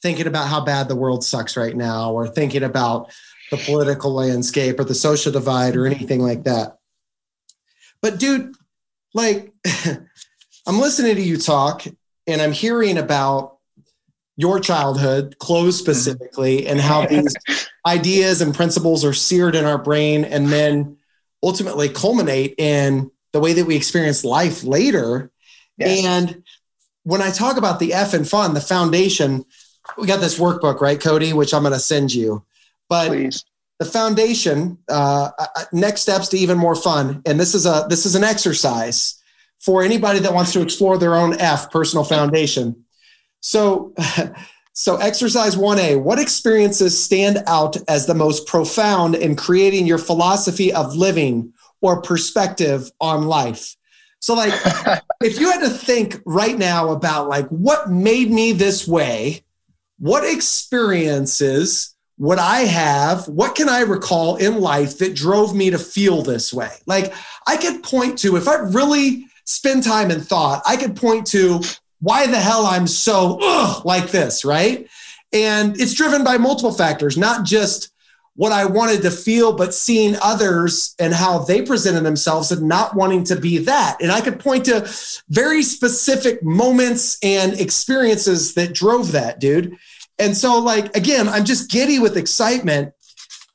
thinking 0.00 0.26
about 0.26 0.48
how 0.48 0.64
bad 0.64 0.88
the 0.88 0.96
world 0.96 1.22
sucks 1.24 1.56
right 1.56 1.76
now 1.76 2.12
or 2.12 2.26
thinking 2.26 2.62
about 2.62 3.12
the 3.50 3.58
political 3.58 4.14
landscape 4.14 4.80
or 4.80 4.84
the 4.84 4.94
social 4.94 5.30
divide 5.30 5.76
or 5.76 5.86
anything 5.86 6.20
like 6.20 6.44
that. 6.44 6.78
But 8.00 8.18
dude, 8.18 8.54
like 9.12 9.52
I'm 10.66 10.80
listening 10.80 11.16
to 11.16 11.22
you 11.22 11.36
talk 11.36 11.84
and 12.26 12.40
I'm 12.40 12.52
hearing 12.52 12.96
about 12.96 13.57
your 14.38 14.60
childhood, 14.60 15.36
clothes 15.40 15.74
mm-hmm. 15.76 15.84
specifically, 15.84 16.66
and 16.66 16.80
how 16.80 17.04
these 17.10 17.34
ideas 17.84 18.40
and 18.40 18.54
principles 18.54 19.04
are 19.04 19.12
seared 19.12 19.54
in 19.54 19.66
our 19.66 19.76
brain 19.76 20.24
and 20.24 20.46
then 20.46 20.96
ultimately 21.42 21.88
culminate 21.88 22.54
in 22.56 23.10
the 23.32 23.40
way 23.40 23.52
that 23.52 23.66
we 23.66 23.76
experience 23.76 24.24
life 24.24 24.64
later. 24.64 25.30
Yes. 25.76 26.04
And 26.04 26.44
when 27.02 27.20
I 27.20 27.30
talk 27.30 27.56
about 27.56 27.80
the 27.80 27.92
F 27.92 28.14
and 28.14 28.26
fun, 28.26 28.54
the 28.54 28.60
foundation, 28.60 29.44
we 29.96 30.06
got 30.06 30.20
this 30.20 30.38
workbook, 30.38 30.80
right, 30.80 31.00
Cody, 31.00 31.32
which 31.32 31.52
I'm 31.52 31.62
going 31.62 31.74
to 31.74 31.80
send 31.80 32.14
you. 32.14 32.44
But 32.88 33.08
Please. 33.08 33.44
the 33.80 33.86
foundation, 33.86 34.78
uh, 34.88 35.30
uh, 35.36 35.46
uh, 35.56 35.64
next 35.72 36.02
steps 36.02 36.28
to 36.28 36.38
even 36.38 36.58
more 36.58 36.74
fun, 36.74 37.22
and 37.26 37.38
this 37.38 37.54
is 37.54 37.66
a 37.66 37.86
this 37.88 38.06
is 38.06 38.14
an 38.14 38.24
exercise 38.24 39.20
for 39.60 39.82
anybody 39.82 40.20
that 40.20 40.32
wants 40.32 40.52
to 40.52 40.62
explore 40.62 40.96
their 40.96 41.14
own 41.14 41.38
F 41.40 41.70
personal 41.70 42.04
foundation. 42.04 42.84
So, 43.40 43.94
so 44.72 44.96
exercise 44.96 45.56
1A, 45.56 46.02
what 46.02 46.18
experiences 46.18 47.02
stand 47.02 47.42
out 47.46 47.76
as 47.88 48.06
the 48.06 48.14
most 48.14 48.46
profound 48.46 49.14
in 49.14 49.36
creating 49.36 49.86
your 49.86 49.98
philosophy 49.98 50.72
of 50.72 50.96
living 50.96 51.52
or 51.80 52.02
perspective 52.02 52.90
on 53.00 53.26
life? 53.26 53.76
So 54.20 54.34
like 54.34 54.52
if 55.22 55.40
you 55.40 55.50
had 55.50 55.60
to 55.60 55.70
think 55.70 56.20
right 56.24 56.58
now 56.58 56.90
about 56.90 57.28
like 57.28 57.48
what 57.48 57.90
made 57.90 58.30
me 58.30 58.52
this 58.52 58.86
way, 58.86 59.42
what 59.98 60.24
experiences 60.24 61.94
would 62.18 62.38
I 62.38 62.60
have? 62.60 63.28
What 63.28 63.54
can 63.54 63.68
I 63.68 63.80
recall 63.80 64.36
in 64.36 64.60
life 64.60 64.98
that 64.98 65.14
drove 65.14 65.54
me 65.54 65.70
to 65.70 65.78
feel 65.78 66.22
this 66.22 66.52
way? 66.52 66.72
Like 66.86 67.14
I 67.46 67.56
could 67.56 67.82
point 67.82 68.18
to 68.20 68.36
if 68.36 68.48
I 68.48 68.56
really 68.56 69.26
spend 69.44 69.82
time 69.82 70.10
and 70.10 70.26
thought, 70.26 70.62
I 70.66 70.76
could 70.76 70.96
point 70.96 71.26
to 71.28 71.60
why 72.00 72.26
the 72.26 72.38
hell 72.38 72.66
I'm 72.66 72.86
so 72.86 73.38
ugh, 73.42 73.84
like 73.84 74.10
this, 74.10 74.44
right? 74.44 74.88
And 75.32 75.78
it's 75.80 75.94
driven 75.94 76.24
by 76.24 76.38
multiple 76.38 76.72
factors, 76.72 77.18
not 77.18 77.44
just 77.44 77.92
what 78.38 78.52
I 78.52 78.66
wanted 78.66 79.02
to 79.02 79.10
feel, 79.10 79.52
but 79.52 79.74
seeing 79.74 80.14
others 80.22 80.94
and 81.00 81.12
how 81.12 81.40
they 81.40 81.60
presented 81.60 82.04
themselves 82.04 82.52
and 82.52 82.68
not 82.68 82.94
wanting 82.94 83.24
to 83.24 83.36
be 83.36 83.58
that. 83.58 83.96
And 84.00 84.12
I 84.12 84.20
could 84.20 84.38
point 84.38 84.66
to 84.66 84.88
very 85.28 85.64
specific 85.64 86.40
moments 86.44 87.18
and 87.20 87.58
experiences 87.58 88.54
that 88.54 88.74
drove 88.74 89.10
that, 89.10 89.40
dude. 89.40 89.76
And 90.20 90.36
so, 90.36 90.60
like, 90.60 90.96
again, 90.96 91.28
I'm 91.28 91.44
just 91.44 91.68
giddy 91.68 91.98
with 91.98 92.16
excitement 92.16 92.94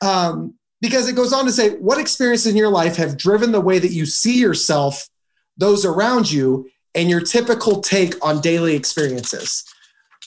um, 0.02 0.56
because 0.82 1.08
it 1.08 1.16
goes 1.16 1.32
on 1.32 1.46
to 1.46 1.52
say, 1.54 1.78
what 1.78 1.98
experiences 1.98 2.52
in 2.52 2.58
your 2.58 2.70
life 2.70 2.98
have 2.98 3.18
driven 3.18 3.54
the 3.54 3.62
way 3.62 3.80
that 3.80 3.92
you 3.92 4.06
see 4.06 4.38
yourself, 4.38 5.08
those 5.56 5.86
around 5.86 6.30
you, 6.30 6.70
and 6.96 7.10
your 7.10 7.22
typical 7.22 7.82
take 7.82 8.24
on 8.26 8.42
daily 8.42 8.76
experiences. 8.76 9.64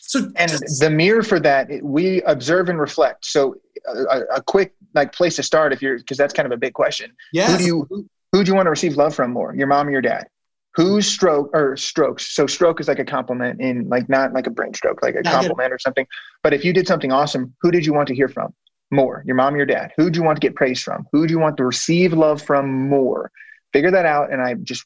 So, 0.03 0.31
and 0.37 0.51
the 0.81 0.91
mirror 0.91 1.23
for 1.23 1.41
that, 1.41 1.69
we 1.83 2.23
observe 2.23 2.69
and 2.69 2.79
reflect. 2.79 3.25
So, 3.25 3.57
uh, 3.89 4.05
a, 4.11 4.37
a 4.37 4.43
quick 4.43 4.75
like 4.95 5.13
place 5.13 5.37
to 5.37 5.43
start, 5.43 5.73
if 5.73 5.83
you're 5.83 5.99
because 5.99 6.17
that's 6.17 6.33
kind 6.33 6.47
of 6.47 6.53
a 6.53 6.57
big 6.57 6.75
question. 6.75 7.13
Yeah. 7.33 7.51
Who 7.51 7.59
do 7.59 7.65
you 7.65 8.09
who 8.33 8.45
do 8.45 8.51
you 8.51 8.55
want 8.55 8.67
to 8.67 8.71
receive 8.71 8.97
love 8.97 9.15
from 9.15 9.33
more, 9.33 9.55
your 9.55 9.67
mom 9.67 9.89
or 9.89 9.91
your 9.91 10.03
dad? 10.03 10.29
Who's 10.75 11.07
stroke 11.07 11.51
or 11.55 11.77
strokes? 11.77 12.35
So 12.35 12.47
stroke 12.47 12.81
is 12.81 12.89
like 12.89 12.99
a 12.99 13.05
compliment 13.05 13.61
in 13.61 13.89
like 13.89 14.09
not 14.09 14.35
like 14.35 14.47
a 14.47 14.51
brain 14.51 14.75
stroke, 14.75 15.03
like 15.03 15.15
a 15.15 15.23
compliment 15.23 15.73
or 15.73 15.79
something. 15.79 16.07
But 16.43 16.53
if 16.53 16.65
you 16.65 16.73
did 16.73 16.87
something 16.87 17.13
awesome, 17.13 17.55
who 17.63 17.71
did 17.71 17.87
you 17.87 17.95
want 17.95 18.09
to 18.09 18.15
hear 18.15 18.29
from 18.29 18.55
more? 18.91 19.23
Your 19.27 19.37
mom 19.37 19.55
or 19.55 19.57
your 19.57 19.67
dad? 19.67 19.93
Who 19.97 20.11
do 20.11 20.19
you 20.19 20.25
want 20.25 20.37
to 20.37 20.47
get 20.47 20.55
praise 20.55 20.83
from? 20.83 21.07
Who 21.13 21.27
do 21.27 21.33
you 21.33 21.41
want 21.41 21.57
to 21.57 21.65
receive 21.65 22.13
love 22.13 22.43
from 22.43 22.89
more? 22.89 23.33
Figure 23.73 23.91
that 23.91 24.07
out 24.07 24.33
and 24.33 24.41
i 24.41 24.55
just 24.55 24.85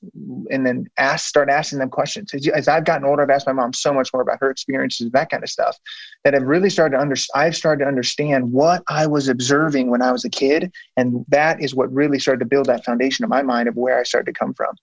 and 0.50 0.66
then 0.66 0.86
ask 0.98 1.28
start 1.28 1.48
asking 1.48 1.78
them 1.78 1.90
questions. 1.90 2.32
As, 2.34 2.46
as, 2.48 2.68
i've 2.68 2.84
gotten 2.84 3.04
older 3.04 3.22
i've 3.22 3.30
asked 3.30 3.46
my 3.46 3.52
mom 3.52 3.72
so 3.72 3.92
much 3.92 4.12
more 4.12 4.22
about 4.22 4.38
her 4.40 4.50
experiences 4.50 5.02
and 5.02 5.12
that 5.12 5.30
kind 5.30 5.42
of 5.42 5.48
stuff 5.48 5.78
that 6.24 6.34
i've 6.34 6.42
really 6.42 6.70
started 6.70 6.96
to 6.96 7.00
under 7.00 7.16
i've 7.34 7.56
started 7.56 7.84
to 7.84 7.88
understand 7.88 8.50
what 8.50 8.82
i 8.88 9.06
was 9.06 9.28
observing 9.28 9.90
when 9.90 10.02
i 10.02 10.10
was 10.10 10.24
a 10.24 10.30
kid 10.30 10.72
and 10.96 11.24
that 11.28 11.62
is 11.62 11.74
what 11.74 11.92
really 11.92 12.18
started 12.18 12.40
to 12.40 12.46
build 12.46 12.66
that 12.66 12.84
foundation 12.84 13.24
in 13.24 13.28
my 13.28 13.42
mind 13.42 13.68
of 13.68 13.76
where 13.76 13.98
i 13.98 14.02
started 14.02 14.26
to 14.26 14.38
come 14.38 14.54
from. 14.54 14.74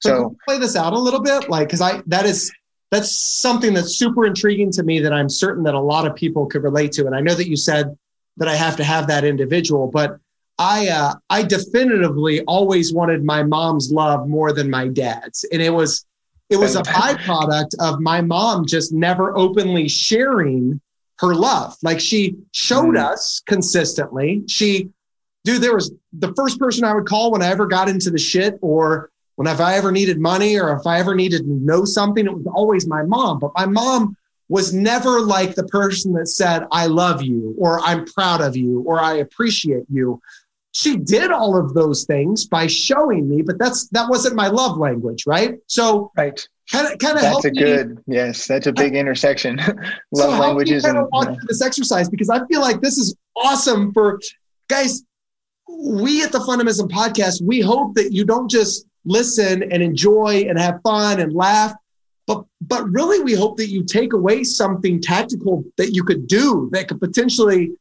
So, 0.00 0.10
so 0.10 0.36
play 0.46 0.58
this 0.58 0.76
out 0.76 0.92
a 0.92 0.98
little 0.98 1.20
bit? 1.20 1.48
Like 1.48 1.68
because 1.68 1.80
i 1.80 2.02
that 2.06 2.26
is 2.26 2.52
that's 2.90 3.10
something 3.12 3.74
that's 3.74 3.96
super 3.96 4.26
intriguing 4.26 4.70
to 4.72 4.82
me 4.82 4.98
that 5.00 5.12
i'm 5.12 5.28
certain 5.28 5.64
that 5.64 5.74
a 5.74 5.80
lot 5.80 6.06
of 6.06 6.14
people 6.14 6.46
could 6.46 6.62
relate 6.62 6.92
to 6.92 7.06
and 7.06 7.14
i 7.14 7.20
know 7.20 7.34
that 7.34 7.48
you 7.48 7.56
said 7.56 7.96
that 8.36 8.48
i 8.48 8.54
have 8.54 8.76
to 8.76 8.84
have 8.84 9.06
that 9.06 9.24
individual 9.24 9.88
but 9.88 10.18
I 10.58 10.88
uh, 10.88 11.14
I 11.30 11.42
definitively 11.42 12.42
always 12.42 12.92
wanted 12.92 13.24
my 13.24 13.42
mom's 13.42 13.92
love 13.92 14.28
more 14.28 14.52
than 14.52 14.68
my 14.68 14.88
dad's, 14.88 15.44
and 15.52 15.62
it 15.62 15.70
was 15.70 16.04
it 16.50 16.56
was 16.56 16.76
a 16.76 16.82
byproduct 16.82 17.74
of 17.78 18.00
my 18.00 18.20
mom 18.20 18.66
just 18.66 18.92
never 18.92 19.36
openly 19.36 19.88
sharing 19.88 20.80
her 21.18 21.34
love. 21.34 21.76
Like 21.82 22.00
she 22.00 22.36
showed 22.52 22.94
mm. 22.94 23.04
us 23.04 23.42
consistently. 23.46 24.44
She, 24.48 24.90
dude, 25.44 25.62
there 25.62 25.74
was 25.74 25.92
the 26.12 26.32
first 26.34 26.58
person 26.58 26.84
I 26.84 26.94
would 26.94 27.06
call 27.06 27.30
when 27.32 27.42
I 27.42 27.48
ever 27.48 27.66
got 27.66 27.88
into 27.88 28.10
the 28.10 28.18
shit, 28.18 28.58
or 28.60 29.10
when 29.36 29.46
if 29.46 29.60
I 29.60 29.74
ever 29.74 29.92
needed 29.92 30.18
money, 30.18 30.58
or 30.58 30.74
if 30.76 30.86
I 30.86 30.98
ever 30.98 31.14
needed 31.14 31.42
to 31.42 31.52
know 31.52 31.84
something, 31.84 32.24
it 32.24 32.32
was 32.32 32.46
always 32.46 32.86
my 32.86 33.02
mom. 33.02 33.38
But 33.38 33.52
my 33.54 33.66
mom 33.66 34.16
was 34.48 34.72
never 34.72 35.20
like 35.20 35.54
the 35.54 35.64
person 35.64 36.14
that 36.14 36.26
said, 36.26 36.64
I 36.72 36.86
love 36.86 37.22
you, 37.22 37.54
or 37.58 37.80
I'm 37.80 38.06
proud 38.06 38.40
of 38.40 38.56
you, 38.56 38.80
or 38.86 38.98
I 38.98 39.16
appreciate 39.16 39.84
you 39.90 40.20
she 40.78 40.96
did 40.96 41.32
all 41.32 41.56
of 41.56 41.74
those 41.74 42.04
things 42.04 42.46
by 42.46 42.68
showing 42.68 43.28
me, 43.28 43.42
but 43.42 43.58
that's 43.58 43.88
that 43.88 44.08
wasn't 44.08 44.36
my 44.36 44.46
love 44.46 44.78
language, 44.78 45.26
right? 45.26 45.58
So 45.66 46.12
right. 46.16 46.48
Kind 46.70 46.86
of, 46.86 46.98
kind 47.00 47.16
of. 47.16 47.22
That's 47.22 47.44
a 47.46 47.50
good, 47.50 47.96
me, 48.06 48.14
yes. 48.14 48.46
That's 48.46 48.68
a 48.68 48.72
big 48.72 48.94
intersection. 49.02 49.56
love 50.12 50.34
so 50.34 50.38
languages. 50.38 50.84
Kind 50.84 50.98
of 50.98 51.08
walk 51.10 51.26
through 51.26 51.48
this 51.48 51.62
exercise 51.62 52.08
because 52.08 52.30
I 52.30 52.46
feel 52.46 52.60
like 52.60 52.80
this 52.80 52.96
is 52.96 53.16
awesome 53.34 53.92
for 53.92 54.20
guys, 54.68 55.02
we 55.66 56.22
at 56.22 56.30
the 56.30 56.38
Fundamism 56.38 56.88
podcast, 56.88 57.42
we 57.42 57.60
hope 57.60 57.96
that 57.96 58.12
you 58.12 58.24
don't 58.24 58.48
just 58.48 58.86
listen 59.04 59.64
and 59.72 59.82
enjoy 59.82 60.44
and 60.48 60.60
have 60.60 60.80
fun 60.84 61.18
and 61.18 61.32
laugh, 61.32 61.74
but 62.28 62.44
but 62.60 62.88
really 62.88 63.20
we 63.24 63.34
hope 63.34 63.56
that 63.56 63.68
you 63.68 63.82
take 63.82 64.12
away 64.12 64.44
something 64.44 65.00
tactical 65.00 65.64
that 65.76 65.90
you 65.90 66.04
could 66.04 66.28
do 66.28 66.68
that 66.70 66.86
could 66.86 67.00
potentially 67.00 67.72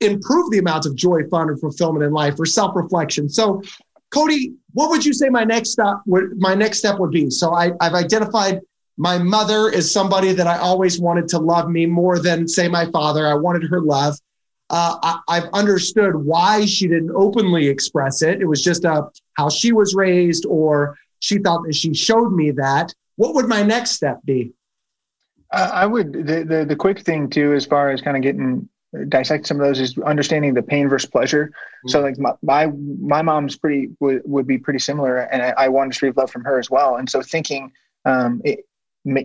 improve 0.00 0.50
the 0.50 0.58
amount 0.58 0.86
of 0.86 0.94
joy, 0.94 1.26
fun, 1.28 1.48
and 1.48 1.60
fulfillment 1.60 2.04
in 2.04 2.12
life 2.12 2.38
or 2.38 2.46
self-reflection. 2.46 3.28
So 3.28 3.62
Cody, 4.10 4.54
what 4.72 4.90
would 4.90 5.04
you 5.04 5.12
say 5.12 5.28
my 5.28 5.44
next 5.44 5.70
step 5.70 5.96
would 6.06 6.38
my 6.40 6.54
next 6.54 6.78
step 6.78 6.98
would 6.98 7.10
be? 7.10 7.30
So 7.30 7.54
I, 7.54 7.72
I've 7.80 7.94
identified 7.94 8.60
my 8.96 9.18
mother 9.18 9.68
is 9.68 9.90
somebody 9.90 10.32
that 10.32 10.46
I 10.46 10.58
always 10.58 10.98
wanted 10.98 11.28
to 11.28 11.38
love 11.38 11.68
me 11.68 11.86
more 11.86 12.18
than 12.18 12.48
say 12.48 12.68
my 12.68 12.86
father. 12.90 13.26
I 13.26 13.34
wanted 13.34 13.68
her 13.68 13.80
love. 13.80 14.18
Uh, 14.68 15.20
I, 15.28 15.40
have 15.40 15.50
understood 15.52 16.16
why 16.16 16.64
she 16.64 16.88
didn't 16.88 17.12
openly 17.14 17.68
express 17.68 18.22
it. 18.22 18.40
It 18.40 18.46
was 18.46 18.64
just 18.64 18.84
a, 18.84 18.92
uh, 18.92 19.10
how 19.34 19.48
she 19.48 19.70
was 19.72 19.94
raised, 19.94 20.44
or 20.46 20.98
she 21.20 21.38
thought 21.38 21.62
that 21.66 21.74
she 21.74 21.94
showed 21.94 22.32
me 22.32 22.50
that. 22.52 22.92
What 23.14 23.34
would 23.34 23.46
my 23.46 23.62
next 23.62 23.92
step 23.92 24.20
be? 24.24 24.52
I 25.52 25.86
would 25.86 26.12
the, 26.12 26.44
the 26.44 26.64
the 26.68 26.76
quick 26.76 27.00
thing 27.00 27.30
too, 27.30 27.54
as 27.54 27.64
far 27.64 27.90
as 27.90 28.00
kind 28.00 28.16
of 28.16 28.22
getting 28.22 28.68
dissect 29.04 29.46
some 29.46 29.60
of 29.60 29.66
those 29.66 29.80
is 29.80 29.98
understanding 29.98 30.54
the 30.54 30.62
pain 30.62 30.88
versus 30.88 31.08
pleasure. 31.10 31.46
Mm-hmm. 31.46 31.88
So 31.88 32.00
like 32.00 32.18
my, 32.18 32.32
my, 32.42 32.66
my 33.00 33.22
mom's 33.22 33.56
pretty 33.56 33.90
would, 34.00 34.22
would 34.24 34.46
be 34.46 34.58
pretty 34.58 34.78
similar, 34.78 35.18
and 35.18 35.42
I, 35.42 35.54
I 35.56 35.68
wanted 35.68 35.92
to 35.92 36.06
receive 36.06 36.16
love 36.16 36.30
from 36.30 36.44
her 36.44 36.58
as 36.58 36.70
well. 36.70 36.96
And 36.96 37.08
so 37.08 37.22
thinking, 37.22 37.72
um, 38.04 38.40
it, 38.44 38.60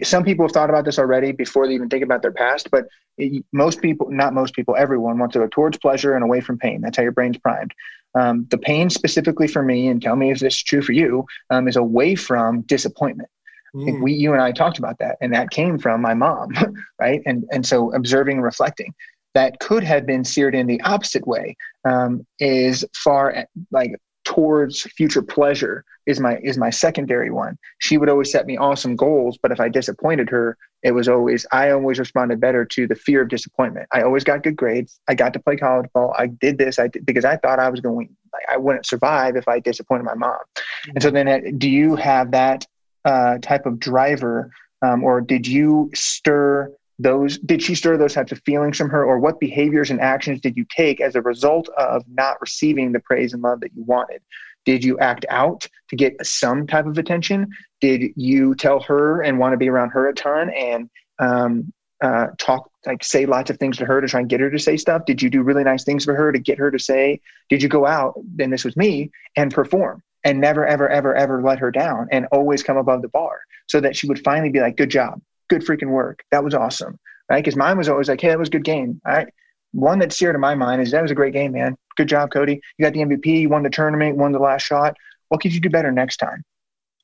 some 0.04 0.24
people 0.24 0.46
have 0.46 0.52
thought 0.52 0.70
about 0.70 0.86
this 0.86 1.00
already 1.00 1.32
before 1.32 1.68
they 1.68 1.74
even 1.74 1.90
think 1.90 2.04
about 2.04 2.22
their 2.22 2.32
past, 2.32 2.70
but 2.70 2.86
it, 3.18 3.44
most 3.52 3.82
people, 3.82 4.10
not 4.12 4.34
most 4.34 4.54
people, 4.54 4.76
everyone 4.76 5.18
wants 5.18 5.34
to 5.34 5.40
go 5.40 5.48
towards 5.48 5.78
pleasure 5.78 6.14
and 6.14 6.24
away 6.24 6.40
from 6.40 6.58
pain. 6.58 6.82
That's 6.82 6.98
how 6.98 7.04
your 7.04 7.12
brain's 7.12 7.38
primed. 7.38 7.74
Um, 8.14 8.46
the 8.50 8.58
pain 8.58 8.90
specifically 8.90 9.48
for 9.48 9.64
me, 9.64 9.88
and 9.88 10.02
tell 10.02 10.16
me 10.16 10.32
if 10.32 10.40
this 10.40 10.56
is 10.56 10.64
true 10.64 10.82
for 10.82 10.92
you, 10.92 11.26
um, 11.50 11.68
is 11.68 11.78
away 11.78 12.16
from 12.16 12.62
disappointment. 12.62 13.30
Mm. 13.74 14.02
we, 14.02 14.12
you 14.12 14.34
and 14.34 14.42
I 14.42 14.52
talked 14.52 14.80
about 14.80 15.00
that, 15.00 15.18
and 15.22 15.34
that 15.34 15.50
came 15.50 15.78
from 15.80 16.02
my 16.02 16.14
mom, 16.14 16.50
right? 17.00 17.22
And 17.26 17.46
and 17.52 17.66
so 17.66 17.94
observing 17.94 18.38
and 18.38 18.44
reflecting 18.44 18.94
that 19.34 19.60
could 19.60 19.84
have 19.84 20.06
been 20.06 20.24
seared 20.24 20.56
in 20.56 20.68
the 20.68 20.82
opposite 20.82 21.26
way 21.28 21.56
um, 21.86 22.26
is 22.40 22.86
far 22.94 23.46
like 23.72 23.96
towards 24.24 24.82
future 24.82 25.22
pleasure 25.22 25.84
is 26.06 26.20
my 26.20 26.38
is 26.44 26.58
my 26.58 26.70
secondary 26.70 27.32
one. 27.32 27.58
She 27.80 27.98
would 27.98 28.10
always 28.10 28.32
set 28.32 28.46
me 28.46 28.58
awesome 28.58 28.96
goals 28.96 29.38
but 29.42 29.52
if 29.52 29.60
i 29.60 29.70
disappointed 29.70 30.30
her 30.30 30.58
it 30.84 30.92
was 30.92 31.08
always 31.08 31.46
i 31.52 31.72
always 31.72 32.00
responded 32.00 32.40
better 32.40 32.66
to 32.66 32.88
the 32.88 32.96
fear 32.96 33.22
of 33.22 33.30
disappointment. 33.30 33.88
I 33.92 34.02
always 34.02 34.24
got 34.24 34.44
good 34.44 34.56
grades. 34.56 35.00
I 35.08 35.16
got 35.16 35.34
to 35.34 35.40
play 35.40 35.56
college 35.58 35.90
ball. 35.94 36.14
I 36.18 36.28
did 36.28 36.58
this. 36.58 36.80
I 36.80 36.88
did 36.88 37.06
because 37.06 37.26
i 37.26 37.38
thought 37.38 37.60
i 37.60 37.70
was 37.70 37.80
going 37.80 38.10
like, 38.34 38.44
i 38.50 38.58
wouldn't 38.58 38.86
survive 38.86 39.36
if 39.36 39.48
i 39.48 39.60
disappointed 39.60 40.04
my 40.04 40.16
mom. 40.16 40.40
And 40.88 41.02
so 41.02 41.12
then 41.12 41.28
uh, 41.28 41.40
do 41.58 41.70
you 41.70 41.96
have 41.96 42.32
that 42.32 42.66
uh, 43.06 43.40
type 43.40 43.66
of 43.66 43.80
driver 43.80 44.52
um, 44.84 45.04
or 45.04 45.22
did 45.22 45.48
you 45.48 45.90
stir 45.94 46.72
those 47.00 47.38
did 47.40 47.62
she 47.62 47.76
stir 47.76 47.98
those 47.98 48.14
types 48.14 48.32
of 48.32 48.42
feelings 48.46 48.78
from 48.78 48.90
her? 48.90 49.04
Or 49.04 49.20
what 49.20 49.40
behaviors 49.40 49.90
and 49.90 50.00
actions 50.00 50.40
did 50.42 50.56
you 50.56 50.66
take 50.70 51.02
as 51.02 51.16
a 51.16 51.22
result 51.22 51.70
of 51.78 52.04
not 52.08 52.40
receiving 52.42 52.92
the 52.92 53.00
praise 53.00 53.34
and 53.34 53.42
love 53.42 53.62
that 53.62 53.74
you 53.76 53.84
wanted? 53.84 54.22
Did 54.66 54.84
you 54.84 55.00
act 55.00 55.26
out 55.30 55.68
to 55.90 55.96
get 55.96 56.24
some 56.26 56.68
type 56.68 56.86
of 56.86 56.98
attention? 56.98 57.50
Did 57.80 58.14
you 58.16 58.54
tell 58.56 58.80
her 58.82 59.22
and 59.22 59.40
want 59.40 59.54
to 59.54 59.58
be 59.58 59.70
around 59.70 59.90
her 59.90 60.08
a 60.08 60.14
ton 60.14 60.52
and 60.52 60.90
um, 61.18 61.74
uh, 62.02 62.28
talk 62.38 62.70
like 62.86 63.04
say 63.04 63.26
lots 63.26 63.50
of 63.50 63.58
things 63.58 63.78
to 63.78 63.86
her 63.86 64.02
to 64.02 64.08
try 64.08 64.20
and 64.20 64.30
get 64.30 64.40
her 64.40 64.52
to 64.52 64.60
say 64.60 64.78
stuff? 64.78 65.06
Did 65.06 65.22
you 65.22 65.30
do 65.30 65.42
really 65.42 65.64
nice 65.64 65.84
things 65.84 66.06
for 66.06 66.16
her 66.16 66.32
to 66.32 66.40
get 66.40 66.60
her 66.60 66.72
to 66.72 66.80
say 66.80 67.20
did 67.50 67.64
you 67.64 67.70
go 67.70 67.86
out 67.86 68.14
then 68.36 68.50
this 68.50 68.64
was 68.64 68.78
me 68.78 69.12
and 69.36 69.54
perform? 69.54 70.04
And 70.24 70.40
never 70.40 70.68
ever 70.68 70.88
ever 70.88 71.16
ever 71.16 71.42
let 71.42 71.60
her 71.60 71.72
down 71.72 72.08
and 72.12 72.28
always 72.32 72.62
come 72.62 72.78
above 72.78 73.02
the 73.02 73.08
bar 73.08 73.42
so 73.68 73.80
that 73.82 73.96
she 73.96 74.08
would 74.08 74.24
finally 74.24 74.52
be 74.52 74.60
like 74.60 74.78
good 74.78 74.92
job 74.92 75.20
good 75.52 75.66
freaking 75.66 75.90
work. 75.90 76.24
That 76.32 76.44
was 76.44 76.56
awesome. 76.56 76.98
Right. 77.30 77.44
Cause 77.44 77.56
mine 77.56 77.78
was 77.78 77.90
always 77.90 78.10
like, 78.10 78.22
Hey, 78.22 78.30
that 78.30 78.40
was 78.40 78.48
a 78.48 78.52
good 78.52 78.64
game. 78.64 79.02
All 79.06 79.14
right. 79.14 79.28
One 79.74 80.00
that's 80.00 80.18
seared 80.18 80.36
in 80.36 80.42
my 80.42 80.56
mind 80.56 80.82
is 80.82 80.92
that 80.92 81.02
was 81.02 81.12
a 81.12 81.16
great 81.16 81.34
game, 81.34 81.54
man. 81.54 81.78
Good 81.96 82.10
job, 82.10 82.32
Cody. 82.32 82.60
You 82.78 82.86
got 82.86 82.94
the 82.94 83.00
MVP, 83.00 83.42
you 83.42 83.50
won 83.50 83.64
the 83.64 83.70
tournament, 83.70 84.18
won 84.18 84.32
the 84.32 84.40
last 84.40 84.64
shot. 84.64 84.98
What 85.30 85.42
could 85.42 85.54
you 85.54 85.62
do 85.62 85.70
better 85.70 85.92
next 85.92 86.18
time? 86.18 86.44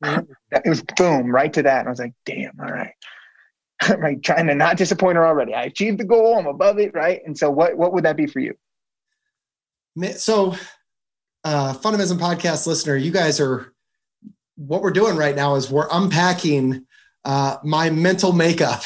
Mm-hmm. 0.04 0.32
it 0.52 0.70
was 0.70 0.84
boom, 0.98 1.32
right 1.32 1.52
to 1.54 1.64
that. 1.64 1.80
And 1.80 1.88
I 1.88 1.92
was 1.92 2.00
like, 2.00 2.14
damn, 2.26 2.60
all 2.60 2.68
right. 2.68 2.94
right. 3.98 4.22
Trying 4.22 4.48
to 4.48 4.56
not 4.56 4.78
disappoint 4.78 5.16
her 5.16 5.26
already. 5.26 5.54
I 5.54 5.64
achieved 5.64 6.00
the 6.00 6.06
goal. 6.06 6.38
I'm 6.38 6.48
above 6.48 6.80
it. 6.80 6.94
Right. 6.94 7.22
And 7.26 7.38
so 7.38 7.50
what, 7.50 7.78
what 7.78 7.94
would 7.94 8.06
that 8.06 8.18
be 8.18 8.28
for 8.28 8.40
you? 8.40 8.54
So, 10.18 10.56
uh, 11.44 11.74
Fundamism 11.74 12.20
podcast 12.20 12.68
listener, 12.68 12.96
you 12.96 13.12
guys 13.12 13.40
are, 13.40 13.74
what 14.56 14.82
we're 14.82 14.92
doing 14.92 15.16
right 15.16 15.36
now 15.36 15.56
is 15.56 15.70
we're 15.70 15.88
unpacking 15.92 16.86
uh, 17.28 17.58
my 17.62 17.90
mental 17.90 18.32
makeup, 18.32 18.82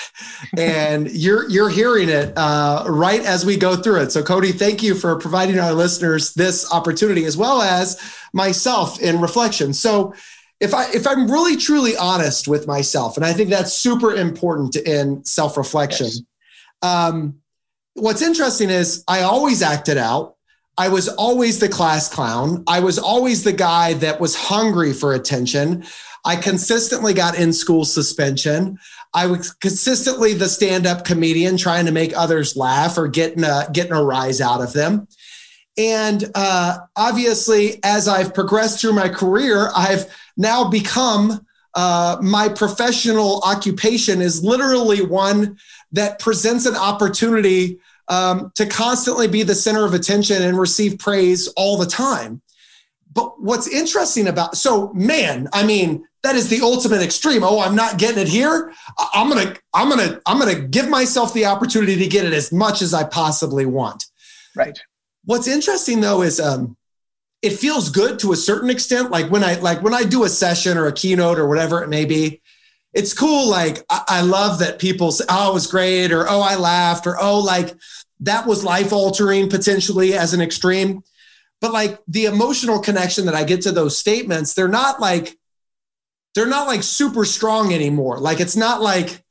and 0.58 1.10
you're 1.14 1.48
you're 1.48 1.70
hearing 1.70 2.10
it 2.10 2.34
uh, 2.36 2.84
right 2.88 3.22
as 3.22 3.46
we 3.46 3.56
go 3.56 3.76
through 3.76 4.02
it. 4.02 4.12
So, 4.12 4.24
Cody, 4.24 4.52
thank 4.52 4.82
you 4.82 4.96
for 4.96 5.16
providing 5.16 5.60
our 5.60 5.74
listeners 5.74 6.34
this 6.34 6.70
opportunity, 6.74 7.24
as 7.26 7.38
well 7.38 7.62
as 7.62 8.02
myself 8.34 9.00
in 9.00 9.22
reflection. 9.22 9.74
So, 9.74 10.16
if 10.60 10.74
I 10.74 10.89
if 10.92 11.06
I'm 11.06 11.30
really 11.30 11.56
truly 11.56 11.96
honest 11.96 12.48
with 12.48 12.66
myself, 12.66 13.16
and 13.16 13.26
I 13.26 13.32
think 13.32 13.52
that's 13.52 13.74
super 13.74 14.16
important 14.16 14.76
in 14.76 15.24
self 15.24 15.56
reflection. 15.56 16.08
Yes. 16.08 16.22
Um, 16.82 17.36
what's 17.94 18.24
interesting 18.24 18.72
is 18.72 19.04
I 19.08 19.22
always 19.22 19.62
acted 19.62 20.00
out. 20.00 20.36
I 20.82 20.88
was 20.88 21.09
always 21.09 21.59
the 21.59 21.69
class 21.69 22.09
clown. 22.09 22.63
I 22.65 22.79
was 22.79 22.97
always 22.97 23.43
the 23.43 23.53
guy 23.53 23.93
that 24.05 24.19
was 24.19 24.36
hungry 24.36 24.93
for 24.93 25.13
attention. 25.13 25.84
I 26.25 26.36
consistently 26.36 27.13
got 27.13 27.38
in 27.38 27.53
school 27.53 27.86
suspension. 27.86 28.79
I 29.13 29.27
was 29.27 29.51
consistently 29.51 30.34
the 30.34 30.49
stand 30.49 30.88
up 30.88 31.05
comedian 31.05 31.57
trying 31.57 31.86
to 31.86 31.91
make 31.91 32.17
others 32.17 32.57
laugh 32.57 32.97
or 32.97 33.07
getting 33.07 33.43
a, 33.43 33.67
getting 33.71 33.91
a 33.91 34.03
rise 34.03 34.41
out 34.41 34.59
of 34.59 34.73
them. 34.73 35.07
And 35.77 36.32
uh, 36.34 36.79
obviously, 36.95 37.79
as 37.84 38.07
I've 38.07 38.34
progressed 38.34 38.82
through 38.82 38.93
my 38.93 39.07
career, 39.07 39.69
I've 39.75 40.07
now 40.36 40.67
become 40.67 41.45
uh, 41.75 42.17
my 42.23 42.49
professional 42.49 43.41
occupation 43.43 44.19
is 44.19 44.43
literally 44.43 45.05
one 45.05 45.59
that 45.91 46.17
presents 46.17 46.65
an 46.65 46.75
opportunity 46.75 47.79
um, 48.12 48.51
to 48.55 48.66
constantly 48.66 49.28
be 49.28 49.41
the 49.41 49.55
center 49.55 49.86
of 49.86 49.93
attention 49.93 50.43
and 50.43 50.59
receive 50.59 50.99
praise 50.99 51.47
all 51.55 51.78
the 51.78 51.86
time. 51.86 52.41
But 53.14 53.41
what's 53.41 53.68
interesting 53.68 54.28
about 54.28 54.57
so 54.57 54.91
man, 54.93 55.47
I 55.53 55.66
mean, 55.66 56.05
that 56.24 56.36
is 56.36 56.49
the 56.49 56.62
ultimate 56.62 57.01
extreme. 57.01 57.43
Oh, 57.43 57.59
I'm 57.59 57.76
not 57.76 57.97
getting 57.97 58.22
it 58.22 58.28
here. 58.28 58.74
I'm 59.14 59.30
gonna, 59.30 59.55
I'm 59.74 59.89
gonna, 59.89 60.22
I'm 60.26 60.38
gonna 60.38 60.59
give 60.59 60.88
myself 60.88 61.34
the 61.34 61.45
opportunity 61.45 61.95
to 61.97 62.07
get 62.07 62.26
it 62.26 62.34
as 62.34 62.51
much 62.51 62.82
as 62.82 62.93
I 62.93 63.05
possibly 63.05 63.66
want. 63.66 64.05
Right. 64.55 64.78
What's 65.24 65.47
interesting 65.47 66.01
though 66.01 66.22
is 66.22 66.39
um, 66.39 66.76
it 67.41 67.53
feels 67.53 67.89
good 67.89 68.20
to 68.20 68.34
a 68.34 68.38
certain 68.38 68.70
extent. 68.70 69.09
Like 69.09 69.32
when 69.32 69.43
I 69.43 69.55
like 69.55 69.82
when 69.82 69.93
I 69.93 70.03
do 70.03 70.26
a 70.26 70.30
session 70.30 70.78
or 70.78 70.88
a 70.88 70.93
keynote 70.93 71.39
or 71.39 71.47
whatever 71.47 71.82
it 71.82 71.89
may 71.89 72.05
be, 72.05 72.41
it's 72.93 73.14
cool. 73.14 73.49
Like 73.49 73.84
I, 73.89 74.03
I 74.07 74.22
love 74.22 74.59
that 74.59 74.80
people 74.80 75.12
say, 75.12 75.26
"Oh, 75.30 75.51
it 75.51 75.53
was 75.53 75.68
great," 75.68 76.12
or 76.12 76.28
"Oh, 76.28 76.41
I 76.41 76.55
laughed," 76.55 77.07
or 77.07 77.18
"Oh, 77.20 77.39
like 77.39 77.74
that 78.22 78.47
was 78.47 78.63
life 78.63 78.93
altering 78.93 79.49
potentially 79.49 80.13
as 80.13 80.34
an 80.34 80.41
extreme." 80.41 81.03
But 81.59 81.74
like 81.74 81.99
the 82.07 82.26
emotional 82.26 82.80
connection 82.80 83.26
that 83.28 83.36
I 83.36 83.43
get 83.43 83.61
to 83.61 83.72
those 83.72 83.97
statements, 83.97 84.53
they're 84.53 84.67
not 84.67 84.99
like 84.99 85.38
they're 86.34 86.47
not 86.47 86.67
like 86.67 86.84
super 86.84 87.26
strong 87.26 87.74
anymore. 87.74 88.19
Like 88.19 88.39
it's 88.39 88.55
not 88.55 88.82
like 88.82 89.24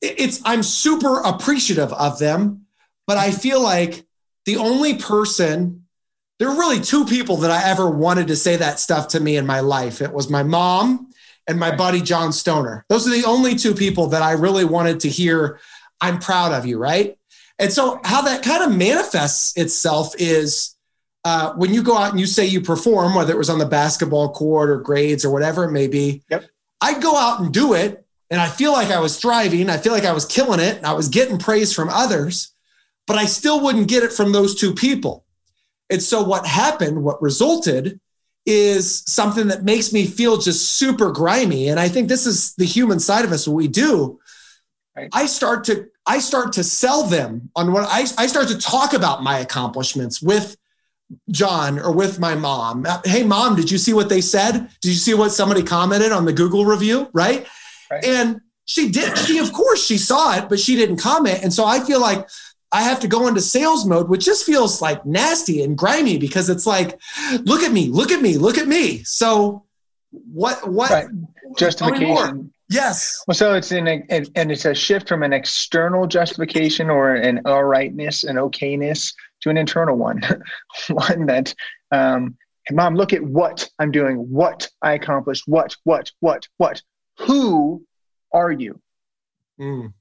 it's 0.00 0.40
I'm 0.44 0.62
super 0.62 1.20
appreciative 1.20 1.92
of 1.92 2.18
them, 2.18 2.66
but 3.06 3.16
I 3.16 3.30
feel 3.30 3.62
like 3.62 4.06
the 4.44 4.56
only 4.56 4.94
person 4.96 5.84
there 6.38 6.48
were 6.48 6.56
really 6.56 6.80
two 6.80 7.04
people 7.04 7.38
that 7.38 7.50
I 7.50 7.68
ever 7.68 7.90
wanted 7.90 8.28
to 8.28 8.36
say 8.36 8.56
that 8.56 8.78
stuff 8.78 9.08
to 9.08 9.20
me 9.20 9.36
in 9.36 9.44
my 9.44 9.60
life. 9.60 10.00
It 10.00 10.12
was 10.12 10.30
my 10.30 10.44
mom 10.44 11.10
and 11.48 11.58
my 11.58 11.74
buddy 11.74 12.00
John 12.00 12.32
Stoner. 12.32 12.84
Those 12.88 13.08
are 13.08 13.10
the 13.10 13.26
only 13.26 13.56
two 13.56 13.74
people 13.74 14.08
that 14.08 14.22
I 14.22 14.32
really 14.32 14.64
wanted 14.64 15.00
to 15.00 15.08
hear 15.08 15.58
I'm 16.00 16.20
proud 16.20 16.52
of 16.52 16.64
you, 16.64 16.78
right? 16.78 17.17
And 17.58 17.72
so 17.72 18.00
how 18.04 18.22
that 18.22 18.42
kind 18.42 18.62
of 18.62 18.76
manifests 18.76 19.56
itself 19.56 20.14
is 20.18 20.76
uh, 21.24 21.52
when 21.54 21.74
you 21.74 21.82
go 21.82 21.96
out 21.96 22.10
and 22.10 22.20
you 22.20 22.26
say 22.26 22.46
you 22.46 22.60
perform, 22.60 23.14
whether 23.14 23.32
it 23.32 23.38
was 23.38 23.50
on 23.50 23.58
the 23.58 23.66
basketball 23.66 24.32
court 24.32 24.70
or 24.70 24.78
grades 24.78 25.24
or 25.24 25.30
whatever 25.30 25.64
it 25.64 25.72
may 25.72 25.88
be, 25.88 26.22
yep. 26.30 26.44
I'd 26.80 27.02
go 27.02 27.16
out 27.16 27.40
and 27.40 27.52
do 27.52 27.74
it. 27.74 28.04
And 28.30 28.40
I 28.40 28.48
feel 28.48 28.72
like 28.72 28.90
I 28.90 29.00
was 29.00 29.18
thriving. 29.18 29.70
I 29.70 29.78
feel 29.78 29.92
like 29.92 30.04
I 30.04 30.12
was 30.12 30.24
killing 30.24 30.60
it. 30.60 30.76
And 30.76 30.86
I 30.86 30.92
was 30.92 31.08
getting 31.08 31.38
praise 31.38 31.72
from 31.72 31.88
others, 31.88 32.52
but 33.06 33.16
I 33.16 33.24
still 33.24 33.60
wouldn't 33.62 33.88
get 33.88 34.02
it 34.02 34.12
from 34.12 34.32
those 34.32 34.54
two 34.54 34.74
people. 34.74 35.24
And 35.90 36.02
so 36.02 36.22
what 36.22 36.46
happened, 36.46 37.02
what 37.02 37.20
resulted 37.22 37.98
is 38.46 39.02
something 39.06 39.48
that 39.48 39.64
makes 39.64 39.92
me 39.92 40.06
feel 40.06 40.38
just 40.38 40.72
super 40.72 41.10
grimy. 41.10 41.68
And 41.68 41.80
I 41.80 41.88
think 41.88 42.08
this 42.08 42.26
is 42.26 42.54
the 42.54 42.64
human 42.64 43.00
side 43.00 43.24
of 43.24 43.32
us, 43.32 43.48
what 43.48 43.56
we 43.56 43.68
do. 43.68 44.20
Right. 44.96 45.08
I 45.12 45.26
start 45.26 45.64
to 45.64 45.88
I 46.08 46.18
start 46.18 46.54
to 46.54 46.64
sell 46.64 47.02
them 47.04 47.50
on 47.54 47.70
what 47.70 47.84
I, 47.86 48.00
I 48.16 48.26
start 48.26 48.48
to 48.48 48.58
talk 48.58 48.94
about 48.94 49.22
my 49.22 49.40
accomplishments 49.40 50.22
with 50.22 50.56
John 51.30 51.78
or 51.78 51.92
with 51.92 52.18
my 52.18 52.34
mom. 52.34 52.86
Hey, 53.04 53.22
mom, 53.22 53.56
did 53.56 53.70
you 53.70 53.76
see 53.76 53.92
what 53.92 54.08
they 54.08 54.22
said? 54.22 54.70
Did 54.80 54.88
you 54.88 54.94
see 54.94 55.12
what 55.12 55.32
somebody 55.32 55.62
commented 55.62 56.10
on 56.10 56.24
the 56.24 56.32
Google 56.32 56.64
review? 56.64 57.10
Right. 57.12 57.46
right. 57.90 58.04
And 58.04 58.40
she 58.64 58.90
did. 58.90 59.18
She, 59.18 59.38
of 59.38 59.52
course, 59.52 59.84
she 59.84 59.98
saw 59.98 60.36
it, 60.36 60.48
but 60.48 60.58
she 60.58 60.76
didn't 60.76 60.96
comment. 60.96 61.40
And 61.42 61.52
so 61.52 61.66
I 61.66 61.80
feel 61.80 62.00
like 62.00 62.26
I 62.72 62.82
have 62.82 63.00
to 63.00 63.08
go 63.08 63.26
into 63.26 63.42
sales 63.42 63.86
mode, 63.86 64.08
which 64.08 64.24
just 64.24 64.44
feels 64.44 64.80
like 64.80 65.04
nasty 65.04 65.62
and 65.62 65.76
grimy 65.76 66.16
because 66.16 66.48
it's 66.48 66.66
like, 66.66 66.98
look 67.44 67.62
at 67.62 67.72
me, 67.72 67.88
look 67.88 68.10
at 68.10 68.22
me, 68.22 68.38
look 68.38 68.56
at 68.56 68.68
me. 68.68 69.02
So 69.04 69.64
what, 70.10 70.68
what 70.68 70.90
right. 70.90 71.06
justification? 71.56 72.52
Yes. 72.70 73.24
Well, 73.26 73.34
so 73.34 73.54
it's 73.54 73.72
in 73.72 73.88
a, 73.88 74.02
and 74.10 74.52
it's 74.52 74.66
a 74.66 74.74
shift 74.74 75.08
from 75.08 75.22
an 75.22 75.32
external 75.32 76.06
justification 76.06 76.90
or 76.90 77.14
an 77.14 77.40
all 77.46 77.64
rightness 77.64 78.24
and 78.24 78.38
okayness 78.38 79.14
to 79.40 79.50
an 79.50 79.56
internal 79.56 79.96
one, 79.96 80.20
one 80.90 81.26
that, 81.26 81.54
um, 81.92 82.36
hey, 82.66 82.74
mom, 82.74 82.94
look 82.94 83.12
at 83.12 83.22
what 83.22 83.68
I'm 83.78 83.90
doing, 83.90 84.16
what 84.16 84.68
I 84.82 84.92
accomplished, 84.92 85.44
what, 85.46 85.74
what, 85.84 86.10
what, 86.20 86.46
what, 86.58 86.82
who 87.18 87.84
are 88.32 88.52
you? 88.52 88.80
Mm. 89.58 89.94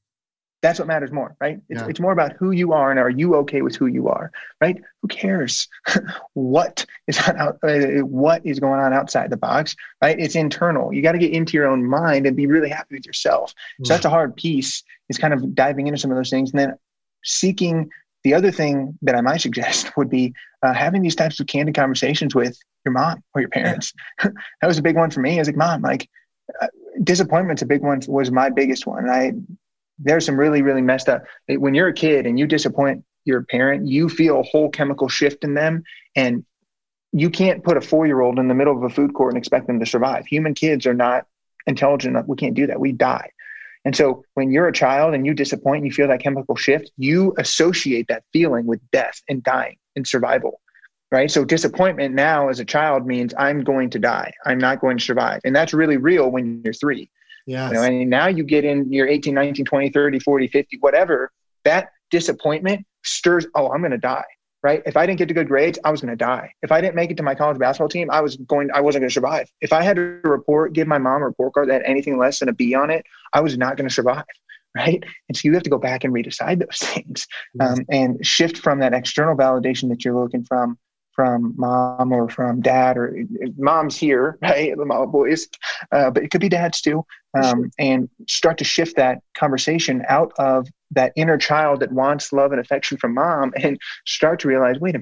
That's 0.62 0.80
what 0.80 0.88
matters 0.88 1.12
more, 1.12 1.36
right? 1.40 1.60
It's, 1.70 1.82
yeah. 1.82 1.88
it's 1.88 2.00
more 2.00 2.12
about 2.12 2.34
who 2.34 2.52
you 2.52 2.74
are 2.74 2.90
and 2.90 3.00
are 3.00 3.12
you 3.12 3.36
okay 3.36 3.62
with 3.62 3.76
who 3.76 3.86
you 3.86 4.08
are, 4.08 4.32
right? 4.60 4.82
Who 5.02 5.08
cares 5.08 5.68
what 6.34 6.86
is 7.06 7.20
on 7.28 7.38
out, 7.38 7.60
uh, 7.64 8.04
what 8.04 8.44
is 8.44 8.60
going 8.60 8.80
on 8.80 8.92
outside 8.92 9.30
the 9.30 9.38
box, 9.38 9.76
right? 10.02 10.20
It's 10.20 10.36
internal. 10.36 10.92
You 10.92 11.04
got 11.04 11.12
to 11.12 11.20
get 11.20 11.32
into 11.32 11.54
your 11.54 11.68
own 11.68 11.86
mind 11.86 12.26
and 12.26 12.36
be 12.36 12.48
really 12.48 12.70
happy 12.70 12.96
with 12.96 13.06
yourself. 13.06 13.54
So 13.84 13.94
that's 13.94 14.06
a 14.06 14.10
hard 14.10 14.36
piece. 14.36 14.84
Is 15.10 15.18
kind 15.18 15.34
of 15.34 15.56
diving 15.56 15.88
into 15.88 16.00
some 16.00 16.12
of 16.12 16.18
those 16.18 16.30
things 16.30 16.52
and 16.52 16.60
then 16.60 16.78
seeking. 17.24 17.90
The 18.24 18.34
other 18.34 18.52
thing 18.52 18.98
that 19.04 19.16
I 19.16 19.22
might 19.22 19.42
suggest 19.42 19.92
would 19.98 20.10
be 20.10 20.34
uh, 20.64 20.74
having 20.74 21.02
these 21.02 21.16
types 21.16 21.40
of 21.40 21.48
candid 21.48 21.76
conversations 21.76 22.34
with 22.34 22.58
your 22.84 22.94
mom 22.94 23.24
or 23.34 23.42
your 23.42 23.50
parents. 23.50 23.94
Yeah. 24.22 24.32
that 24.62 24.68
was 24.68 24.80
a 24.80 24.82
big 24.82 24.98
one 24.98 25.12
for 25.12 25.20
me. 25.20 25.36
I 25.36 25.40
was 25.40 25.48
like, 25.48 25.56
mom, 25.56 25.82
like. 25.82 26.10
Uh, 26.62 26.68
disappointment's 27.04 27.62
a 27.62 27.66
big 27.66 27.82
one 27.82 28.02
was 28.08 28.32
my 28.32 28.50
biggest 28.50 28.88
one. 28.88 29.10
I 29.10 29.34
there's 30.00 30.26
some 30.26 30.40
really 30.40 30.62
really 30.62 30.82
messed 30.82 31.10
up. 31.10 31.24
When 31.48 31.74
you're 31.74 31.88
a 31.88 31.94
kid 31.94 32.26
and 32.26 32.38
you 32.38 32.48
disappoint 32.48 33.04
your 33.26 33.44
parent 33.44 33.88
you 33.88 34.10
feel 34.10 34.40
a 34.40 34.44
whole 34.44 34.70
chemical 34.70 35.10
shift 35.10 35.44
in 35.44 35.54
them 35.54 35.84
and 36.16 36.46
you 37.12 37.30
can't 37.30 37.64
put 37.64 37.78
a 37.78 37.82
four 37.82 38.06
year 38.06 38.22
old 38.22 38.40
in 38.40 38.48
the 38.48 38.54
middle 38.54 38.76
of 38.76 38.84
a 38.84 38.90
food 38.90 39.14
court 39.14 39.34
and 39.34 39.38
expect 39.38 39.68
them 39.68 39.80
to 39.80 39.86
survive. 39.86 40.26
Human 40.26 40.54
kids 40.54 40.86
are 40.86 40.94
not 40.94 41.26
intelligent 41.66 42.16
enough. 42.16 42.28
We 42.28 42.38
can't 42.38 42.54
do 42.54 42.68
that. 42.68 42.80
We 42.80 42.92
die. 42.92 43.32
And 43.86 43.96
so 43.96 44.24
when 44.34 44.52
you're 44.52 44.68
a 44.68 44.74
child 44.74 45.14
and 45.14 45.26
you 45.26 45.34
disappoint 45.34 45.78
and 45.78 45.86
you 45.86 45.94
feel 45.94 46.08
that 46.10 46.22
chemical 46.22 46.56
shift 46.56 46.92
you 46.98 47.34
associate 47.38 48.08
that 48.10 48.24
feeling 48.34 48.66
with 48.66 48.82
death 48.92 49.22
and 49.30 49.44
dying 49.44 49.78
and 49.96 50.08
survival 50.08 50.62
right? 51.10 51.32
So 51.32 51.46
disappointment 51.46 52.14
now 52.14 52.50
as 52.50 52.60
a 52.60 52.66
child 52.66 53.06
means 53.06 53.34
i'm 53.38 53.64
going 53.64 53.90
to 53.92 54.00
die. 54.00 54.34
I'm 54.46 54.58
not 54.58 54.82
going 54.82 54.98
to 54.98 55.04
survive. 55.04 55.40
And 55.46 55.56
that's 55.56 55.74
really 55.74 55.98
real 55.98 56.30
when 56.30 56.62
you're 56.64 56.74
three 56.74 57.10
yeah. 57.48 57.70
You 57.70 57.74
know, 57.74 57.82
and 57.84 58.10
now 58.10 58.28
you 58.28 58.44
get 58.44 58.66
in 58.66 58.92
your 58.92 59.08
18, 59.08 59.34
19, 59.34 59.66
20, 59.66 59.90
30, 59.90 60.20
40, 60.20 60.48
50, 60.50 60.78
whatever, 60.82 61.32
that 61.64 61.92
disappointment 62.12 62.86
stirs, 63.04 63.48
oh, 63.56 63.72
I'm 63.72 63.80
going 63.80 63.92
to 63.92 63.98
die. 63.98 64.26
Right. 64.64 64.82
If 64.86 64.98
I 64.98 65.06
didn't 65.06 65.20
get 65.20 65.30
to 65.30 65.34
good 65.34 65.48
grades, 65.48 65.80
I 65.86 65.92
was 65.92 66.02
going 66.02 66.12
to 66.12 66.18
die. 66.18 66.52
If 66.62 66.72
I 66.72 66.82
didn't 66.82 66.96
make 66.96 67.10
it 67.10 67.18
to 67.18 67.24
my 67.24 67.36
college 67.36 67.58
basketball 67.58 67.88
team, 67.88 68.10
I 68.12 68.20
was 68.20 68.36
going, 68.36 68.70
I 68.74 68.82
wasn't 68.82 69.04
going 69.04 69.10
to 69.10 69.14
survive. 69.14 69.50
If 69.62 69.72
I 69.72 69.82
had 69.82 69.96
to 69.96 70.20
report, 70.24 70.74
give 70.74 70.88
my 70.88 70.98
mom 70.98 71.22
a 71.22 71.26
report 71.26 71.54
card 71.54 71.70
that 71.70 71.74
had 71.74 71.84
anything 71.84 72.18
less 72.18 72.40
than 72.40 72.50
a 72.50 72.54
B 72.54 72.74
on 72.74 72.90
it, 72.90 73.06
I 73.34 73.40
was 73.40 73.58
not 73.58 73.78
going 73.78 73.88
to 73.88 73.94
survive. 73.94 74.26
Right. 74.76 75.04
And 75.28 75.36
so 75.36 75.42
you 75.46 75.56
have 75.56 75.64
to 75.64 75.72
go 75.72 75.80
back 75.80 76.04
and 76.04 76.14
redecide 76.14 76.60
those 76.60 76.78
things 76.78 77.26
um, 77.60 77.80
and 77.90 78.24
shift 78.24 78.60
from 78.60 78.80
that 78.82 78.94
external 78.94 79.36
validation 79.36 79.90
that 79.90 80.06
you're 80.06 80.14
looking 80.14 80.44
from 80.44 80.78
from 81.18 81.56
mom 81.58 82.12
or 82.14 82.30
from 82.30 82.62
dad 82.62 82.96
or 82.96 83.26
mom's 83.58 83.98
here, 83.98 84.38
right? 84.44 84.78
The 84.78 84.86
mom 84.86 85.12
boys, 85.12 85.48
uh, 85.92 86.12
but 86.12 86.24
it 86.24 86.30
could 86.30 86.40
be 86.40 86.48
dads 86.48 86.80
too. 86.80 87.04
Um, 87.44 87.72
and 87.78 88.10
start 88.28 88.58
to 88.60 88.64
shift 88.64 88.96
that 88.96 89.20
conversation 89.36 90.04
out 90.10 90.32
of 90.40 90.68
that 90.92 91.12
inner 91.16 91.38
child 91.38 91.82
that 91.82 91.92
wants 91.92 92.32
love 92.32 92.52
and 92.52 92.62
affection 92.62 92.98
from 92.98 93.16
mom 93.16 93.54
and 93.62 93.80
start 94.06 94.40
to 94.40 94.48
realize, 94.48 94.80
wait 94.80 94.96
a 94.96 95.02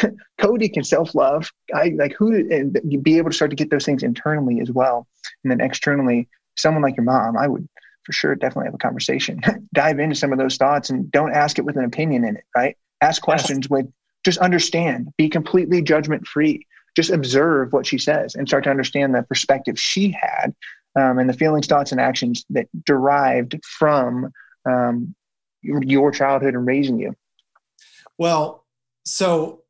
minute, 0.00 0.16
Cody 0.38 0.68
can 0.68 0.82
self-love. 0.82 1.50
I 1.74 1.92
like 1.96 2.14
who 2.18 2.34
and 2.50 2.80
be 3.02 3.18
able 3.18 3.30
to 3.30 3.36
start 3.36 3.50
to 3.50 3.56
get 3.56 3.70
those 3.70 3.84
things 3.84 4.02
internally 4.02 4.60
as 4.60 4.70
well. 4.70 5.06
And 5.44 5.50
then 5.50 5.60
externally, 5.60 6.28
someone 6.56 6.82
like 6.82 6.96
your 6.96 7.04
mom, 7.04 7.36
I 7.36 7.46
would 7.46 7.68
for 8.04 8.12
sure 8.12 8.34
definitely 8.34 8.66
have 8.66 8.74
a 8.74 8.78
conversation. 8.78 9.40
Dive 9.74 9.98
into 9.98 10.16
some 10.16 10.32
of 10.32 10.38
those 10.38 10.56
thoughts 10.56 10.88
and 10.88 11.10
don't 11.10 11.34
ask 11.34 11.58
it 11.58 11.64
with 11.64 11.76
an 11.76 11.84
opinion 11.84 12.24
in 12.24 12.36
it, 12.36 12.44
right? 12.56 12.76
Ask 13.02 13.22
questions 13.22 13.66
yes. 13.66 13.70
with 13.70 13.86
just 14.28 14.38
understand, 14.40 15.10
be 15.16 15.26
completely 15.26 15.80
judgment 15.80 16.26
free. 16.26 16.66
Just 16.94 17.08
observe 17.08 17.72
what 17.72 17.86
she 17.86 17.96
says 17.96 18.34
and 18.34 18.46
start 18.46 18.64
to 18.64 18.70
understand 18.70 19.14
the 19.14 19.22
perspective 19.22 19.80
she 19.80 20.10
had 20.10 20.54
um, 20.96 21.18
and 21.18 21.30
the 21.30 21.32
feelings, 21.32 21.66
thoughts, 21.66 21.92
and 21.92 22.00
actions 22.00 22.44
that 22.50 22.66
derived 22.84 23.58
from 23.64 24.30
um, 24.68 25.14
your 25.62 26.10
childhood 26.10 26.54
and 26.54 26.66
raising 26.66 26.98
you. 26.98 27.14
Well, 28.18 28.66
so 29.06 29.62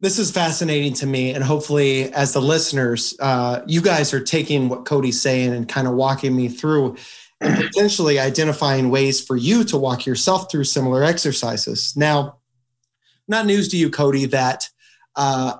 this 0.00 0.18
is 0.18 0.32
fascinating 0.32 0.94
to 0.94 1.06
me, 1.06 1.32
and 1.32 1.44
hopefully, 1.44 2.12
as 2.12 2.32
the 2.32 2.42
listeners, 2.42 3.14
uh, 3.20 3.60
you 3.68 3.80
guys 3.82 4.12
are 4.12 4.24
taking 4.24 4.68
what 4.68 4.84
Cody's 4.84 5.20
saying 5.20 5.54
and 5.54 5.68
kind 5.68 5.86
of 5.86 5.94
walking 5.94 6.34
me 6.34 6.48
through 6.48 6.96
and 7.40 7.56
potentially 7.56 8.18
identifying 8.18 8.90
ways 8.90 9.20
for 9.20 9.36
you 9.36 9.62
to 9.62 9.76
walk 9.76 10.06
yourself 10.06 10.50
through 10.50 10.64
similar 10.64 11.04
exercises. 11.04 11.96
Now, 11.96 12.39
not 13.30 13.46
news 13.46 13.68
to 13.68 13.78
you, 13.78 13.88
Cody, 13.88 14.26
that 14.26 14.68
uh, 15.16 15.54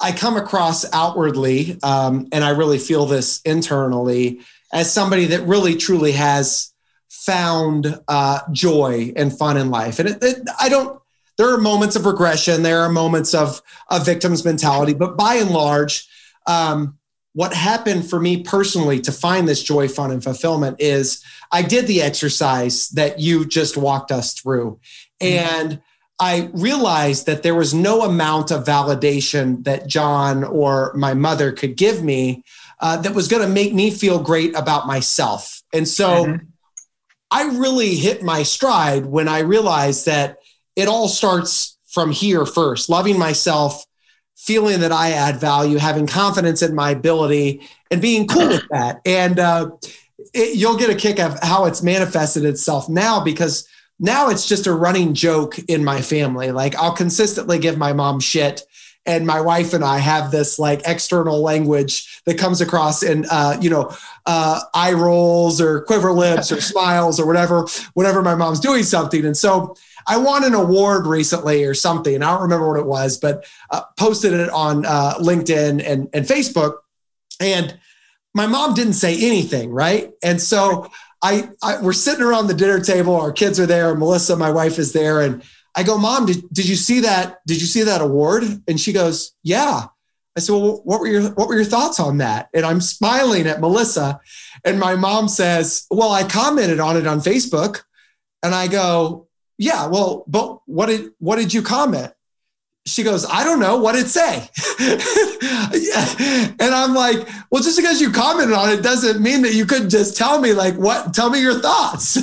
I 0.00 0.12
come 0.12 0.36
across 0.36 0.84
outwardly, 0.92 1.78
um, 1.82 2.28
and 2.32 2.44
I 2.44 2.50
really 2.50 2.78
feel 2.78 3.06
this 3.06 3.40
internally 3.42 4.40
as 4.72 4.92
somebody 4.92 5.26
that 5.26 5.46
really 5.46 5.76
truly 5.76 6.12
has 6.12 6.72
found 7.08 7.98
uh, 8.08 8.40
joy 8.52 9.12
and 9.16 9.36
fun 9.36 9.56
in 9.56 9.70
life. 9.70 9.98
And 9.98 10.08
it, 10.08 10.18
it, 10.22 10.48
I 10.60 10.68
don't. 10.68 11.00
There 11.38 11.52
are 11.52 11.58
moments 11.58 11.96
of 11.96 12.04
regression. 12.04 12.62
There 12.62 12.80
are 12.80 12.90
moments 12.90 13.32
of 13.34 13.62
a 13.90 14.02
victim's 14.02 14.44
mentality, 14.44 14.92
but 14.92 15.16
by 15.16 15.36
and 15.36 15.50
large, 15.50 16.06
um, 16.46 16.98
what 17.32 17.54
happened 17.54 18.08
for 18.08 18.20
me 18.20 18.42
personally 18.42 19.00
to 19.00 19.12
find 19.12 19.48
this 19.48 19.62
joy, 19.62 19.88
fun, 19.88 20.10
and 20.10 20.22
fulfillment 20.22 20.76
is 20.78 21.24
I 21.50 21.62
did 21.62 21.86
the 21.86 22.02
exercise 22.02 22.88
that 22.90 23.18
you 23.18 23.46
just 23.46 23.76
walked 23.76 24.10
us 24.10 24.34
through, 24.34 24.78
mm-hmm. 25.20 25.70
and 25.70 25.82
I 26.22 26.50
realized 26.52 27.26
that 27.26 27.42
there 27.42 27.56
was 27.56 27.74
no 27.74 28.02
amount 28.02 28.52
of 28.52 28.62
validation 28.62 29.64
that 29.64 29.88
John 29.88 30.44
or 30.44 30.92
my 30.94 31.14
mother 31.14 31.50
could 31.50 31.76
give 31.76 32.04
me 32.04 32.44
uh, 32.78 32.96
that 32.98 33.12
was 33.12 33.26
going 33.26 33.42
to 33.42 33.52
make 33.52 33.74
me 33.74 33.90
feel 33.90 34.20
great 34.20 34.56
about 34.56 34.86
myself. 34.86 35.64
And 35.72 35.88
so 35.88 36.26
mm-hmm. 36.26 36.46
I 37.32 37.42
really 37.58 37.96
hit 37.96 38.22
my 38.22 38.44
stride 38.44 39.04
when 39.04 39.26
I 39.26 39.40
realized 39.40 40.06
that 40.06 40.36
it 40.76 40.86
all 40.86 41.08
starts 41.08 41.76
from 41.88 42.12
here 42.12 42.46
first 42.46 42.88
loving 42.88 43.18
myself, 43.18 43.84
feeling 44.36 44.78
that 44.78 44.92
I 44.92 45.10
add 45.10 45.40
value, 45.40 45.78
having 45.78 46.06
confidence 46.06 46.62
in 46.62 46.72
my 46.72 46.92
ability, 46.92 47.68
and 47.90 48.00
being 48.00 48.28
cool 48.28 48.46
with 48.46 48.68
that. 48.70 49.00
And 49.04 49.40
uh, 49.40 49.72
it, 50.32 50.56
you'll 50.56 50.78
get 50.78 50.88
a 50.88 50.94
kick 50.94 51.18
of 51.18 51.36
how 51.42 51.64
it's 51.64 51.82
manifested 51.82 52.44
itself 52.44 52.88
now 52.88 53.24
because 53.24 53.66
now 53.98 54.28
it's 54.28 54.46
just 54.48 54.66
a 54.66 54.72
running 54.72 55.14
joke 55.14 55.58
in 55.68 55.84
my 55.84 56.00
family. 56.00 56.50
Like 56.50 56.74
I'll 56.76 56.94
consistently 56.94 57.58
give 57.58 57.78
my 57.78 57.92
mom 57.92 58.20
shit. 58.20 58.62
And 59.04 59.26
my 59.26 59.40
wife 59.40 59.72
and 59.72 59.82
I 59.82 59.98
have 59.98 60.30
this 60.30 60.60
like 60.60 60.82
external 60.86 61.42
language 61.42 62.22
that 62.24 62.38
comes 62.38 62.60
across 62.60 63.02
in, 63.02 63.26
uh, 63.28 63.58
you 63.60 63.68
know, 63.68 63.92
uh, 64.26 64.60
eye 64.74 64.92
rolls 64.92 65.60
or 65.60 65.80
quiver 65.82 66.12
lips 66.12 66.52
or 66.52 66.60
smiles 66.72 67.18
or 67.18 67.26
whatever, 67.26 67.66
whenever 67.94 68.22
my 68.22 68.36
mom's 68.36 68.60
doing 68.60 68.84
something. 68.84 69.24
And 69.24 69.36
so 69.36 69.74
I 70.06 70.18
won 70.18 70.44
an 70.44 70.54
award 70.54 71.06
recently 71.06 71.64
or 71.64 71.74
something. 71.74 72.22
I 72.22 72.30
don't 72.30 72.42
remember 72.42 72.68
what 72.68 72.78
it 72.78 72.86
was, 72.86 73.18
but 73.18 73.44
uh, 73.70 73.82
posted 73.96 74.34
it 74.34 74.50
on 74.50 74.86
uh, 74.86 75.14
LinkedIn 75.18 75.84
and, 75.84 76.08
and 76.12 76.24
Facebook. 76.24 76.76
And 77.40 77.76
my 78.34 78.46
mom 78.46 78.74
didn't 78.74 78.94
say 78.94 79.14
anything, 79.14 79.70
right? 79.70 80.12
And 80.22 80.40
so 80.40 80.90
I, 81.22 81.50
I 81.62 81.80
we're 81.80 81.92
sitting 81.92 82.22
around 82.24 82.48
the 82.48 82.54
dinner 82.54 82.80
table. 82.80 83.14
Our 83.14 83.32
kids 83.32 83.60
are 83.60 83.66
there. 83.66 83.94
Melissa, 83.94 84.36
my 84.36 84.50
wife, 84.50 84.78
is 84.78 84.92
there, 84.92 85.20
and 85.20 85.42
I 85.76 85.84
go, 85.84 85.96
"Mom, 85.96 86.26
did, 86.26 86.48
did 86.52 86.68
you 86.68 86.76
see 86.76 87.00
that? 87.00 87.38
Did 87.46 87.60
you 87.60 87.66
see 87.66 87.82
that 87.82 88.00
award?" 88.00 88.44
And 88.66 88.80
she 88.80 88.92
goes, 88.92 89.32
"Yeah." 89.42 89.86
I 90.36 90.40
said, 90.40 90.52
"Well, 90.52 90.80
what 90.84 91.00
were 91.00 91.06
your 91.06 91.30
what 91.32 91.48
were 91.48 91.54
your 91.54 91.64
thoughts 91.64 92.00
on 92.00 92.18
that?" 92.18 92.48
And 92.52 92.66
I'm 92.66 92.80
smiling 92.80 93.46
at 93.46 93.60
Melissa, 93.60 94.20
and 94.64 94.80
my 94.80 94.96
mom 94.96 95.28
says, 95.28 95.86
"Well, 95.90 96.10
I 96.10 96.24
commented 96.24 96.80
on 96.80 96.96
it 96.96 97.06
on 97.06 97.20
Facebook," 97.20 97.82
and 98.42 98.54
I 98.54 98.66
go, 98.66 99.28
"Yeah, 99.58 99.86
well, 99.86 100.24
but 100.26 100.60
what 100.66 100.86
did 100.86 101.12
what 101.18 101.36
did 101.36 101.54
you 101.54 101.62
comment?" 101.62 102.12
She 102.84 103.04
goes, 103.04 103.24
I 103.24 103.44
don't 103.44 103.60
know 103.60 103.76
what 103.76 103.94
it 103.94 104.08
say. 104.08 104.48
and 106.58 106.74
I'm 106.74 106.94
like, 106.94 107.28
well, 107.50 107.62
just 107.62 107.78
because 107.78 108.00
you 108.00 108.10
commented 108.10 108.56
on 108.56 108.70
it 108.70 108.82
doesn't 108.82 109.22
mean 109.22 109.42
that 109.42 109.54
you 109.54 109.66
couldn't 109.66 109.90
just 109.90 110.16
tell 110.16 110.40
me 110.40 110.52
like 110.52 110.74
what, 110.74 111.14
tell 111.14 111.30
me 111.30 111.40
your 111.40 111.60
thoughts. 111.60 112.18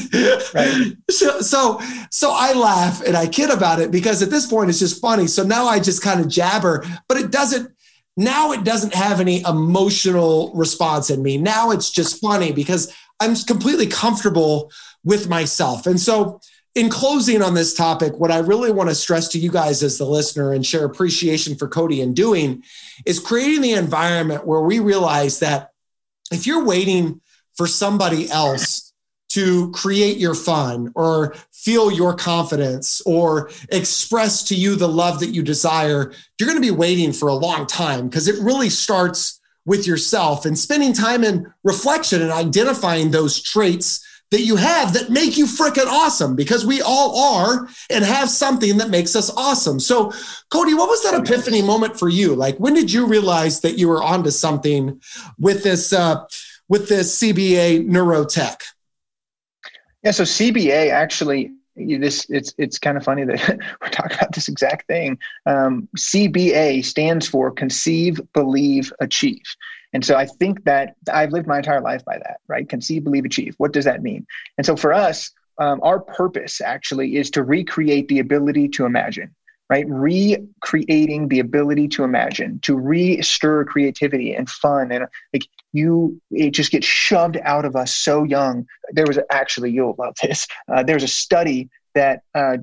Right. 0.54 0.98
so, 1.10 1.40
so, 1.40 1.80
so 2.12 2.34
I 2.34 2.54
laugh 2.54 3.02
and 3.06 3.16
I 3.16 3.28
kid 3.28 3.50
about 3.50 3.80
it 3.80 3.90
because 3.90 4.22
at 4.22 4.30
this 4.30 4.48
point 4.48 4.70
it's 4.70 4.80
just 4.80 5.02
funny. 5.02 5.28
So 5.28 5.44
now 5.44 5.66
I 5.66 5.80
just 5.80 6.04
kind 6.04 6.20
of 6.20 6.28
jabber, 6.28 6.84
but 7.08 7.18
it 7.18 7.32
doesn't, 7.32 7.72
now 8.18 8.52
it 8.52 8.66
doesn't 8.66 8.94
have 8.94 9.22
any 9.22 9.42
emotional 9.44 10.52
response 10.54 11.10
in 11.10 11.24
me. 11.24 11.38
Now 11.38 11.72
it's 11.72 11.90
just 11.90 12.20
funny 12.20 12.52
because 12.52 12.94
I'm 13.22 13.34
completely 13.36 13.88
comfortable 13.88 14.72
with 15.06 15.30
myself. 15.30 15.88
And 15.88 16.00
so 16.00 16.42
in 16.80 16.90
closing 16.90 17.42
on 17.42 17.54
this 17.54 17.74
topic, 17.74 18.18
what 18.18 18.32
I 18.32 18.38
really 18.38 18.72
want 18.72 18.88
to 18.88 18.96
stress 18.96 19.28
to 19.30 19.38
you 19.38 19.52
guys 19.52 19.84
as 19.84 19.98
the 19.98 20.06
listener 20.06 20.54
and 20.54 20.66
share 20.66 20.86
appreciation 20.86 21.58
for 21.58 21.68
Cody 21.68 22.00
in 22.00 22.14
doing 22.14 22.64
is 23.06 23.20
creating 23.20 23.60
the 23.60 23.74
environment 23.74 24.48
where 24.48 24.62
we 24.62 24.80
realize 24.80 25.40
that 25.40 25.72
if 26.32 26.48
you're 26.48 26.64
waiting 26.64 27.20
for 27.58 27.68
somebody 27.68 28.32
else 28.32 28.94
to 29.30 29.70
create 29.72 30.18
your 30.20 30.34
fun 30.34 30.94
or 30.96 31.36
feel 31.52 31.92
your 31.92 32.16
confidence 32.16 33.02
or 33.06 33.52
express 33.74 34.44
to 34.46 34.56
you 34.56 34.78
the 34.78 34.88
love 34.88 35.20
that 35.20 35.32
you 35.32 35.44
desire, 35.44 36.14
you're 36.40 36.48
going 36.48 36.56
to 36.56 36.66
be 36.66 36.72
waiting 36.72 37.12
for 37.12 37.28
a 37.28 37.34
long 37.34 37.68
time 37.68 38.08
because 38.08 38.30
it 38.30 38.42
really 38.42 38.70
starts 38.70 39.42
with 39.66 39.86
yourself 39.86 40.46
and 40.46 40.58
spending 40.58 40.94
time 40.94 41.26
in 41.26 41.46
reflection 41.66 42.22
and 42.22 42.32
identifying 42.32 43.12
those 43.12 43.42
traits 43.42 44.06
that 44.32 44.42
you 44.42 44.56
have 44.56 44.94
that 44.94 45.10
make 45.10 45.38
you 45.38 45.46
freaking 45.46 45.88
awesome 45.88 46.36
because 46.36 46.66
we 46.66 46.82
all 46.82 47.20
are 47.20 47.68
and 47.90 48.06
have 48.06 48.30
something 48.30 48.78
that 48.78 48.90
makes 48.90 49.16
us 49.16 49.32
awesome. 49.36 49.80
So, 49.80 50.12
Cody, 50.50 50.74
what 50.74 50.90
was 50.90 51.04
that 51.04 51.20
epiphany 51.20 51.62
moment 51.62 51.98
for 51.98 52.10
you? 52.10 52.36
Like, 52.36 52.58
when 52.58 52.74
did 52.74 52.92
you 52.92 53.08
realize 53.08 53.62
that 53.62 53.78
you 53.78 53.88
were 53.88 54.04
onto 54.04 54.30
something 54.30 55.02
with 55.40 55.64
this 55.64 55.94
uh, 55.94 56.26
with 56.68 56.90
this 56.90 57.20
CBA 57.20 57.88
neurotech? 57.88 58.62
Yeah, 60.04 60.12
so 60.12 60.24
CBA 60.24 60.92
actually 60.92 61.52
this 61.76 62.26
it's 62.30 62.54
it's 62.58 62.78
kind 62.78 62.98
of 62.98 63.04
funny 63.04 63.24
that 63.24 63.60
we're 63.82 63.90
talking 63.90 64.18
about 64.18 64.34
this 64.34 64.48
exact 64.48 64.88
thing. 64.88 65.18
Um, 65.46 65.88
CBA 65.98 66.86
stands 66.86 67.28
for 67.28 67.52
conceive, 67.52 68.20
believe, 68.34 68.92
achieve. 69.00 69.44
And 69.94 70.06
so 70.06 70.16
I 70.16 70.26
think 70.26 70.64
that 70.66 70.96
I've 71.12 71.32
lived 71.32 71.48
my 71.48 71.58
entire 71.58 71.82
life 71.82 72.06
by 72.06 72.18
that, 72.18 72.40
right? 72.48 72.68
Conceive, 72.68 73.04
believe, 73.04 73.26
achieve. 73.26 73.56
What 73.58 73.74
does 73.74 73.86
that 73.86 74.04
mean? 74.04 74.26
And 74.58 74.66
so 74.66 74.76
for 74.76 74.94
us, 74.94 75.32
um, 75.58 75.80
our 75.84 76.00
purpose 76.00 76.62
actually 76.62 77.18
is 77.18 77.30
to 77.32 77.44
recreate 77.44 78.08
the 78.08 78.20
ability 78.20 78.70
to 78.70 78.86
imagine, 78.86 79.36
right? 79.70 79.86
Recreating 79.90 81.28
the 81.28 81.40
ability 81.40 81.88
to 81.90 82.04
imagine, 82.04 82.60
to 82.62 82.78
re-stir 82.78 83.66
creativity 83.66 84.34
and 84.34 84.50
fun. 84.50 84.92
And 84.92 85.06
like 85.34 85.48
you, 85.74 86.22
it 86.32 86.52
just 86.52 86.72
gets 86.72 86.86
shoved 86.86 87.38
out 87.44 87.66
of 87.66 87.76
us 87.76 87.94
so 87.94 88.24
young. 88.24 88.68
There 88.92 89.06
was 89.06 89.20
actually, 89.32 89.72
you'll 89.72 89.96
love 89.98 90.16
this. 90.22 90.48
Uh, 90.72 90.84
there's 90.84 91.04
a 91.04 91.08
study 91.08 91.70
that 91.94 92.22
uh, 92.36 92.58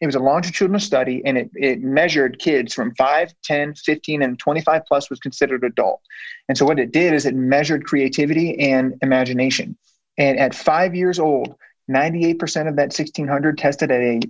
it 0.00 0.06
was 0.06 0.14
a 0.14 0.20
longitudinal 0.20 0.80
study 0.80 1.22
and 1.24 1.38
it, 1.38 1.50
it 1.54 1.82
measured 1.82 2.38
kids 2.38 2.74
from 2.74 2.94
5 2.94 3.32
10 3.42 3.74
15 3.74 4.22
and 4.22 4.38
25 4.38 4.82
plus 4.86 5.10
was 5.10 5.18
considered 5.20 5.64
adult. 5.64 6.00
And 6.48 6.56
so 6.56 6.64
what 6.64 6.78
it 6.78 6.92
did 6.92 7.14
is 7.14 7.26
it 7.26 7.34
measured 7.34 7.84
creativity 7.84 8.58
and 8.58 8.94
imagination. 9.02 9.76
And 10.16 10.38
at 10.38 10.54
five 10.54 10.94
years 10.94 11.18
old 11.18 11.54
98% 11.90 12.68
of 12.68 12.76
that 12.76 12.92
1600 12.92 13.56
tested 13.56 13.90
at 13.90 14.00
a 14.00 14.20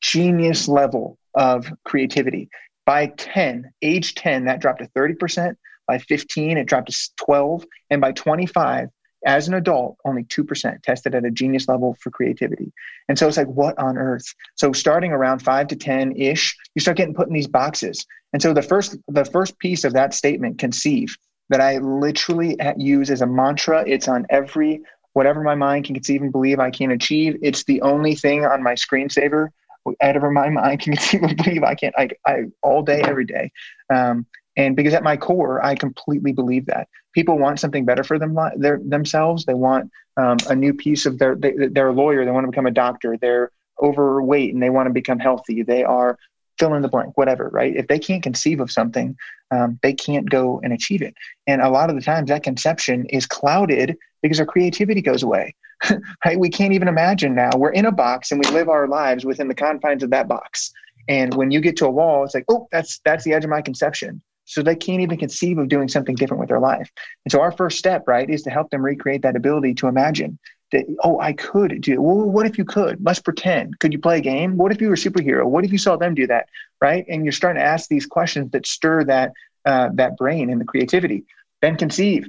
genius 0.00 0.66
level 0.66 1.18
of 1.34 1.70
creativity. 1.84 2.48
By 2.86 3.08
10 3.08 3.72
age 3.82 4.14
10 4.14 4.46
that 4.46 4.60
dropped 4.60 4.80
to 4.80 4.88
30% 4.96 5.56
by 5.86 5.98
15 5.98 6.56
it 6.56 6.66
dropped 6.66 6.90
to 6.90 7.10
12 7.16 7.64
and 7.90 8.00
by 8.00 8.12
25 8.12 8.88
as 9.26 9.48
an 9.48 9.54
adult, 9.54 9.96
only 10.04 10.24
2% 10.24 10.82
tested 10.82 11.14
at 11.14 11.24
a 11.24 11.30
genius 11.30 11.68
level 11.68 11.96
for 12.00 12.10
creativity. 12.10 12.72
And 13.08 13.18
so 13.18 13.28
it's 13.28 13.36
like, 13.36 13.48
what 13.48 13.78
on 13.78 13.98
earth? 13.98 14.34
So 14.54 14.72
starting 14.72 15.12
around 15.12 15.40
five 15.40 15.68
to 15.68 15.76
10 15.76 16.16
ish, 16.16 16.56
you 16.74 16.80
start 16.80 16.96
getting 16.96 17.14
put 17.14 17.28
in 17.28 17.34
these 17.34 17.48
boxes. 17.48 18.06
And 18.32 18.40
so 18.40 18.54
the 18.54 18.62
first, 18.62 18.96
the 19.08 19.24
first 19.24 19.58
piece 19.58 19.84
of 19.84 19.92
that 19.92 20.14
statement, 20.14 20.58
conceive, 20.58 21.16
that 21.48 21.60
I 21.60 21.78
literally 21.78 22.56
use 22.76 23.10
as 23.10 23.22
a 23.22 23.26
mantra, 23.26 23.84
it's 23.86 24.08
on 24.08 24.26
every, 24.30 24.80
whatever 25.14 25.42
my 25.42 25.56
mind 25.56 25.84
can 25.84 25.94
conceive 25.94 26.22
and 26.22 26.30
believe 26.30 26.60
I 26.60 26.70
can 26.70 26.92
achieve. 26.92 27.36
It's 27.42 27.64
the 27.64 27.82
only 27.82 28.14
thing 28.14 28.44
on 28.44 28.62
my 28.62 28.74
screensaver 28.74 29.48
whatever 29.84 30.30
my 30.30 30.48
mind 30.48 30.80
can 30.80 30.92
conceive 30.96 31.22
and 31.22 31.36
believe 31.36 31.62
I 31.62 31.74
can't, 31.74 31.94
I, 31.96 32.10
I 32.26 32.42
all 32.62 32.82
day, 32.82 33.02
every 33.02 33.24
day. 33.24 33.50
Um, 33.92 34.26
and 34.56 34.76
because 34.76 34.94
at 34.94 35.02
my 35.02 35.16
core, 35.16 35.64
I 35.64 35.74
completely 35.74 36.32
believe 36.32 36.66
that 36.66 36.88
people 37.12 37.38
want 37.38 37.60
something 37.60 37.84
better 37.84 38.04
for 38.04 38.18
them 38.18 38.36
their, 38.56 38.80
themselves. 38.84 39.44
They 39.44 39.54
want 39.54 39.90
um, 40.16 40.38
a 40.48 40.56
new 40.56 40.74
piece 40.74 41.06
of 41.06 41.18
their. 41.18 41.34
They, 41.36 41.52
they're 41.70 41.88
a 41.88 41.92
lawyer. 41.92 42.24
They 42.24 42.30
want 42.30 42.44
to 42.44 42.50
become 42.50 42.66
a 42.66 42.72
doctor. 42.72 43.16
They're 43.16 43.50
overweight 43.80 44.52
and 44.52 44.62
they 44.62 44.70
want 44.70 44.88
to 44.88 44.92
become 44.92 45.18
healthy. 45.18 45.62
They 45.62 45.84
are 45.84 46.18
fill 46.58 46.74
in 46.74 46.82
the 46.82 46.88
blank, 46.88 47.16
whatever. 47.16 47.48
Right? 47.48 47.74
If 47.76 47.86
they 47.86 47.98
can't 47.98 48.22
conceive 48.22 48.60
of 48.60 48.70
something, 48.70 49.16
um, 49.50 49.78
they 49.82 49.92
can't 49.92 50.28
go 50.28 50.60
and 50.62 50.72
achieve 50.72 51.02
it. 51.02 51.14
And 51.46 51.62
a 51.62 51.70
lot 51.70 51.90
of 51.90 51.96
the 51.96 52.02
times, 52.02 52.28
that 52.28 52.42
conception 52.42 53.06
is 53.06 53.26
clouded 53.26 53.96
because 54.22 54.40
our 54.40 54.46
creativity 54.46 55.00
goes 55.00 55.22
away. 55.22 55.54
right? 56.24 56.38
We 56.38 56.50
can't 56.50 56.74
even 56.74 56.88
imagine 56.88 57.34
now. 57.34 57.50
We're 57.56 57.70
in 57.70 57.86
a 57.86 57.92
box 57.92 58.30
and 58.30 58.42
we 58.44 58.50
live 58.50 58.68
our 58.68 58.86
lives 58.86 59.24
within 59.24 59.48
the 59.48 59.54
confines 59.54 60.02
of 60.02 60.10
that 60.10 60.28
box. 60.28 60.72
And 61.08 61.34
when 61.34 61.50
you 61.50 61.60
get 61.60 61.76
to 61.78 61.86
a 61.86 61.90
wall, 61.90 62.24
it's 62.24 62.34
like, 62.34 62.44
oh, 62.48 62.68
that's 62.70 63.00
that's 63.04 63.24
the 63.24 63.32
edge 63.32 63.44
of 63.44 63.50
my 63.50 63.62
conception. 63.62 64.20
So 64.50 64.64
they 64.64 64.74
can't 64.74 65.00
even 65.00 65.16
conceive 65.16 65.58
of 65.58 65.68
doing 65.68 65.86
something 65.88 66.16
different 66.16 66.40
with 66.40 66.48
their 66.48 66.58
life. 66.58 66.90
And 67.24 67.30
so 67.30 67.40
our 67.40 67.52
first 67.52 67.78
step, 67.78 68.02
right, 68.08 68.28
is 68.28 68.42
to 68.42 68.50
help 68.50 68.70
them 68.70 68.82
recreate 68.82 69.22
that 69.22 69.36
ability 69.36 69.74
to 69.74 69.86
imagine 69.86 70.40
that, 70.72 70.86
oh, 71.04 71.20
I 71.20 71.34
could 71.34 71.80
do. 71.80 72.02
Well, 72.02 72.28
what 72.28 72.46
if 72.46 72.58
you 72.58 72.64
could? 72.64 72.98
Let's 73.00 73.20
pretend. 73.20 73.78
Could 73.78 73.92
you 73.92 74.00
play 74.00 74.18
a 74.18 74.20
game? 74.20 74.56
What 74.56 74.72
if 74.72 74.80
you 74.80 74.88
were 74.88 74.94
a 74.94 74.96
superhero? 74.96 75.44
What 75.46 75.64
if 75.64 75.70
you 75.70 75.78
saw 75.78 75.96
them 75.96 76.16
do 76.16 76.26
that? 76.26 76.48
Right. 76.80 77.04
And 77.08 77.24
you're 77.24 77.32
starting 77.32 77.60
to 77.60 77.66
ask 77.66 77.88
these 77.88 78.06
questions 78.06 78.50
that 78.50 78.66
stir 78.66 79.04
that 79.04 79.32
uh, 79.64 79.90
that 79.94 80.16
brain 80.16 80.50
and 80.50 80.60
the 80.60 80.64
creativity. 80.64 81.24
Then 81.62 81.76
conceive. 81.76 82.28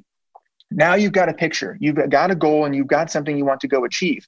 Now 0.70 0.94
you've 0.94 1.12
got 1.12 1.28
a 1.28 1.34
picture, 1.34 1.76
you've 1.80 2.10
got 2.10 2.30
a 2.30 2.36
goal, 2.36 2.66
and 2.66 2.76
you've 2.76 2.88
got 2.88 3.12
something 3.12 3.36
you 3.38 3.46
want 3.46 3.62
to 3.62 3.68
go 3.68 3.84
achieve. 3.84 4.28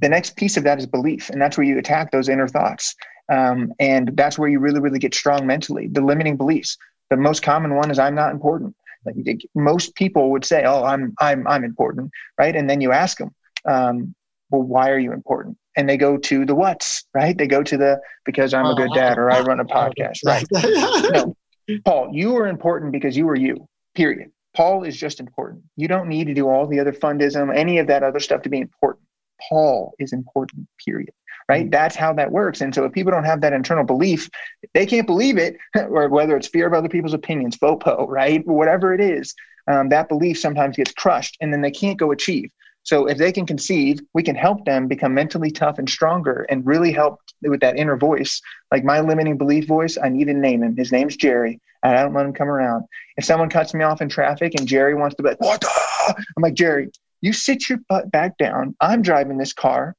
The 0.00 0.08
next 0.08 0.36
piece 0.36 0.56
of 0.56 0.64
that 0.64 0.78
is 0.78 0.86
belief, 0.86 1.30
and 1.30 1.40
that's 1.40 1.56
where 1.56 1.66
you 1.66 1.78
attack 1.78 2.10
those 2.10 2.28
inner 2.28 2.48
thoughts. 2.48 2.94
Um, 3.30 3.72
and 3.78 4.10
that's 4.16 4.38
where 4.38 4.48
you 4.48 4.58
really, 4.60 4.80
really 4.80 4.98
get 4.98 5.14
strong 5.14 5.46
mentally. 5.46 5.88
The 5.88 6.00
limiting 6.00 6.36
beliefs. 6.36 6.76
The 7.14 7.22
most 7.22 7.42
common 7.42 7.76
one 7.76 7.92
is 7.92 7.98
I'm 8.00 8.16
not 8.16 8.32
important. 8.32 8.74
Like 9.06 9.44
most 9.54 9.94
people 9.94 10.32
would 10.32 10.44
say, 10.44 10.64
"Oh, 10.64 10.82
I'm 10.82 11.14
I'm 11.20 11.46
I'm 11.46 11.62
important," 11.62 12.10
right? 12.38 12.56
And 12.56 12.68
then 12.68 12.80
you 12.80 12.90
ask 12.90 13.18
them, 13.18 13.32
um, 13.66 14.14
"Well, 14.50 14.62
why 14.62 14.90
are 14.90 14.98
you 14.98 15.12
important?" 15.12 15.56
And 15.76 15.88
they 15.88 15.96
go 15.96 16.16
to 16.16 16.44
the 16.44 16.56
what's, 16.56 17.04
right? 17.14 17.36
They 17.36 17.46
go 17.46 17.62
to 17.62 17.76
the 17.76 18.00
because 18.24 18.52
I'm 18.52 18.66
a 18.66 18.74
good 18.74 18.90
dad 18.94 19.18
or 19.18 19.30
I 19.30 19.42
run 19.42 19.60
a 19.60 19.64
podcast, 19.78 20.24
right? 20.24 20.44
no, 21.12 21.36
Paul, 21.84 22.10
you 22.12 22.36
are 22.36 22.48
important 22.48 22.90
because 22.90 23.16
you 23.16 23.28
are 23.28 23.36
you. 23.36 23.68
Period. 23.94 24.30
Paul 24.56 24.82
is 24.82 24.96
just 24.96 25.20
important. 25.20 25.62
You 25.76 25.86
don't 25.86 26.08
need 26.08 26.26
to 26.26 26.34
do 26.34 26.48
all 26.48 26.66
the 26.66 26.80
other 26.80 26.92
Fundamism, 26.92 27.54
any 27.54 27.78
of 27.78 27.86
that 27.88 28.02
other 28.02 28.20
stuff 28.20 28.42
to 28.42 28.48
be 28.48 28.60
important. 28.60 29.06
Paul 29.48 29.94
is 30.00 30.12
important. 30.12 30.66
Period 30.84 31.12
right? 31.48 31.70
That's 31.70 31.96
how 31.96 32.12
that 32.14 32.32
works. 32.32 32.60
And 32.60 32.74
so 32.74 32.84
if 32.84 32.92
people 32.92 33.12
don't 33.12 33.24
have 33.24 33.40
that 33.42 33.52
internal 33.52 33.84
belief, 33.84 34.30
they 34.72 34.86
can't 34.86 35.06
believe 35.06 35.38
it, 35.38 35.56
or 35.76 36.08
whether 36.08 36.36
it's 36.36 36.48
fear 36.48 36.66
of 36.66 36.72
other 36.72 36.88
people's 36.88 37.14
opinions, 37.14 37.56
FOPO, 37.56 38.08
right? 38.08 38.46
Whatever 38.46 38.94
it 38.94 39.00
is, 39.00 39.34
um, 39.66 39.88
that 39.90 40.08
belief 40.08 40.38
sometimes 40.38 40.76
gets 40.76 40.92
crushed 40.92 41.36
and 41.40 41.52
then 41.52 41.60
they 41.60 41.70
can't 41.70 41.98
go 41.98 42.12
achieve. 42.12 42.50
So 42.82 43.06
if 43.06 43.16
they 43.16 43.32
can 43.32 43.46
conceive, 43.46 44.00
we 44.12 44.22
can 44.22 44.36
help 44.36 44.66
them 44.66 44.88
become 44.88 45.14
mentally 45.14 45.50
tough 45.50 45.78
and 45.78 45.88
stronger 45.88 46.46
and 46.50 46.66
really 46.66 46.92
help 46.92 47.20
with 47.40 47.60
that 47.60 47.78
inner 47.78 47.96
voice. 47.96 48.42
Like 48.70 48.84
my 48.84 49.00
limiting 49.00 49.38
belief 49.38 49.66
voice, 49.66 49.96
I 50.02 50.10
need 50.10 50.26
to 50.26 50.34
name 50.34 50.62
him. 50.62 50.76
His 50.76 50.92
name's 50.92 51.16
Jerry, 51.16 51.60
and 51.82 51.96
I 51.96 52.02
don't 52.02 52.12
let 52.12 52.26
him 52.26 52.34
come 52.34 52.48
around. 52.48 52.84
If 53.16 53.24
someone 53.24 53.48
cuts 53.48 53.72
me 53.72 53.84
off 53.84 54.02
in 54.02 54.10
traffic 54.10 54.52
and 54.58 54.68
Jerry 54.68 54.94
wants 54.94 55.16
to 55.16 55.22
be 55.22 55.30
like, 55.30 55.40
what 55.40 55.62
the? 55.62 56.14
I'm 56.36 56.42
like, 56.42 56.54
Jerry, 56.54 56.90
you 57.22 57.32
sit 57.32 57.70
your 57.70 57.78
butt 57.88 58.10
back 58.10 58.36
down. 58.36 58.76
I'm 58.82 59.00
driving 59.00 59.38
this 59.38 59.54
car. 59.54 59.96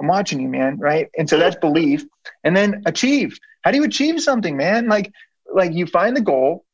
I'm 0.00 0.06
watching 0.06 0.40
you, 0.40 0.48
man. 0.48 0.78
Right. 0.78 1.08
And 1.16 1.28
so 1.28 1.38
that's 1.38 1.56
belief. 1.56 2.04
And 2.42 2.56
then 2.56 2.82
achieve. 2.86 3.38
How 3.62 3.70
do 3.70 3.76
you 3.76 3.84
achieve 3.84 4.20
something, 4.20 4.56
man? 4.56 4.88
Like, 4.88 5.12
like 5.52 5.72
you 5.72 5.86
find 5.86 6.16
the 6.16 6.22
goal, 6.22 6.64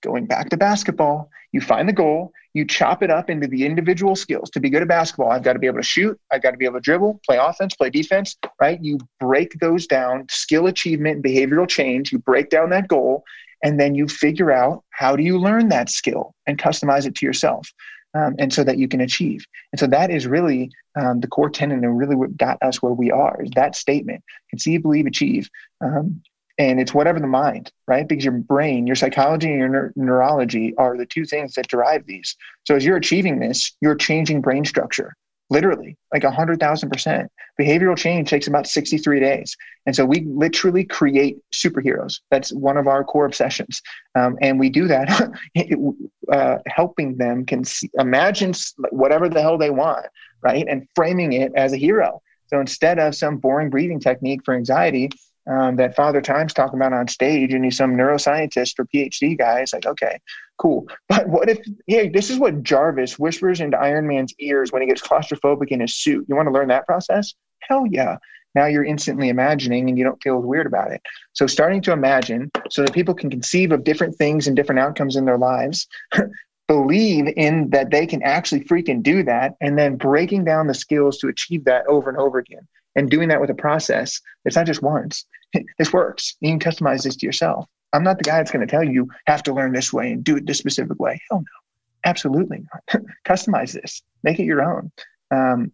going 0.00 0.26
back 0.26 0.48
to 0.50 0.56
basketball, 0.56 1.30
you 1.52 1.60
find 1.60 1.88
the 1.88 1.92
goal, 1.92 2.32
you 2.54 2.64
chop 2.64 3.02
it 3.02 3.10
up 3.10 3.28
into 3.28 3.46
the 3.46 3.66
individual 3.66 4.16
skills. 4.16 4.50
To 4.50 4.60
be 4.60 4.70
good 4.70 4.82
at 4.82 4.88
basketball, 4.88 5.30
I've 5.30 5.42
got 5.42 5.52
to 5.52 5.58
be 5.58 5.66
able 5.66 5.78
to 5.78 5.84
shoot, 5.84 6.18
I've 6.32 6.42
got 6.42 6.52
to 6.52 6.56
be 6.56 6.64
able 6.64 6.76
to 6.76 6.80
dribble, 6.80 7.20
play 7.26 7.36
offense, 7.36 7.74
play 7.74 7.90
defense, 7.90 8.36
right? 8.60 8.82
You 8.82 8.98
break 9.20 9.58
those 9.60 9.86
down, 9.86 10.26
skill 10.30 10.66
achievement, 10.66 11.22
behavioral 11.22 11.68
change, 11.68 12.12
you 12.12 12.18
break 12.18 12.48
down 12.48 12.70
that 12.70 12.88
goal, 12.88 13.24
and 13.62 13.78
then 13.78 13.94
you 13.94 14.08
figure 14.08 14.50
out 14.50 14.84
how 14.90 15.16
do 15.16 15.22
you 15.22 15.38
learn 15.38 15.68
that 15.68 15.90
skill 15.90 16.34
and 16.46 16.58
customize 16.58 17.06
it 17.06 17.14
to 17.16 17.26
yourself 17.26 17.72
um, 18.14 18.34
and 18.38 18.52
so 18.52 18.64
that 18.64 18.78
you 18.78 18.88
can 18.88 19.00
achieve. 19.00 19.46
And 19.72 19.80
so 19.80 19.86
that 19.88 20.10
is 20.10 20.26
really 20.26 20.70
um, 20.96 21.20
the 21.20 21.26
core 21.26 21.50
tenet 21.50 21.82
and 21.82 21.98
really 21.98 22.16
what 22.16 22.36
got 22.36 22.58
us 22.62 22.82
where 22.82 22.92
we 22.92 23.10
are 23.10 23.42
is 23.42 23.50
that 23.54 23.76
statement: 23.76 24.22
conceive, 24.50 24.82
believe, 24.82 25.06
achieve. 25.06 25.48
Um, 25.80 26.22
and 26.56 26.78
it's 26.78 26.94
whatever 26.94 27.18
the 27.18 27.26
mind, 27.26 27.72
right? 27.88 28.06
Because 28.06 28.24
your 28.24 28.34
brain, 28.34 28.86
your 28.86 28.96
psychology, 28.96 29.50
and 29.50 29.58
your 29.58 29.92
neurology 29.96 30.72
are 30.78 30.96
the 30.96 31.06
two 31.06 31.24
things 31.24 31.54
that 31.54 31.66
drive 31.66 32.06
these. 32.06 32.36
So 32.64 32.76
as 32.76 32.84
you're 32.84 32.96
achieving 32.96 33.40
this, 33.40 33.72
you're 33.80 33.96
changing 33.96 34.40
brain 34.40 34.64
structure, 34.64 35.16
literally, 35.50 35.96
like 36.12 36.24
a 36.24 36.30
hundred 36.30 36.60
thousand 36.60 36.90
percent. 36.90 37.30
Behavioral 37.60 37.96
change 37.96 38.28
takes 38.28 38.46
about 38.48 38.66
63 38.66 39.20
days, 39.20 39.56
and 39.86 39.94
so 39.94 40.04
we 40.04 40.24
literally 40.26 40.84
create 40.84 41.38
superheroes. 41.54 42.20
That's 42.30 42.52
one 42.52 42.76
of 42.76 42.86
our 42.86 43.04
core 43.04 43.26
obsessions, 43.26 43.80
um, 44.14 44.36
and 44.40 44.58
we 44.58 44.70
do 44.70 44.88
that 44.88 45.30
uh, 46.32 46.58
helping 46.66 47.16
them 47.16 47.44
can 47.46 47.64
see, 47.64 47.90
imagine 47.98 48.54
whatever 48.90 49.28
the 49.28 49.40
hell 49.40 49.58
they 49.58 49.70
want, 49.70 50.06
right, 50.42 50.66
and 50.68 50.88
framing 50.94 51.32
it 51.32 51.52
as 51.54 51.72
a 51.72 51.76
hero. 51.76 52.22
So 52.46 52.60
instead 52.60 52.98
of 52.98 53.14
some 53.14 53.38
boring 53.38 53.70
breathing 53.70 54.00
technique 54.00 54.44
for 54.44 54.54
anxiety, 54.54 55.10
um, 55.46 55.76
that 55.76 55.96
Father 55.96 56.20
Time's 56.20 56.54
talking 56.54 56.78
about 56.78 56.92
on 56.92 57.08
stage, 57.08 57.52
and 57.52 57.64
he's 57.64 57.76
some 57.76 57.96
neuroscientist 57.96 58.78
or 58.78 58.86
PhD 58.86 59.36
guy. 59.36 59.60
It's 59.60 59.72
like, 59.72 59.86
okay, 59.86 60.18
cool. 60.58 60.88
But 61.08 61.28
what 61.28 61.48
if, 61.48 61.58
hey, 61.86 62.08
this 62.08 62.30
is 62.30 62.38
what 62.38 62.62
Jarvis 62.62 63.18
whispers 63.18 63.60
into 63.60 63.78
Iron 63.78 64.06
Man's 64.06 64.34
ears 64.38 64.72
when 64.72 64.82
he 64.82 64.88
gets 64.88 65.02
claustrophobic 65.02 65.68
in 65.68 65.80
his 65.80 65.94
suit? 65.94 66.26
You 66.28 66.36
want 66.36 66.48
to 66.48 66.52
learn 66.52 66.68
that 66.68 66.86
process? 66.86 67.34
Hell 67.60 67.86
yeah. 67.90 68.16
Now 68.54 68.66
you're 68.66 68.84
instantly 68.84 69.28
imagining 69.28 69.88
and 69.88 69.98
you 69.98 70.04
don't 70.04 70.22
feel 70.22 70.40
weird 70.40 70.66
about 70.66 70.92
it. 70.92 71.02
So, 71.32 71.46
starting 71.46 71.82
to 71.82 71.92
imagine 71.92 72.52
so 72.70 72.82
that 72.82 72.94
people 72.94 73.14
can 73.14 73.28
conceive 73.28 73.72
of 73.72 73.84
different 73.84 74.14
things 74.16 74.46
and 74.46 74.54
different 74.54 74.78
outcomes 74.78 75.16
in 75.16 75.24
their 75.24 75.38
lives, 75.38 75.88
believe 76.68 77.26
in 77.36 77.70
that 77.70 77.90
they 77.90 78.06
can 78.06 78.22
actually 78.22 78.60
freaking 78.60 79.02
do 79.02 79.24
that, 79.24 79.54
and 79.60 79.76
then 79.76 79.96
breaking 79.96 80.44
down 80.44 80.68
the 80.68 80.74
skills 80.74 81.18
to 81.18 81.28
achieve 81.28 81.64
that 81.64 81.84
over 81.88 82.08
and 82.08 82.18
over 82.18 82.38
again 82.38 82.66
and 82.96 83.10
doing 83.10 83.28
that 83.28 83.40
with 83.40 83.50
a 83.50 83.54
process. 83.54 84.20
It's 84.44 84.56
not 84.56 84.66
just 84.66 84.82
once. 84.82 85.24
this 85.78 85.92
works. 85.92 86.36
You 86.40 86.50
can 86.50 86.60
customize 86.60 87.04
this 87.04 87.16
to 87.16 87.26
yourself. 87.26 87.66
I'm 87.92 88.04
not 88.04 88.18
the 88.18 88.24
guy 88.24 88.38
that's 88.38 88.50
going 88.50 88.66
to 88.66 88.70
tell 88.70 88.84
you 88.84 89.08
have 89.26 89.42
to 89.44 89.54
learn 89.54 89.72
this 89.72 89.92
way 89.92 90.12
and 90.12 90.24
do 90.24 90.36
it 90.36 90.46
this 90.46 90.58
specific 90.58 90.98
way. 90.98 91.20
Hell 91.30 91.40
no, 91.40 91.60
absolutely 92.04 92.64
not. 92.72 93.02
customize 93.26 93.72
this, 93.72 94.02
make 94.24 94.40
it 94.40 94.44
your 94.44 94.62
own, 94.62 94.90
um, 95.30 95.72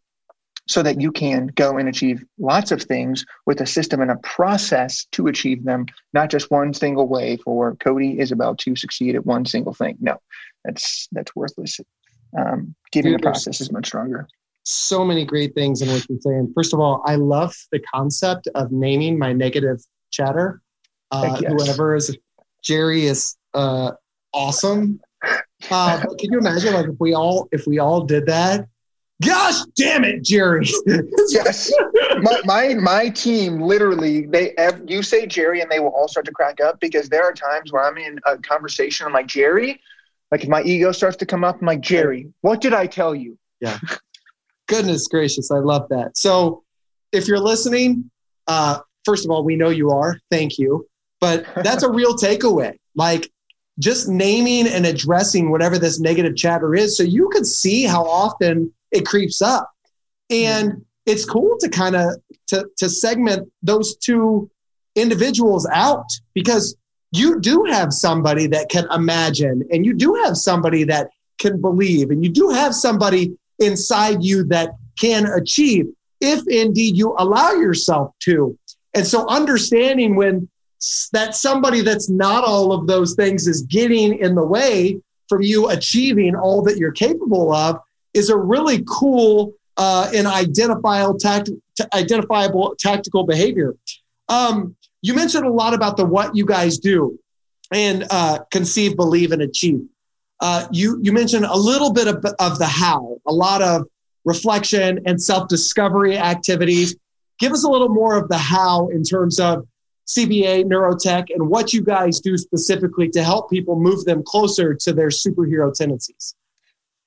so 0.69 0.83
that 0.83 1.01
you 1.01 1.11
can 1.11 1.47
go 1.49 1.79
and 1.79 1.89
achieve 1.89 2.23
lots 2.39 2.71
of 2.73 2.83
things 2.83 3.25
with 3.47 3.61
a 3.61 3.67
system 3.67 4.03
and 4.03 4.11
a 4.11 4.17
process 4.17 5.07
to 5.13 5.27
achieve 5.29 5.65
them, 5.65 5.87
not 6.13 6.31
just 6.31 6.51
one 6.51 6.75
single 6.75 7.09
way 7.09 7.39
for 7.39 7.75
Cody 7.77 8.21
Isabel 8.21 8.55
to 8.57 8.77
succeed 8.77 9.15
at 9.15 9.25
one 9.25 9.47
single 9.47 9.73
thing. 9.73 9.97
No, 10.01 10.21
that's 10.65 11.09
that's 11.13 11.35
worthless. 11.35 11.81
Um, 12.39 12.75
giving 12.93 13.13
the 13.13 13.19
process 13.19 13.61
is 13.61 13.73
much 13.73 13.87
stronger 13.87 14.29
so 14.71 15.05
many 15.05 15.25
great 15.25 15.55
things 15.55 15.83
in 15.83 15.89
what 15.89 16.07
you're 16.09 16.21
saying. 16.21 16.53
First 16.55 16.73
of 16.73 16.81
all, 16.81 17.03
I 17.07 17.17
love 17.17 17.55
the 17.73 17.81
concept 17.81 18.49
of 18.55 18.73
naming 18.73 19.19
my 19.19 19.33
negative 19.33 19.83
chatter. 20.11 20.61
Uh, 21.11 21.39
yes. 21.41 21.51
Whoever 21.51 21.97
is 21.97 22.17
Jerry 22.63 23.07
is 23.07 23.37
uh, 23.55 23.93
awesome. 24.33 25.01
Uh, 25.71 26.01
but 26.05 26.19
can 26.19 26.33
you 26.33 26.39
imagine, 26.39 26.73
like, 26.73 26.87
if 26.87 26.99
we 26.99 27.15
all 27.15 27.49
if 27.53 27.67
we 27.67 27.79
all 27.79 28.03
did 28.03 28.27
that? 28.27 28.67
Gosh 29.23 29.61
damn 29.77 30.05
it, 30.05 30.23
Jerry! 30.23 30.67
yes, 31.29 31.71
my, 32.23 32.41
my, 32.45 32.75
my 32.75 33.09
team 33.11 33.61
literally 33.61 34.25
they 34.25 34.55
you 34.87 35.03
say 35.03 35.27
Jerry 35.27 35.61
and 35.61 35.71
they 35.71 35.79
will 35.79 35.91
all 35.91 36.09
start 36.09 36.25
to 36.27 36.33
crack 36.33 36.61
up 36.61 36.81
because 36.81 37.11
there 37.11 37.23
are 37.25 37.35
times 37.35 37.71
where 37.71 37.85
I'm 37.85 37.99
in 37.99 38.19
a 38.25 38.39
conversation. 38.39 39.07
I'm 39.07 39.13
like 39.13 39.27
Jerry, 39.27 39.79
like 40.31 40.43
if 40.43 40.49
my 40.49 40.63
ego 40.63 40.91
starts 40.93 41.19
to 41.19 41.27
come 41.27 41.45
up, 41.45 41.61
I'm 41.61 41.67
like 41.67 41.83
Jerry, 41.83 42.33
what 42.41 42.63
did 42.63 42.73
I 42.73 42.87
tell 42.87 43.15
you? 43.15 43.39
Yeah, 43.61 43.79
Goodness 44.71 45.09
gracious, 45.09 45.51
I 45.51 45.59
love 45.59 45.89
that. 45.91 46.17
So, 46.17 46.63
if 47.13 47.27
you're 47.27 47.41
listening, 47.41 48.09
uh, 48.47 48.79
first 49.05 49.25
of 49.25 49.33
all, 49.33 49.43
we 49.43 49.57
know 49.57 49.71
you 49.71 49.91
are. 49.91 50.21
Thank 50.31 50.59
you. 50.59 50.87
But 51.21 51.45
that's 51.57 51.83
a 51.83 51.91
real 51.93 52.15
takeaway. 52.15 52.77
Like 52.95 53.31
just 53.81 54.09
naming 54.09 54.69
and 54.69 54.87
addressing 54.87 55.51
whatever 55.51 55.77
this 55.77 55.99
negative 55.99 56.37
chatter 56.37 56.75
is 56.75 56.97
so 56.97 57.03
you 57.03 57.29
can 57.31 57.45
see 57.45 57.83
how 57.83 58.05
often 58.05 58.73
it 58.93 59.07
creeps 59.07 59.43
up. 59.43 59.71
And 60.29 60.85
it's 61.05 61.25
cool 61.25 61.57
to 61.59 61.69
kind 61.69 61.97
of 61.97 62.15
to, 62.49 62.69
to 62.77 62.89
segment 62.89 63.51
those 63.63 63.97
two 63.97 64.49
individuals 64.95 65.67
out 65.73 66.07
because 66.35 66.77
you 67.11 67.41
do 67.41 67.65
have 67.65 67.93
somebody 67.93 68.47
that 68.47 68.69
can 68.69 68.87
imagine 68.93 69.67
and 69.73 69.85
you 69.85 69.95
do 69.95 70.15
have 70.25 70.37
somebody 70.37 70.85
that 70.85 71.11
can 71.39 71.61
believe 71.61 72.11
and 72.11 72.23
you 72.23 72.31
do 72.31 72.51
have 72.51 72.75
somebody 72.75 73.37
inside 73.61 74.23
you 74.23 74.45
that 74.45 74.71
can 74.99 75.27
achieve 75.27 75.87
if 76.21 76.47
indeed 76.49 76.97
you 76.97 77.15
allow 77.19 77.53
yourself 77.53 78.13
to. 78.21 78.59
And 78.95 79.07
so 79.07 79.27
understanding 79.29 80.17
when 80.17 80.49
that 81.13 81.35
somebody 81.35 81.83
that's 81.83 82.09
not 82.09 82.43
all 82.45 82.73
of 82.73 82.87
those 82.87 83.15
things 83.15 83.47
is 83.47 83.63
getting 83.63 84.19
in 84.19 84.35
the 84.35 84.45
way 84.45 85.01
from 85.29 85.43
you 85.43 85.69
achieving 85.69 86.35
all 86.35 86.63
that 86.63 86.79
you're 86.79 86.93
capable 86.93 87.53
of 87.53 87.79
is 88.15 88.31
a 88.31 88.37
really 88.37 88.83
cool 88.89 89.55
uh, 89.77 90.11
and 90.15 90.27
identifiable, 90.27 91.19
tact- 91.19 91.51
identifiable 91.95 92.75
tactical 92.79 93.25
behavior. 93.25 93.75
Um, 94.29 94.77
you 95.03 95.15
mentioned 95.15 95.47
a 95.47 95.51
lot 95.51 95.75
about 95.75 95.97
the 95.97 96.05
what 96.05 96.35
you 96.35 96.45
guys 96.45 96.79
do 96.79 97.19
and 97.71 98.07
uh, 98.11 98.41
conceive, 98.51 98.97
believe, 98.97 99.33
and 99.33 99.43
achieve. 99.43 99.83
Uh, 100.41 100.67
you 100.71 100.99
you 101.03 101.13
mentioned 101.13 101.45
a 101.45 101.57
little 101.57 101.93
bit 101.93 102.09
of, 102.09 102.25
of 102.39 102.59
the 102.59 102.67
how, 102.67 103.19
a 103.27 103.33
lot 103.33 103.63
of 103.63 103.87
reflection 104.25 105.01
and 105.07 105.23
self 105.23 105.49
discovery 105.49 106.17
activities. 106.17 106.97
Give 107.39 107.53
us 107.53 107.65
a 107.65 107.69
little 107.69 107.89
more 107.89 108.17
of 108.17 108.29
the 108.29 108.39
how 108.39 108.89
in 108.89 109.03
terms 109.03 109.41
of 109.41 109.67
CBA 110.07 110.65
neurotech 110.65 111.29
and 111.33 111.49
what 111.49 111.73
you 111.73 111.83
guys 111.83 112.21
do 112.21 112.37
specifically 112.37 113.09
to 113.11 113.23
help 113.23 113.49
people 113.49 113.79
move 113.79 114.05
them 114.05 114.23
closer 114.23 114.75
to 114.75 114.93
their 114.93 115.09
superhero 115.09 115.73
tendencies. 115.73 116.35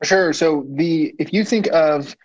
Sure. 0.04 0.34
So 0.34 0.66
the 0.70 1.14
if 1.20 1.34
you 1.34 1.44
think 1.44 1.68
of 1.72 2.16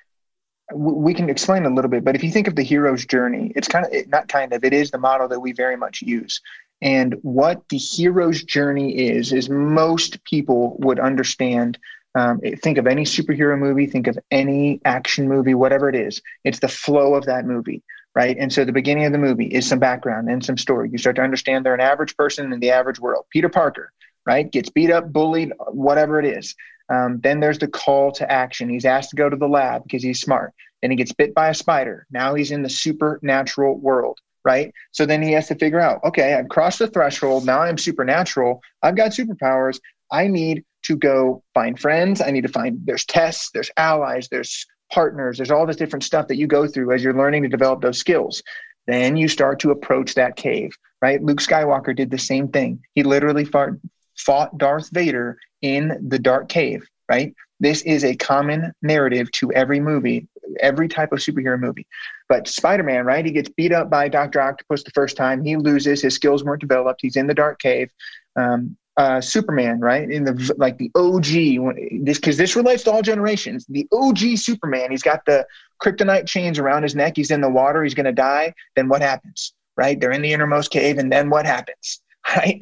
we 0.75 1.15
can 1.15 1.31
explain 1.31 1.65
a 1.65 1.71
little 1.71 1.91
bit, 1.91 2.05
but 2.05 2.15
if 2.15 2.23
you 2.23 2.31
think 2.31 2.47
of 2.47 2.55
the 2.55 2.63
hero's 2.63 3.07
journey, 3.07 3.53
it's 3.57 3.69
kind 3.69 3.87
of 3.87 4.09
not 4.09 4.29
kind 4.29 4.53
of 4.53 4.65
it 4.65 4.73
is 4.73 4.91
the 4.91 4.99
model 4.99 5.27
that 5.29 5.41
we 5.41 5.53
very 5.53 5.77
much 5.77 6.03
use. 6.03 6.41
And 6.81 7.17
what 7.23 7.69
the 7.71 7.77
hero's 7.77 8.43
journey 8.43 8.97
is, 8.97 9.33
is 9.33 9.51
most 9.51 10.23
people 10.25 10.77
would 10.79 11.01
understand. 11.01 11.79
Um, 12.15 12.41
think 12.63 12.79
of 12.79 12.87
any 12.87 13.05
superhero 13.05 13.59
movie, 13.59 13.87
think 13.87 14.07
of 14.07 14.19
any 14.31 14.81
action 14.85 15.29
movie, 15.29 15.55
whatever 15.55 15.89
it 15.89 15.97
is. 15.97 16.23
It's 16.45 16.61
the 16.61 16.69
flow 16.69 17.15
of 17.15 17.27
that 17.27 17.45
movie, 17.45 17.83
right? 18.15 18.37
And 18.39 18.53
so 18.53 18.65
the 18.65 18.73
beginning 18.73 19.05
of 19.05 19.13
the 19.13 19.19
movie 19.19 19.47
is 19.47 19.69
some 19.69 19.79
background 19.79 20.29
and 20.29 20.45
some 20.45 20.57
story. 20.57 20.89
You 20.91 20.99
start 20.99 21.17
to 21.17 21.23
understand 21.23 21.67
they're 21.67 21.75
an 21.75 21.81
average 21.81 22.17
person 22.17 22.53
in 22.53 22.61
the 22.61 22.71
average 22.71 23.01
world. 23.01 23.27
Peter 23.31 23.49
Parker, 23.49 23.93
right? 24.25 24.51
Gets 24.51 24.71
beat 24.71 24.91
up, 24.91 25.13
bullied, 25.13 25.53
whatever 25.69 26.21
it 26.21 26.27
is. 26.27 26.55
Um, 26.89 27.21
then 27.23 27.41
there's 27.41 27.59
the 27.59 27.69
call 27.69 28.13
to 28.13 28.31
action. 28.31 28.69
He's 28.69 28.85
asked 28.85 29.11
to 29.11 29.17
go 29.17 29.29
to 29.29 29.37
the 29.37 29.49
lab 29.49 29.83
because 29.83 30.03
he's 30.03 30.21
smart. 30.21 30.55
Then 30.81 30.91
he 30.91 30.97
gets 30.97 31.13
bit 31.13 31.35
by 31.35 31.49
a 31.49 31.55
spider. 31.55 32.07
Now 32.11 32.35
he's 32.35 32.51
in 32.51 32.63
the 32.63 32.71
supernatural 32.71 33.79
world 33.79 34.21
right? 34.49 34.73
So 34.93 35.05
then 35.05 35.21
he 35.21 35.33
has 35.33 35.47
to 35.49 35.55
figure 35.57 35.79
out, 35.79 36.03
okay, 36.05 36.33
I've 36.33 36.49
crossed 36.49 36.79
the 36.79 36.89
threshold. 36.89 37.45
Now 37.45 37.61
I'm 37.61 37.77
supernatural. 37.77 38.63
I've 38.83 38.97
got 38.97 39.11
superpowers. 39.11 39.79
I 40.11 40.27
need 40.27 40.65
to 40.85 40.97
go 40.97 41.43
find 41.53 41.79
friends. 41.79 42.23
I 42.23 42.31
need 42.31 42.45
to 42.45 42.49
find, 42.49 42.81
there's 42.83 43.05
tests, 43.05 43.51
there's 43.53 43.71
allies, 43.77 44.29
there's 44.31 44.65
partners, 44.91 45.37
there's 45.37 45.51
all 45.51 45.67
this 45.67 45.77
different 45.77 46.03
stuff 46.03 46.29
that 46.29 46.39
you 46.39 46.47
go 46.47 46.67
through 46.67 46.95
as 46.95 47.05
you're 47.05 47.13
learning 47.13 47.43
to 47.43 47.49
develop 47.51 47.83
those 47.83 47.99
skills. 47.99 48.43
Then 48.87 49.19
you 49.19 49.29
start 49.29 49.61
to 49.61 49.71
approach 49.71 50.15
that 50.15 50.37
cave, 50.37 50.75
right? 51.03 51.23
Luke 51.23 51.43
Skywalker 51.43 51.95
did 51.95 52.11
the 52.11 52.17
same 52.17 52.49
thing. 52.49 52.81
He 52.95 53.03
literally 53.03 53.45
fought, 53.45 53.73
fought 54.17 54.57
Darth 54.57 54.89
Vader 54.89 55.37
in 55.61 56.09
the 56.09 56.19
dark 56.19 56.49
cave, 56.49 56.89
right? 57.07 57.35
This 57.61 57.83
is 57.83 58.03
a 58.03 58.17
common 58.17 58.73
narrative 58.81 59.31
to 59.33 59.53
every 59.53 59.79
movie, 59.79 60.27
every 60.61 60.89
type 60.89 61.13
of 61.13 61.19
superhero 61.19 61.61
movie. 61.61 61.87
But 62.29 62.47
Spider 62.47 62.83
Man, 62.83 63.05
right? 63.05 63.25
He 63.25 63.33
gets 63.33 63.49
beat 63.49 63.73
up 63.73 63.89
by 63.89 64.09
Dr. 64.09 64.41
Octopus 64.41 64.83
the 64.83 64.91
first 64.91 65.17
time. 65.17 65.43
He 65.43 65.57
loses. 65.57 66.03
His 66.03 66.15
skills 66.15 66.45
weren't 66.45 66.61
developed. 66.61 67.01
He's 67.03 67.17
in 67.17 67.27
the 67.27 67.35
dark 67.35 67.59
cave. 67.59 67.91
Um, 68.37 68.77
uh, 68.99 69.21
Superman, 69.21 69.79
right? 69.79 70.11
In 70.11 70.25
the 70.25 70.55
like 70.59 70.77
the 70.77 70.91
OG, 70.97 72.05
this 72.05 72.19
because 72.19 72.37
this 72.37 72.57
relates 72.57 72.83
to 72.83 72.91
all 72.91 73.01
generations. 73.01 73.65
The 73.69 73.87
OG 73.93 74.37
Superman, 74.37 74.91
he's 74.91 75.05
got 75.05 75.25
the 75.25 75.47
kryptonite 75.81 76.27
chains 76.27 76.59
around 76.59 76.83
his 76.83 76.97
neck. 76.97 77.13
He's 77.15 77.31
in 77.31 77.41
the 77.41 77.49
water. 77.49 77.85
He's 77.85 77.95
going 77.95 78.07
to 78.07 78.13
die. 78.13 78.53
Then 78.75 78.89
what 78.89 79.01
happens? 79.01 79.55
Right? 79.77 79.99
They're 79.99 80.11
in 80.11 80.23
the 80.23 80.33
innermost 80.33 80.73
cave, 80.73 80.99
and 80.99 81.11
then 81.11 81.31
what 81.31 81.47
happens? 81.47 82.01
Right? 82.37 82.61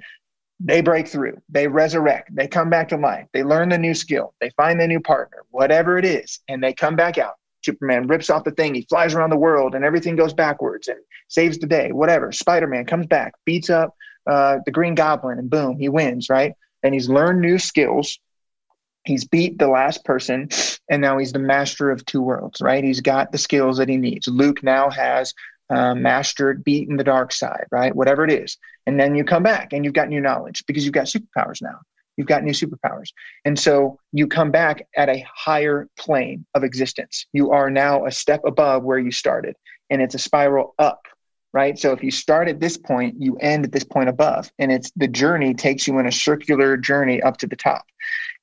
They 0.61 0.81
break 0.81 1.09
through. 1.09 1.39
They 1.49 1.67
resurrect. 1.67 2.33
They 2.33 2.47
come 2.47 2.71
back 2.71 2.89
to 2.91 2.97
life. 2.97 3.27
They 3.33 3.43
learn 3.43 3.69
the 3.69 3.79
new 3.79 3.95
skill. 3.95 4.33
They 4.41 4.51
find 4.51 4.81
the 4.81 4.87
new 4.87 5.01
partner, 5.01 5.39
whatever 5.51 5.99
it 5.99 6.05
is, 6.05 6.39
and 6.47 6.63
they 6.63 6.73
come 6.73 6.95
back 6.95 7.19
out. 7.19 7.35
Superman 7.67 8.07
rips 8.07 8.31
off 8.31 8.45
the 8.45 8.51
thing, 8.53 8.75
he 8.75 8.87
flies 8.89 9.15
around 9.15 9.31
the 9.31 9.37
world, 9.37 9.75
and 9.75 9.85
everything 9.85 10.17
goes 10.17 10.33
backwards 10.33 10.89
and 10.89 10.99
saves 11.29 11.59
the 11.59 11.67
day, 11.67 11.93
whatever. 11.93 12.33
Spider 12.33 12.67
Man 12.67 12.87
comes 12.87 13.07
back, 13.07 13.35
beats 13.45 13.69
up 13.69 13.95
uh, 14.27 14.59
the 14.65 14.73
Green 14.73 14.95
Goblin, 14.95 15.39
and 15.39 15.51
boom, 15.51 15.79
he 15.79 15.89
wins, 15.89 16.31
right? 16.31 16.55
And 16.83 16.95
he's 16.95 17.09
learned 17.09 17.41
new 17.41 17.59
skills. 17.59 18.19
He's 19.05 19.25
beat 19.25 19.59
the 19.59 19.69
last 19.69 20.05
person, 20.05 20.49
and 20.91 21.03
now 21.03 21.19
he's 21.19 21.33
the 21.33 21.39
master 21.39 21.91
of 21.91 22.05
two 22.07 22.23
worlds, 22.23 22.61
right? 22.61 22.83
He's 22.83 23.01
got 23.01 23.31
the 23.31 23.39
skills 23.39 23.79
that 23.79 23.89
he 23.89 23.97
needs. 23.97 24.27
Luke 24.27 24.63
now 24.63 24.91
has 24.91 25.35
um, 25.71 26.03
mastered, 26.03 26.65
beaten 26.65 26.97
the 26.97 27.05
dark 27.05 27.33
side, 27.33 27.67
right? 27.71 27.95
Whatever 27.95 28.25
it 28.25 28.33
is. 28.33 28.57
And 28.87 28.99
then 28.99 29.15
you 29.15 29.25
come 29.25 29.43
back 29.43 29.73
and 29.73 29.85
you've 29.85 29.95
got 29.95 30.09
new 30.09 30.21
knowledge 30.21 30.65
because 30.67 30.85
you've 30.85 30.95
got 30.95 31.07
superpowers 31.07 31.61
now. 31.61 31.81
You've 32.17 32.27
got 32.27 32.45
new 32.45 32.53
superpowers. 32.53 33.09
And 33.45 33.59
so 33.59 33.99
you 34.13 34.27
come 34.27 34.51
back 34.51 34.87
at 34.97 35.09
a 35.09 35.25
higher 35.35 35.89
plane 35.99 36.47
of 36.55 36.65
existence. 36.65 37.27
You 37.33 37.51
are 37.51 37.71
now 37.71 38.07
a 38.07 38.11
step 38.11 38.43
above 38.47 38.85
where 38.85 38.99
you 38.99 39.11
started, 39.11 39.57
and 39.91 40.01
it's 40.01 40.15
a 40.15 40.19
spiral 40.19 40.75
up, 40.79 41.03
right? 41.53 41.79
So 41.79 41.93
if 41.93 42.03
you 42.03 42.11
start 42.11 42.49
at 42.49 42.61
this 42.61 42.77
point, 42.77 43.17
you 43.19 43.37
end 43.37 43.65
at 43.65 43.73
this 43.73 43.85
point 43.85 44.09
above, 44.09 44.51
and 44.59 44.73
it's 44.73 44.91
the 44.97 45.09
journey 45.09 45.55
takes 45.55 45.87
you 45.87 45.99
in 45.99 46.07
a 46.07 46.13
circular 46.13 46.77
journey 46.77 47.23
up 47.23 47.37
to 47.39 47.47
the 47.47 47.57
top. 47.57 47.85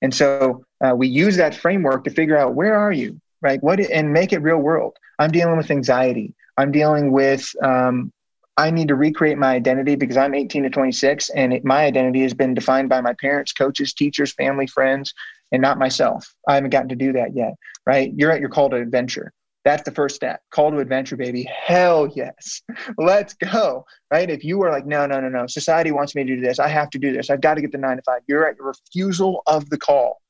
And 0.02 0.14
so 0.14 0.66
uh, 0.84 0.94
we 0.96 1.08
use 1.08 1.38
that 1.38 1.56
framework 1.56 2.04
to 2.04 2.12
figure 2.12 2.38
out 2.38 2.56
where 2.56 2.76
are 2.76 2.92
you, 2.92 3.20
right? 3.42 3.62
What 3.64 3.80
and 3.80 4.14
make 4.14 4.34
it 4.34 4.40
real 4.40 4.58
world. 4.58 4.98
I'm 5.20 5.32
dealing 5.32 5.58
with 5.58 5.72
anxiety. 5.72 6.34
I'm 6.58 6.72
dealing 6.72 7.12
with 7.12 7.50
um, 7.64 8.12
I 8.58 8.70
need 8.70 8.88
to 8.90 8.96
recreate 8.96 9.38
my 9.38 9.54
identity 9.54 9.96
because 9.96 10.18
I'm 10.18 10.36
18 10.36 10.64
to 10.64 10.70
26 10.70 11.30
and 11.32 11.54
it, 11.54 11.66
my 11.66 11.86
identity 11.86 12.22
has 12.22 12.34
been 12.34 12.54
defined 12.54 12.90
by 12.90 13.02
my 13.02 13.14
parents, 13.20 13.52
coaches, 13.52 13.94
teachers, 13.94 14.34
family, 14.34 14.68
friends, 14.68 15.14
and 15.52 15.62
not 15.62 15.80
myself. 15.80 16.34
I 16.48 16.56
haven't 16.56 16.70
gotten 16.70 16.90
to 16.90 16.96
do 16.96 17.14
that 17.14 17.36
yet, 17.36 17.56
right? 17.86 18.12
You're 18.16 18.32
at 18.32 18.40
your 18.40 18.50
call 18.50 18.70
to 18.70 18.76
adventure. 18.78 19.32
That's 19.66 19.84
the 19.84 19.92
first 19.92 20.16
step. 20.16 20.42
Call 20.52 20.72
to 20.72 20.80
adventure, 20.80 21.16
baby. 21.16 21.44
Hell 21.44 22.12
yes. 22.16 22.62
Let's 22.98 23.34
go. 23.34 23.86
Right? 24.12 24.30
If 24.30 24.44
you 24.44 24.62
are 24.64 24.70
like, 24.70 24.86
no, 24.86 25.06
no, 25.06 25.20
no, 25.20 25.30
no, 25.30 25.48
society 25.48 25.92
wants 25.92 26.16
me 26.16 26.24
to 26.24 26.36
do 26.36 26.42
this. 26.42 26.60
I 26.60 26.68
have 26.68 26.90
to 26.92 27.00
do 27.00 27.14
this. 27.14 27.30
I've 27.30 27.42
got 27.42 27.56
to 27.56 27.62
get 27.62 27.72
the 27.72 27.78
nine 27.78 27.98
to 27.98 28.04
five. 28.04 28.22
You're 28.28 28.48
at 28.48 28.58
your 28.58 28.68
refusal 28.68 29.42
of 29.48 29.70
the 29.70 29.78
call. 29.78 30.22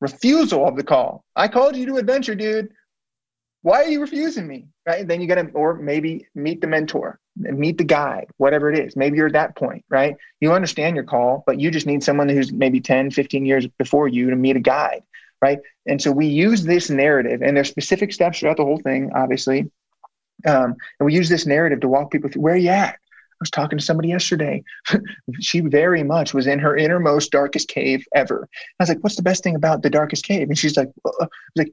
Refusal 0.00 0.66
of 0.66 0.76
the 0.76 0.82
call. 0.82 1.24
I 1.36 1.46
called 1.46 1.76
you 1.76 1.84
to 1.86 1.96
adventure, 1.98 2.34
dude. 2.34 2.70
Why 3.62 3.82
are 3.82 3.88
you 3.88 4.00
refusing 4.00 4.46
me? 4.46 4.66
Right? 4.86 5.06
Then 5.06 5.20
you 5.20 5.26
got 5.26 5.36
to, 5.36 5.50
or 5.52 5.74
maybe 5.74 6.26
meet 6.34 6.60
the 6.60 6.66
mentor, 6.66 7.20
meet 7.36 7.78
the 7.78 7.84
guide, 7.84 8.26
whatever 8.38 8.72
it 8.72 8.78
is. 8.78 8.96
Maybe 8.96 9.18
you're 9.18 9.26
at 9.26 9.34
that 9.34 9.56
point, 9.56 9.84
right? 9.88 10.16
You 10.40 10.52
understand 10.52 10.96
your 10.96 11.04
call, 11.04 11.44
but 11.46 11.60
you 11.60 11.70
just 11.70 11.86
need 11.86 12.02
someone 12.02 12.28
who's 12.28 12.52
maybe 12.52 12.80
10, 12.80 13.10
15 13.10 13.44
years 13.44 13.66
before 13.78 14.08
you 14.08 14.30
to 14.30 14.36
meet 14.36 14.56
a 14.56 14.60
guide, 14.60 15.02
right? 15.42 15.58
And 15.86 16.00
so 16.00 16.10
we 16.10 16.26
use 16.26 16.64
this 16.64 16.90
narrative, 16.90 17.42
and 17.42 17.56
there's 17.56 17.68
specific 17.68 18.12
steps 18.12 18.40
throughout 18.40 18.56
the 18.56 18.64
whole 18.64 18.80
thing, 18.80 19.10
obviously. 19.14 19.70
Um, 20.46 20.74
and 20.98 21.06
we 21.06 21.14
use 21.14 21.28
this 21.28 21.46
narrative 21.46 21.80
to 21.80 21.88
walk 21.88 22.10
people 22.10 22.30
through 22.30 22.42
where 22.42 22.54
are 22.54 22.58
you 22.58 22.70
at? 22.70 22.94
I 22.94 23.42
was 23.42 23.50
talking 23.50 23.78
to 23.78 23.84
somebody 23.84 24.10
yesterday. 24.10 24.62
she 25.40 25.60
very 25.60 26.02
much 26.02 26.34
was 26.34 26.46
in 26.46 26.58
her 26.58 26.76
innermost, 26.76 27.30
darkest 27.30 27.68
cave 27.68 28.04
ever. 28.14 28.46
I 28.78 28.82
was 28.82 28.90
like, 28.90 28.98
"What's 29.02 29.16
the 29.16 29.22
best 29.22 29.42
thing 29.42 29.54
about 29.54 29.82
the 29.82 29.88
darkest 29.88 30.26
cave?" 30.26 30.48
And 30.48 30.58
she's 30.58 30.76
like, 30.76 30.88
uh, 31.06 31.10
was 31.20 31.28
like, 31.56 31.72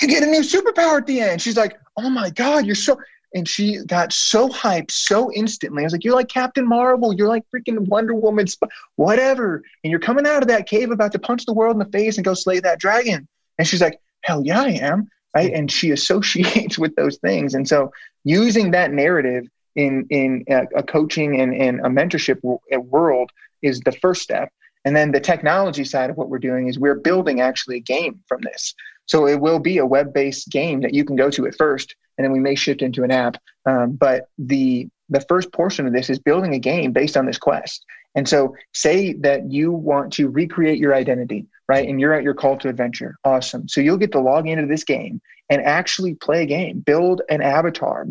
you 0.00 0.08
get 0.08 0.22
a 0.22 0.26
new 0.26 0.40
superpower 0.40 0.98
at 0.98 1.06
the 1.06 1.20
end. 1.20 1.40
She's 1.40 1.56
like, 1.56 1.78
oh 1.96 2.10
my 2.10 2.30
God, 2.30 2.66
you're 2.66 2.74
so. 2.74 2.98
And 3.34 3.46
she 3.46 3.78
got 3.84 4.12
so 4.12 4.48
hyped 4.48 4.92
so 4.92 5.30
instantly. 5.32 5.82
I 5.82 5.84
was 5.84 5.92
like, 5.92 6.04
you're 6.04 6.14
like 6.14 6.28
Captain 6.28 6.66
Marvel. 6.66 7.12
You're 7.12 7.28
like 7.28 7.44
freaking 7.54 7.80
Wonder 7.80 8.14
Woman, 8.14 8.46
whatever. 8.94 9.62
And 9.84 9.90
you're 9.90 10.00
coming 10.00 10.26
out 10.26 10.42
of 10.42 10.48
that 10.48 10.66
cave 10.66 10.90
about 10.90 11.12
to 11.12 11.18
punch 11.18 11.44
the 11.44 11.52
world 11.52 11.74
in 11.74 11.78
the 11.78 11.98
face 11.98 12.16
and 12.16 12.24
go 12.24 12.32
slay 12.32 12.60
that 12.60 12.78
dragon. 12.78 13.28
And 13.58 13.68
she's 13.68 13.82
like, 13.82 14.00
hell 14.22 14.42
yeah, 14.44 14.62
I 14.62 14.70
am. 14.70 15.08
Right. 15.34 15.52
And 15.52 15.70
she 15.70 15.90
associates 15.90 16.78
with 16.78 16.94
those 16.96 17.18
things. 17.18 17.54
And 17.54 17.68
so 17.68 17.92
using 18.24 18.70
that 18.70 18.92
narrative 18.92 19.46
in, 19.74 20.06
in 20.08 20.44
a, 20.48 20.62
a 20.76 20.82
coaching 20.82 21.40
and, 21.40 21.54
and 21.54 21.80
a 21.80 21.90
mentorship 21.90 22.38
world 22.42 23.30
is 23.60 23.80
the 23.80 23.92
first 23.92 24.22
step. 24.22 24.50
And 24.86 24.94
then 24.94 25.10
the 25.10 25.20
technology 25.20 25.84
side 25.84 26.10
of 26.10 26.16
what 26.16 26.28
we're 26.28 26.38
doing 26.38 26.68
is 26.68 26.78
we're 26.78 26.94
building 26.94 27.40
actually 27.40 27.76
a 27.78 27.80
game 27.80 28.20
from 28.28 28.40
this. 28.42 28.72
So 29.06 29.26
it 29.26 29.40
will 29.40 29.58
be 29.58 29.78
a 29.78 29.86
web-based 29.86 30.50
game 30.50 30.80
that 30.82 30.94
you 30.94 31.04
can 31.04 31.16
go 31.16 31.30
to 31.30 31.46
at 31.46 31.56
first, 31.56 31.94
and 32.18 32.24
then 32.24 32.32
we 32.32 32.40
may 32.40 32.54
shift 32.54 32.82
into 32.82 33.04
an 33.04 33.10
app. 33.10 33.36
Um, 33.64 33.92
but 33.92 34.28
the 34.38 34.88
the 35.08 35.20
first 35.28 35.52
portion 35.52 35.86
of 35.86 35.92
this 35.92 36.10
is 36.10 36.18
building 36.18 36.54
a 36.54 36.58
game 36.58 36.92
based 36.92 37.16
on 37.16 37.26
this 37.26 37.38
quest. 37.38 37.84
And 38.16 38.28
so, 38.28 38.56
say 38.74 39.12
that 39.14 39.52
you 39.52 39.70
want 39.70 40.12
to 40.14 40.28
recreate 40.28 40.78
your 40.78 40.94
identity, 40.94 41.46
right? 41.68 41.86
And 41.88 42.00
you're 42.00 42.14
at 42.14 42.24
your 42.24 42.34
call 42.34 42.56
to 42.58 42.68
adventure. 42.68 43.16
Awesome. 43.24 43.68
So 43.68 43.80
you'll 43.80 43.98
get 43.98 44.12
to 44.12 44.20
log 44.20 44.48
into 44.48 44.66
this 44.66 44.84
game 44.84 45.20
and 45.48 45.62
actually 45.62 46.14
play 46.14 46.42
a 46.42 46.46
game, 46.46 46.80
build 46.80 47.22
an 47.28 47.40
avatar, 47.40 48.02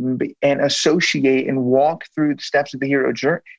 and 0.41 0.61
associate 0.61 1.47
and 1.47 1.65
walk 1.65 2.05
through 2.13 2.35
the 2.35 2.41
steps 2.41 2.73
of 2.73 2.79
the 2.79 2.87
hero 2.87 3.11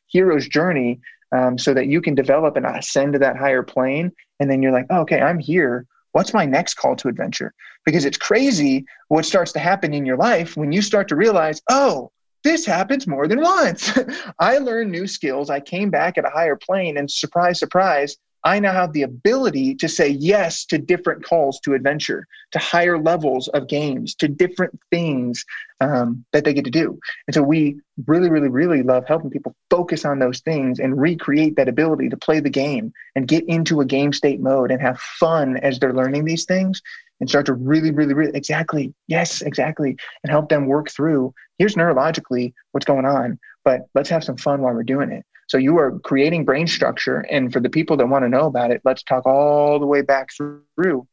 hero's 0.06 0.48
journey, 0.48 1.00
um, 1.32 1.58
so 1.58 1.74
that 1.74 1.88
you 1.88 2.00
can 2.00 2.14
develop 2.14 2.56
and 2.56 2.64
ascend 2.64 3.12
to 3.14 3.18
that 3.18 3.36
higher 3.36 3.62
plane. 3.62 4.12
And 4.40 4.50
then 4.50 4.62
you're 4.62 4.72
like, 4.72 4.86
oh, 4.88 5.00
okay, 5.00 5.20
I'm 5.20 5.38
here 5.38 5.84
what's 6.16 6.32
my 6.32 6.46
next 6.46 6.78
call 6.78 6.96
to 6.96 7.08
adventure? 7.08 7.52
Because 7.84 8.06
it's 8.06 8.16
crazy 8.16 8.86
what 9.08 9.26
starts 9.26 9.52
to 9.52 9.58
happen 9.58 9.92
in 9.92 10.06
your 10.06 10.16
life 10.16 10.56
when 10.56 10.72
you 10.72 10.80
start 10.80 11.08
to 11.08 11.14
realize, 11.14 11.60
oh, 11.70 12.10
this 12.42 12.64
happens 12.64 13.06
more 13.06 13.28
than 13.28 13.42
once. 13.42 13.92
I 14.38 14.56
learned 14.56 14.90
new 14.90 15.06
skills. 15.06 15.50
I 15.50 15.60
came 15.60 15.90
back 15.90 16.16
at 16.16 16.24
a 16.24 16.30
higher 16.30 16.56
plane, 16.56 16.96
and 16.96 17.10
surprise, 17.10 17.58
surprise, 17.58 18.16
I 18.44 18.60
now 18.60 18.72
have 18.72 18.92
the 18.92 19.02
ability 19.02 19.74
to 19.76 19.88
say 19.88 20.08
yes 20.08 20.64
to 20.66 20.78
different 20.78 21.24
calls 21.24 21.60
to 21.60 21.74
adventure, 21.74 22.26
to 22.52 22.58
higher 22.58 22.98
levels 22.98 23.48
of 23.48 23.68
games, 23.68 24.14
to 24.16 24.28
different 24.28 24.78
things 24.90 25.44
um, 25.80 26.24
that 26.32 26.44
they 26.44 26.54
get 26.54 26.64
to 26.64 26.70
do. 26.70 26.98
And 27.26 27.34
so 27.34 27.42
we 27.42 27.80
really, 28.06 28.30
really, 28.30 28.48
really 28.48 28.82
love 28.82 29.04
helping 29.06 29.30
people 29.30 29.54
focus 29.70 30.04
on 30.04 30.18
those 30.18 30.40
things 30.40 30.78
and 30.78 31.00
recreate 31.00 31.56
that 31.56 31.68
ability 31.68 32.08
to 32.08 32.16
play 32.16 32.40
the 32.40 32.50
game 32.50 32.92
and 33.14 33.28
get 33.28 33.44
into 33.48 33.80
a 33.80 33.86
game 33.86 34.12
state 34.12 34.40
mode 34.40 34.70
and 34.70 34.80
have 34.80 34.98
fun 35.00 35.56
as 35.58 35.78
they're 35.78 35.92
learning 35.92 36.24
these 36.24 36.44
things 36.44 36.80
and 37.20 37.28
start 37.28 37.46
to 37.46 37.54
really, 37.54 37.90
really, 37.90 38.14
really, 38.14 38.32
exactly, 38.34 38.92
yes, 39.08 39.40
exactly, 39.42 39.96
and 40.22 40.30
help 40.30 40.48
them 40.48 40.66
work 40.66 40.90
through 40.90 41.34
here's 41.58 41.74
neurologically 41.74 42.52
what's 42.72 42.86
going 42.86 43.04
on, 43.04 43.38
but 43.64 43.82
let's 43.94 44.10
have 44.10 44.24
some 44.24 44.36
fun 44.36 44.60
while 44.60 44.74
we're 44.74 44.82
doing 44.82 45.10
it. 45.10 45.24
So 45.46 45.58
you 45.58 45.78
are 45.78 45.98
creating 46.00 46.44
brain 46.44 46.66
structure. 46.66 47.20
And 47.30 47.52
for 47.52 47.60
the 47.60 47.70
people 47.70 47.96
that 47.98 48.08
want 48.08 48.24
to 48.24 48.28
know 48.28 48.46
about 48.46 48.70
it, 48.70 48.80
let's 48.84 49.02
talk 49.02 49.26
all 49.26 49.78
the 49.78 49.86
way 49.86 50.02
back 50.02 50.30
through 50.32 51.06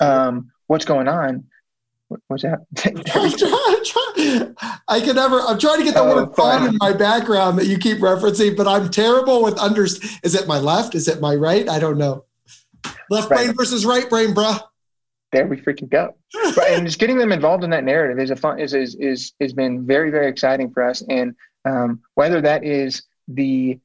um, 0.00 0.50
what's 0.66 0.84
going 0.84 1.08
on. 1.08 1.44
What, 2.08 2.20
what's 2.26 2.42
that? 2.42 2.66
I 4.88 5.00
can 5.00 5.14
never. 5.14 5.40
I'm 5.40 5.58
trying 5.58 5.78
to 5.78 5.84
get 5.84 5.94
the 5.94 6.00
oh, 6.00 6.16
word 6.16 6.34
fun 6.34 6.68
in 6.68 6.76
my 6.78 6.92
background 6.92 7.58
that 7.58 7.66
you 7.66 7.78
keep 7.78 7.98
referencing, 7.98 8.56
but 8.56 8.66
I'm 8.66 8.90
terrible 8.90 9.44
with 9.44 9.56
under. 9.58 9.84
Is 9.84 10.34
it 10.34 10.48
my 10.48 10.58
left? 10.58 10.96
Is 10.96 11.06
it 11.06 11.20
my 11.20 11.36
right? 11.36 11.68
I 11.68 11.78
don't 11.78 11.98
know. 11.98 12.24
Left 13.10 13.30
right. 13.30 13.44
brain 13.44 13.54
versus 13.54 13.86
right 13.86 14.10
brain, 14.10 14.34
bruh. 14.34 14.60
There 15.30 15.46
we 15.46 15.58
freaking 15.58 15.88
go. 15.88 16.16
Right, 16.56 16.72
and 16.72 16.84
just 16.84 16.98
getting 16.98 17.16
them 17.16 17.30
involved 17.30 17.62
in 17.62 17.70
that 17.70 17.84
narrative 17.84 18.18
is 18.18 18.30
a 18.30 18.36
fun 18.36 18.58
is 18.58 18.74
is 18.74 18.96
is 18.96 19.32
has 19.40 19.52
been 19.52 19.86
very 19.86 20.10
very 20.10 20.28
exciting 20.28 20.72
for 20.72 20.82
us. 20.82 21.04
And 21.08 21.36
um, 21.64 22.00
whether 22.14 22.40
that 22.40 22.64
is 22.64 23.02
the 23.34 23.78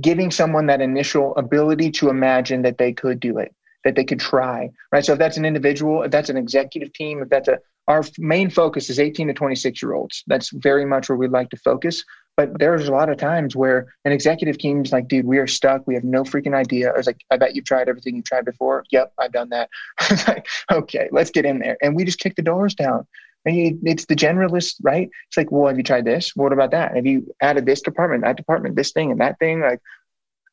giving 0.00 0.30
someone 0.30 0.66
that 0.66 0.80
initial 0.80 1.34
ability 1.36 1.90
to 1.90 2.08
imagine 2.08 2.62
that 2.62 2.78
they 2.78 2.92
could 2.92 3.20
do 3.20 3.38
it 3.38 3.54
that 3.84 3.94
they 3.94 4.04
could 4.04 4.20
try 4.20 4.70
right? 4.92 5.04
So 5.04 5.12
if 5.14 5.18
that's 5.18 5.36
an 5.36 5.44
individual 5.44 6.02
if 6.02 6.10
that's 6.10 6.30
an 6.30 6.36
executive 6.36 6.92
team 6.92 7.22
if 7.22 7.28
that's 7.28 7.48
a 7.48 7.58
our 7.88 8.04
main 8.18 8.50
focus 8.50 8.90
is 8.90 9.00
18 9.00 9.28
to 9.28 9.32
26 9.32 9.82
year 9.82 9.94
olds 9.94 10.22
that's 10.26 10.50
very 10.50 10.84
much 10.84 11.08
where 11.08 11.16
we'd 11.16 11.30
like 11.30 11.50
to 11.50 11.56
focus. 11.56 12.04
But 12.36 12.56
there's 12.60 12.86
a 12.86 12.92
lot 12.92 13.08
of 13.08 13.16
times 13.16 13.56
where 13.56 13.92
an 14.04 14.12
executive 14.12 14.58
team 14.58 14.82
is 14.84 14.92
like 14.92 15.08
dude 15.08 15.24
we 15.24 15.38
are 15.38 15.48
stuck. 15.48 15.86
We 15.86 15.94
have 15.94 16.04
no 16.04 16.22
freaking 16.22 16.54
idea. 16.54 16.90
I 16.90 16.96
was 16.96 17.06
like 17.06 17.20
i 17.30 17.36
bet 17.36 17.56
you've 17.56 17.64
tried 17.64 17.88
everything 17.88 18.14
you've 18.14 18.26
tried 18.26 18.44
before. 18.44 18.84
Yep 18.90 19.12
i've 19.18 19.32
done 19.32 19.48
that. 19.48 19.70
Like 20.28 20.46
okay 20.70 21.08
let's 21.10 21.30
get 21.30 21.46
in 21.46 21.58
there. 21.58 21.76
And 21.82 21.96
we 21.96 22.04
just 22.04 22.20
kick 22.20 22.36
the 22.36 22.42
doors 22.42 22.74
down 22.74 23.06
it's 23.44 24.06
the 24.06 24.16
generalist, 24.16 24.76
right? 24.82 25.08
It's 25.28 25.36
like, 25.36 25.50
well, 25.50 25.68
have 25.68 25.78
you 25.78 25.82
tried 25.82 26.04
this? 26.04 26.32
What 26.34 26.52
about 26.52 26.70
that? 26.72 26.96
Have 26.96 27.06
you 27.06 27.34
added 27.40 27.66
this 27.66 27.80
department, 27.80 28.24
that 28.24 28.36
department, 28.36 28.76
this 28.76 28.92
thing, 28.92 29.10
and 29.10 29.20
that 29.20 29.38
thing? 29.38 29.60
Like, 29.60 29.80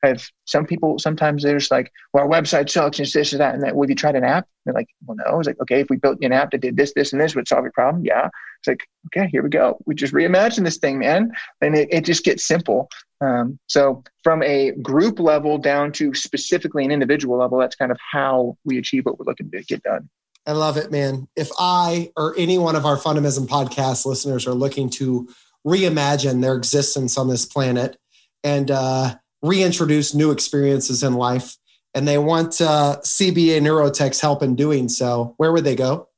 have 0.05 0.29
some 0.45 0.65
people 0.65 0.99
sometimes 0.99 1.43
they're 1.43 1.59
like, 1.71 1.91
well, 2.13 2.23
our 2.23 2.29
website 2.29 2.69
sucks 2.69 2.99
and 2.99 3.07
this 3.07 3.33
and 3.33 3.41
that 3.41 3.53
and 3.53 3.63
that. 3.63 3.75
Well, 3.75 3.83
have 3.83 3.89
you 3.89 3.95
tried 3.95 4.15
an 4.15 4.23
app? 4.23 4.47
They're 4.63 4.73
like, 4.73 4.89
well, 5.05 5.17
no. 5.17 5.39
It's 5.39 5.47
like, 5.47 5.59
okay, 5.61 5.81
if 5.81 5.89
we 5.89 5.97
built 5.97 6.19
an 6.21 6.31
app 6.31 6.51
that 6.51 6.61
did 6.61 6.77
this, 6.77 6.93
this, 6.95 7.11
and 7.11 7.21
this, 7.21 7.36
would 7.36 7.47
solve 7.47 7.63
your 7.63 7.71
problem. 7.71 8.05
Yeah. 8.05 8.29
It's 8.59 8.67
like, 8.67 8.88
okay, 9.07 9.27
here 9.31 9.43
we 9.43 9.49
go. 9.49 9.77
We 9.86 9.95
just 9.95 10.13
reimagine 10.13 10.63
this 10.63 10.77
thing, 10.77 10.99
man. 10.99 11.31
And 11.61 11.75
it, 11.75 11.89
it 11.91 12.05
just 12.05 12.23
gets 12.23 12.45
simple. 12.45 12.89
Um, 13.21 13.59
so 13.67 14.03
from 14.23 14.43
a 14.43 14.71
group 14.71 15.19
level 15.19 15.57
down 15.57 15.91
to 15.93 16.13
specifically 16.13 16.86
an 16.86 16.91
individual 16.91 17.38
level, 17.38 17.59
that's 17.59 17.75
kind 17.75 17.91
of 17.91 17.99
how 18.11 18.57
we 18.65 18.77
achieve 18.77 19.05
what 19.05 19.19
we're 19.19 19.25
looking 19.25 19.49
to 19.51 19.63
get 19.63 19.83
done. 19.83 20.09
I 20.48 20.52
love 20.52 20.78
it, 20.78 20.91
man. 20.91 21.28
If 21.36 21.50
I 21.58 22.12
or 22.16 22.36
any 22.38 22.58
one 22.58 22.76
of 22.76 22.86
our 22.86 22.98
Fundamism 22.98 23.48
podcast 23.48 24.06
listeners 24.06 24.46
are 24.46 24.54
looking 24.54 24.89
to 24.91 25.28
reimagine 25.66 26.41
their 26.41 26.56
existence 26.56 27.18
on 27.18 27.28
this 27.28 27.46
planet 27.46 27.98
and 28.43 28.70
uh, 28.70 29.16
reintroduce 29.41 30.14
new 30.14 30.32
experiences 30.32 31.02
in 31.02 31.16
life, 31.16 31.58
and 31.96 32.08
they 32.08 32.20
want 32.20 32.62
uh, 32.62 32.98
CBA 33.02 33.60
Neurotech's 33.62 34.22
help 34.22 34.43
in 34.43 34.56
doing 34.56 34.88
so, 34.88 35.34
where 35.38 35.52
would 35.52 35.64
they 35.64 35.76
go? 35.76 36.10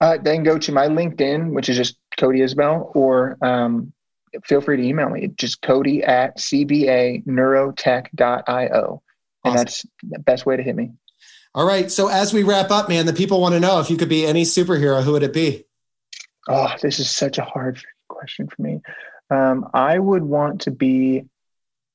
Uh, 0.00 0.18
they 0.20 0.34
can 0.34 0.42
go 0.42 0.58
to 0.58 0.72
my 0.72 0.88
LinkedIn, 0.88 1.52
which 1.52 1.68
is 1.68 1.76
just 1.76 1.96
Cody 2.18 2.40
Isabel, 2.40 2.90
or 2.94 3.38
um, 3.42 3.92
feel 4.44 4.60
free 4.60 4.76
to 4.76 4.82
email 4.82 5.08
me. 5.08 5.28
Just 5.36 5.62
Cody 5.62 6.02
at 6.02 6.38
cbaneurotech.io. 6.38 9.02
And 9.44 9.54
awesome. 9.54 9.64
that's 9.64 9.86
the 10.02 10.18
best 10.18 10.46
way 10.46 10.56
to 10.56 10.62
hit 10.62 10.74
me. 10.74 10.90
All 11.56 11.66
right. 11.66 11.90
So 11.90 12.08
as 12.08 12.34
we 12.34 12.42
wrap 12.42 12.70
up, 12.70 12.90
man, 12.90 13.06
the 13.06 13.14
people 13.14 13.40
want 13.40 13.54
to 13.54 13.60
know 13.60 13.80
if 13.80 13.88
you 13.88 13.96
could 13.96 14.10
be 14.10 14.26
any 14.26 14.42
superhero, 14.42 15.02
who 15.02 15.12
would 15.12 15.22
it 15.22 15.32
be? 15.32 15.64
Oh, 16.48 16.72
this 16.82 17.00
is 17.00 17.10
such 17.10 17.38
a 17.38 17.44
hard 17.44 17.82
question 18.08 18.46
for 18.46 18.60
me. 18.60 18.82
Um, 19.30 19.66
I 19.72 19.98
would 19.98 20.22
want 20.22 20.60
to 20.62 20.70
be 20.70 21.24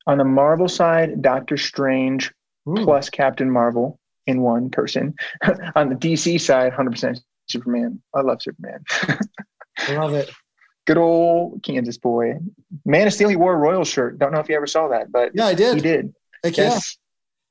on 0.08 0.18
the 0.18 0.26
Marvel 0.26 0.68
side, 0.68 1.22
Doctor 1.22 1.58
Strange 1.58 2.34
Ooh. 2.68 2.84
plus 2.84 3.12
Captain 3.12 3.52
Marvel 3.52 4.00
in 4.26 4.42
one 4.42 4.72
person. 4.72 5.14
on 5.76 5.90
the 5.90 5.96
DC 5.96 6.42
side, 6.42 6.74
100% 6.74 7.22
Superman. 7.48 8.02
I 8.16 8.22
love 8.22 8.42
Superman. 8.42 8.84
I 9.78 9.94
love 9.94 10.16
it. 10.16 10.32
Good 10.88 10.98
old 10.98 11.62
Kansas 11.62 12.00
boy. 12.00 12.40
Man 12.84 13.06
of 13.06 13.14
Steel, 13.14 13.30
he 13.30 13.36
wore 13.36 13.54
a 13.54 13.58
Royal 13.58 13.86
shirt. 13.86 14.18
Don't 14.18 14.32
know 14.32 14.40
if 14.40 14.50
you 14.50 14.56
ever 14.56 14.66
saw 14.66 14.88
that, 14.88 15.12
but 15.12 15.32
yeah, 15.36 15.46
I 15.46 15.54
did. 15.54 15.76
He 15.76 15.82
did. 15.82 16.16
Heck 16.44 16.58
yes. 16.58 16.98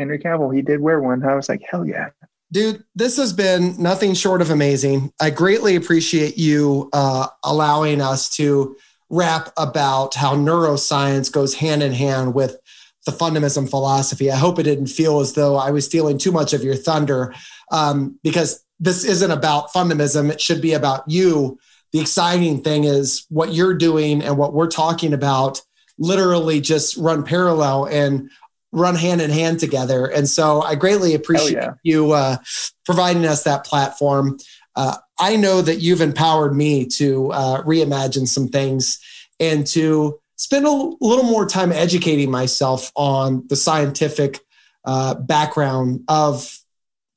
Henry 0.01 0.19
Cavill, 0.19 0.55
he 0.55 0.63
did 0.63 0.81
wear 0.81 0.99
one. 0.99 1.23
I 1.23 1.35
was 1.35 1.51
like, 1.51 1.61
hell 1.71 1.87
yeah. 1.87 2.09
Dude, 2.51 2.83
this 2.95 3.19
has 3.19 3.35
been 3.35 3.81
nothing 3.81 4.15
short 4.15 4.41
of 4.41 4.51
amazing. 4.51 5.13
I 5.21 5.29
greatly 5.29 5.77
appreciate 5.77 6.39
you 6.39 6.89
uh, 6.95 7.27
allowing 7.45 8.01
us 8.01 8.31
to 8.31 8.77
rap 9.11 9.53
about 9.59 10.15
how 10.15 10.35
neuroscience 10.35 11.31
goes 11.31 11.55
hand 11.55 11.83
in 11.83 11.93
hand 11.93 12.33
with 12.33 12.57
the 13.05 13.13
Fundamism 13.13 13.69
philosophy. 13.69 14.31
I 14.31 14.37
hope 14.37 14.59
it 14.59 14.63
didn't 14.63 14.87
feel 14.87 15.21
as 15.21 15.35
though 15.35 15.57
I 15.57 15.71
was 15.71 15.85
stealing 15.85 16.17
too 16.17 16.33
much 16.33 16.55
of 16.55 16.65
your 16.65 16.77
thunder 16.77 17.35
um, 17.71 18.19
because 18.23 18.65
this 18.79 19.05
isn't 19.05 19.31
about 19.31 19.71
Fundamism. 19.71 20.31
It 20.31 20.41
should 20.41 20.63
be 20.63 20.73
about 20.73 21.05
you. 21.09 21.59
The 21.93 22.01
exciting 22.01 22.63
thing 22.63 22.85
is 22.85 23.27
what 23.29 23.53
you're 23.53 23.75
doing 23.75 24.23
and 24.23 24.39
what 24.39 24.55
we're 24.55 24.71
talking 24.71 25.13
about 25.13 25.61
literally 26.01 26.61
just 26.61 26.97
run 26.97 27.23
parallel 27.23 27.85
and 27.85 28.31
run 28.73 28.95
hand 28.95 29.21
in 29.21 29.31
hand 29.31 29.59
together. 29.59 30.07
And 30.07 30.29
so 30.29 30.63
I 30.63 30.75
greatly 30.75 31.15
appreciate 31.15 31.55
yeah. 31.55 31.75
you 31.83 32.13
uh, 32.13 32.37
providing 32.85 33.27
us 33.27 33.43
that 33.45 33.65
platform. 33.65 34.39
Uh, 34.77 34.97
I 35.19 35.37
know 35.37 35.61
that 35.61 35.77
you've 35.77 36.01
empowered 36.01 36.55
me 36.55 36.87
to 36.87 37.33
uh, 37.33 37.63
reimagine 37.63 38.29
some 38.29 38.49
things 38.49 38.99
and 39.39 39.67
to 39.69 40.21
spend 40.37 40.67
a 40.67 40.71
little 40.71 41.25
more 41.25 41.47
time 41.47 41.73
educating 41.73 42.31
myself 42.31 42.93
on 42.95 43.47
the 43.49 43.57
scientific 43.57 44.41
uh, 44.85 45.15
background 45.15 46.05
of 46.09 46.59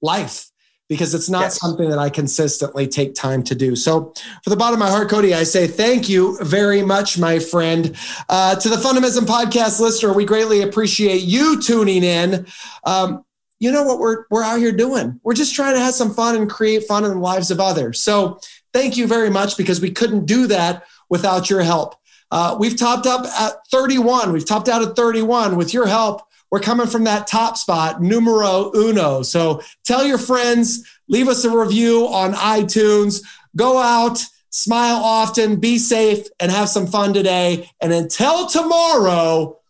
life 0.01 0.51
because 0.93 1.15
it's 1.15 1.27
not 1.27 1.41
yes. 1.41 1.59
something 1.59 1.89
that 1.89 1.97
I 1.97 2.07
consistently 2.07 2.87
take 2.87 3.15
time 3.15 3.41
to 3.45 3.55
do. 3.55 3.75
So, 3.75 4.13
for 4.43 4.51
the 4.51 4.55
bottom 4.55 4.75
of 4.75 4.79
my 4.79 4.91
heart, 4.91 5.09
Cody, 5.09 5.33
I 5.33 5.41
say 5.41 5.65
thank 5.65 6.07
you 6.07 6.37
very 6.39 6.83
much, 6.83 7.17
my 7.17 7.39
friend. 7.39 7.95
Uh, 8.29 8.53
to 8.57 8.69
the 8.69 8.75
Fundamism 8.75 9.25
podcast 9.25 9.79
listener, 9.79 10.13
we 10.13 10.23
greatly 10.23 10.61
appreciate 10.61 11.23
you 11.23 11.59
tuning 11.59 12.03
in. 12.03 12.45
Um, 12.83 13.25
you 13.59 13.71
know 13.71 13.81
what 13.81 13.97
we're 13.97 14.25
we're 14.29 14.43
out 14.43 14.59
here 14.59 14.71
doing? 14.71 15.19
We're 15.23 15.33
just 15.33 15.55
trying 15.55 15.73
to 15.73 15.79
have 15.79 15.95
some 15.95 16.13
fun 16.13 16.35
and 16.35 16.47
create 16.47 16.83
fun 16.83 17.05
in 17.05 17.09
the 17.09 17.17
lives 17.17 17.49
of 17.49 17.59
others. 17.59 17.99
So, 17.99 18.39
thank 18.71 18.95
you 18.95 19.07
very 19.07 19.31
much 19.31 19.57
because 19.57 19.81
we 19.81 19.89
couldn't 19.89 20.27
do 20.27 20.45
that 20.45 20.83
without 21.09 21.49
your 21.49 21.63
help. 21.63 21.95
Uh, 22.29 22.55
we've 22.59 22.77
topped 22.77 23.07
up 23.07 23.25
at 23.25 23.65
31. 23.71 24.31
We've 24.31 24.45
topped 24.45 24.69
out 24.69 24.83
at 24.83 24.95
31 24.95 25.55
with 25.55 25.73
your 25.73 25.87
help. 25.87 26.21
We're 26.53 26.59
coming 26.59 26.85
from 26.85 27.05
that 27.05 27.25
top 27.25 27.57
spot, 27.57 27.99
numero 27.99 28.71
uno. 28.75 29.23
So 29.23 29.63
tell 29.83 30.05
your 30.05 30.19
friends, 30.19 30.87
leave 31.07 31.27
us 31.27 31.43
a 31.45 31.49
review 31.49 32.05
on 32.05 32.33
iTunes. 32.33 33.23
Go 33.55 33.79
out, 33.79 34.23
smile 34.51 34.97
often, 34.97 35.55
be 35.55 35.79
safe, 35.79 36.27
and 36.39 36.51
have 36.51 36.69
some 36.69 36.85
fun 36.85 37.11
today. 37.11 37.71
And 37.81 37.91
until 37.91 38.45
tomorrow, 38.45 39.61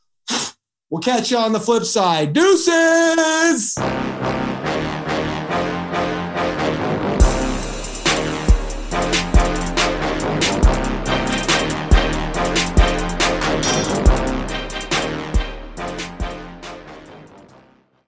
we'll 0.89 1.01
catch 1.01 1.31
you 1.31 1.37
on 1.37 1.53
the 1.53 1.61
flip 1.61 1.85
side. 1.85 2.33
Deuces! 2.33 3.77